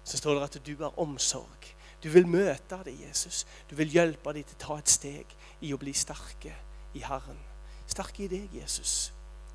Så 0.05 0.19
står 0.19 0.35
det 0.35 0.43
at 0.43 0.67
du 0.67 0.75
har 0.83 0.99
omsorg. 0.99 1.75
Du 2.03 2.09
vil 2.09 2.27
møte 2.27 2.79
dem, 2.85 3.01
Jesus. 3.09 3.47
Du 3.71 3.77
vil 3.77 3.91
hjelpe 3.91 4.33
dem 4.33 4.47
til 4.47 4.59
å 4.59 4.65
ta 4.67 4.79
et 4.79 4.91
steg 4.91 5.35
i 5.61 5.73
å 5.75 5.79
bli 5.79 5.93
sterke 5.95 6.55
i 6.95 7.03
Herren. 7.07 7.39
Sterke 7.87 8.25
i 8.25 8.29
deg, 8.31 8.55
Jesus. 8.55 9.13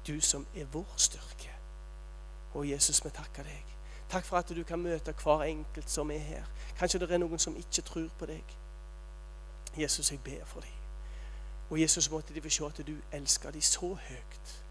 Du 0.08 0.20
som 0.22 0.46
er 0.56 0.68
vår 0.72 0.94
styrke. 0.98 1.52
Og 2.54 2.68
Jesus, 2.70 3.04
vi 3.04 3.12
takker 3.12 3.48
deg. 3.48 3.76
Takk 4.12 4.28
for 4.28 4.38
at 4.38 4.52
du 4.56 4.64
kan 4.68 4.80
møte 4.80 5.16
hver 5.24 5.48
enkelt 5.48 5.90
som 5.90 6.12
er 6.12 6.20
her. 6.20 6.48
Kanskje 6.78 7.02
det 7.02 7.12
er 7.12 7.24
noen 7.24 7.40
som 7.40 7.56
ikke 7.58 7.82
tror 7.82 8.12
på 8.20 8.30
deg. 8.30 8.56
Jesus, 9.78 10.12
jeg 10.12 10.20
ber 10.24 10.46
for 10.46 10.62
dem. 10.62 10.83
Og 11.74 11.82
Jesus 11.82 12.12
måtte 12.12 12.34
de 12.34 12.42
få 12.42 12.50
se 12.50 12.66
at 12.66 12.88
du 12.88 12.96
elsker 13.12 13.52
dem 13.52 13.62
så 13.62 13.88
høyt 14.10 14.64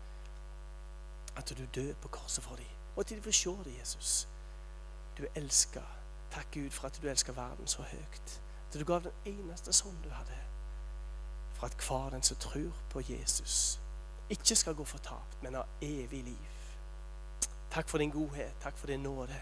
at 1.37 1.49
du 1.59 1.65
døde 1.75 1.95
på 1.95 2.09
korset 2.09 2.45
for 2.45 2.57
dem. 2.57 2.67
Måtte 2.97 3.17
de 3.17 3.23
få 3.23 3.33
se 3.33 3.51
det, 3.51 3.79
Jesus. 3.81 4.29
Du 5.19 5.27
elsker. 5.35 5.83
Takk 6.31 6.47
Gud 6.55 6.71
for 6.71 6.87
at 6.87 6.99
du 7.03 7.09
elsker 7.09 7.33
verden 7.33 7.67
så 7.67 7.83
høyt. 7.83 8.43
At 8.69 8.79
du 8.79 8.85
gav 8.85 9.03
den 9.03 9.11
eneste 9.27 9.73
sånn 9.73 9.99
du 10.05 10.11
hadde. 10.15 10.39
For 11.59 11.67
at 11.67 11.75
hver 11.89 12.15
den 12.15 12.23
som 12.23 12.37
tror 12.37 12.71
på 12.95 13.03
Jesus, 13.09 13.81
ikke 14.31 14.57
skal 14.57 14.79
gå 14.79 14.85
fortapt, 14.85 15.43
men 15.43 15.59
ha 15.59 15.65
evig 15.81 16.23
liv. 16.25 16.63
Takk 17.71 17.89
for 17.89 17.99
din 17.99 18.15
godhet. 18.15 18.55
Takk 18.63 18.79
for 18.79 18.87
din 18.87 19.03
nåde. 19.03 19.41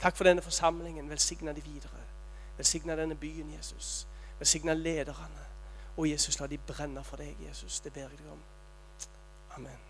Takk 0.00 0.16
for 0.16 0.24
denne 0.24 0.42
forsamlingen. 0.42 1.10
Velsigna 1.10 1.52
de 1.52 1.68
videre. 1.68 2.00
Velsigna 2.56 2.96
denne 2.96 3.14
byen, 3.14 3.52
Jesus. 3.58 4.08
Velsigna 4.38 4.72
lederne. 4.72 5.47
Og 5.98 6.10
Jesus, 6.10 6.40
la 6.40 6.46
de 6.46 6.58
brenne 6.58 7.04
for 7.04 7.18
deg, 7.18 7.36
Jesus. 7.48 7.80
Det 7.80 7.92
ber 7.92 8.06
jeg 8.06 8.18
deg 8.22 8.32
om. 8.32 8.42
Amen. 9.56 9.87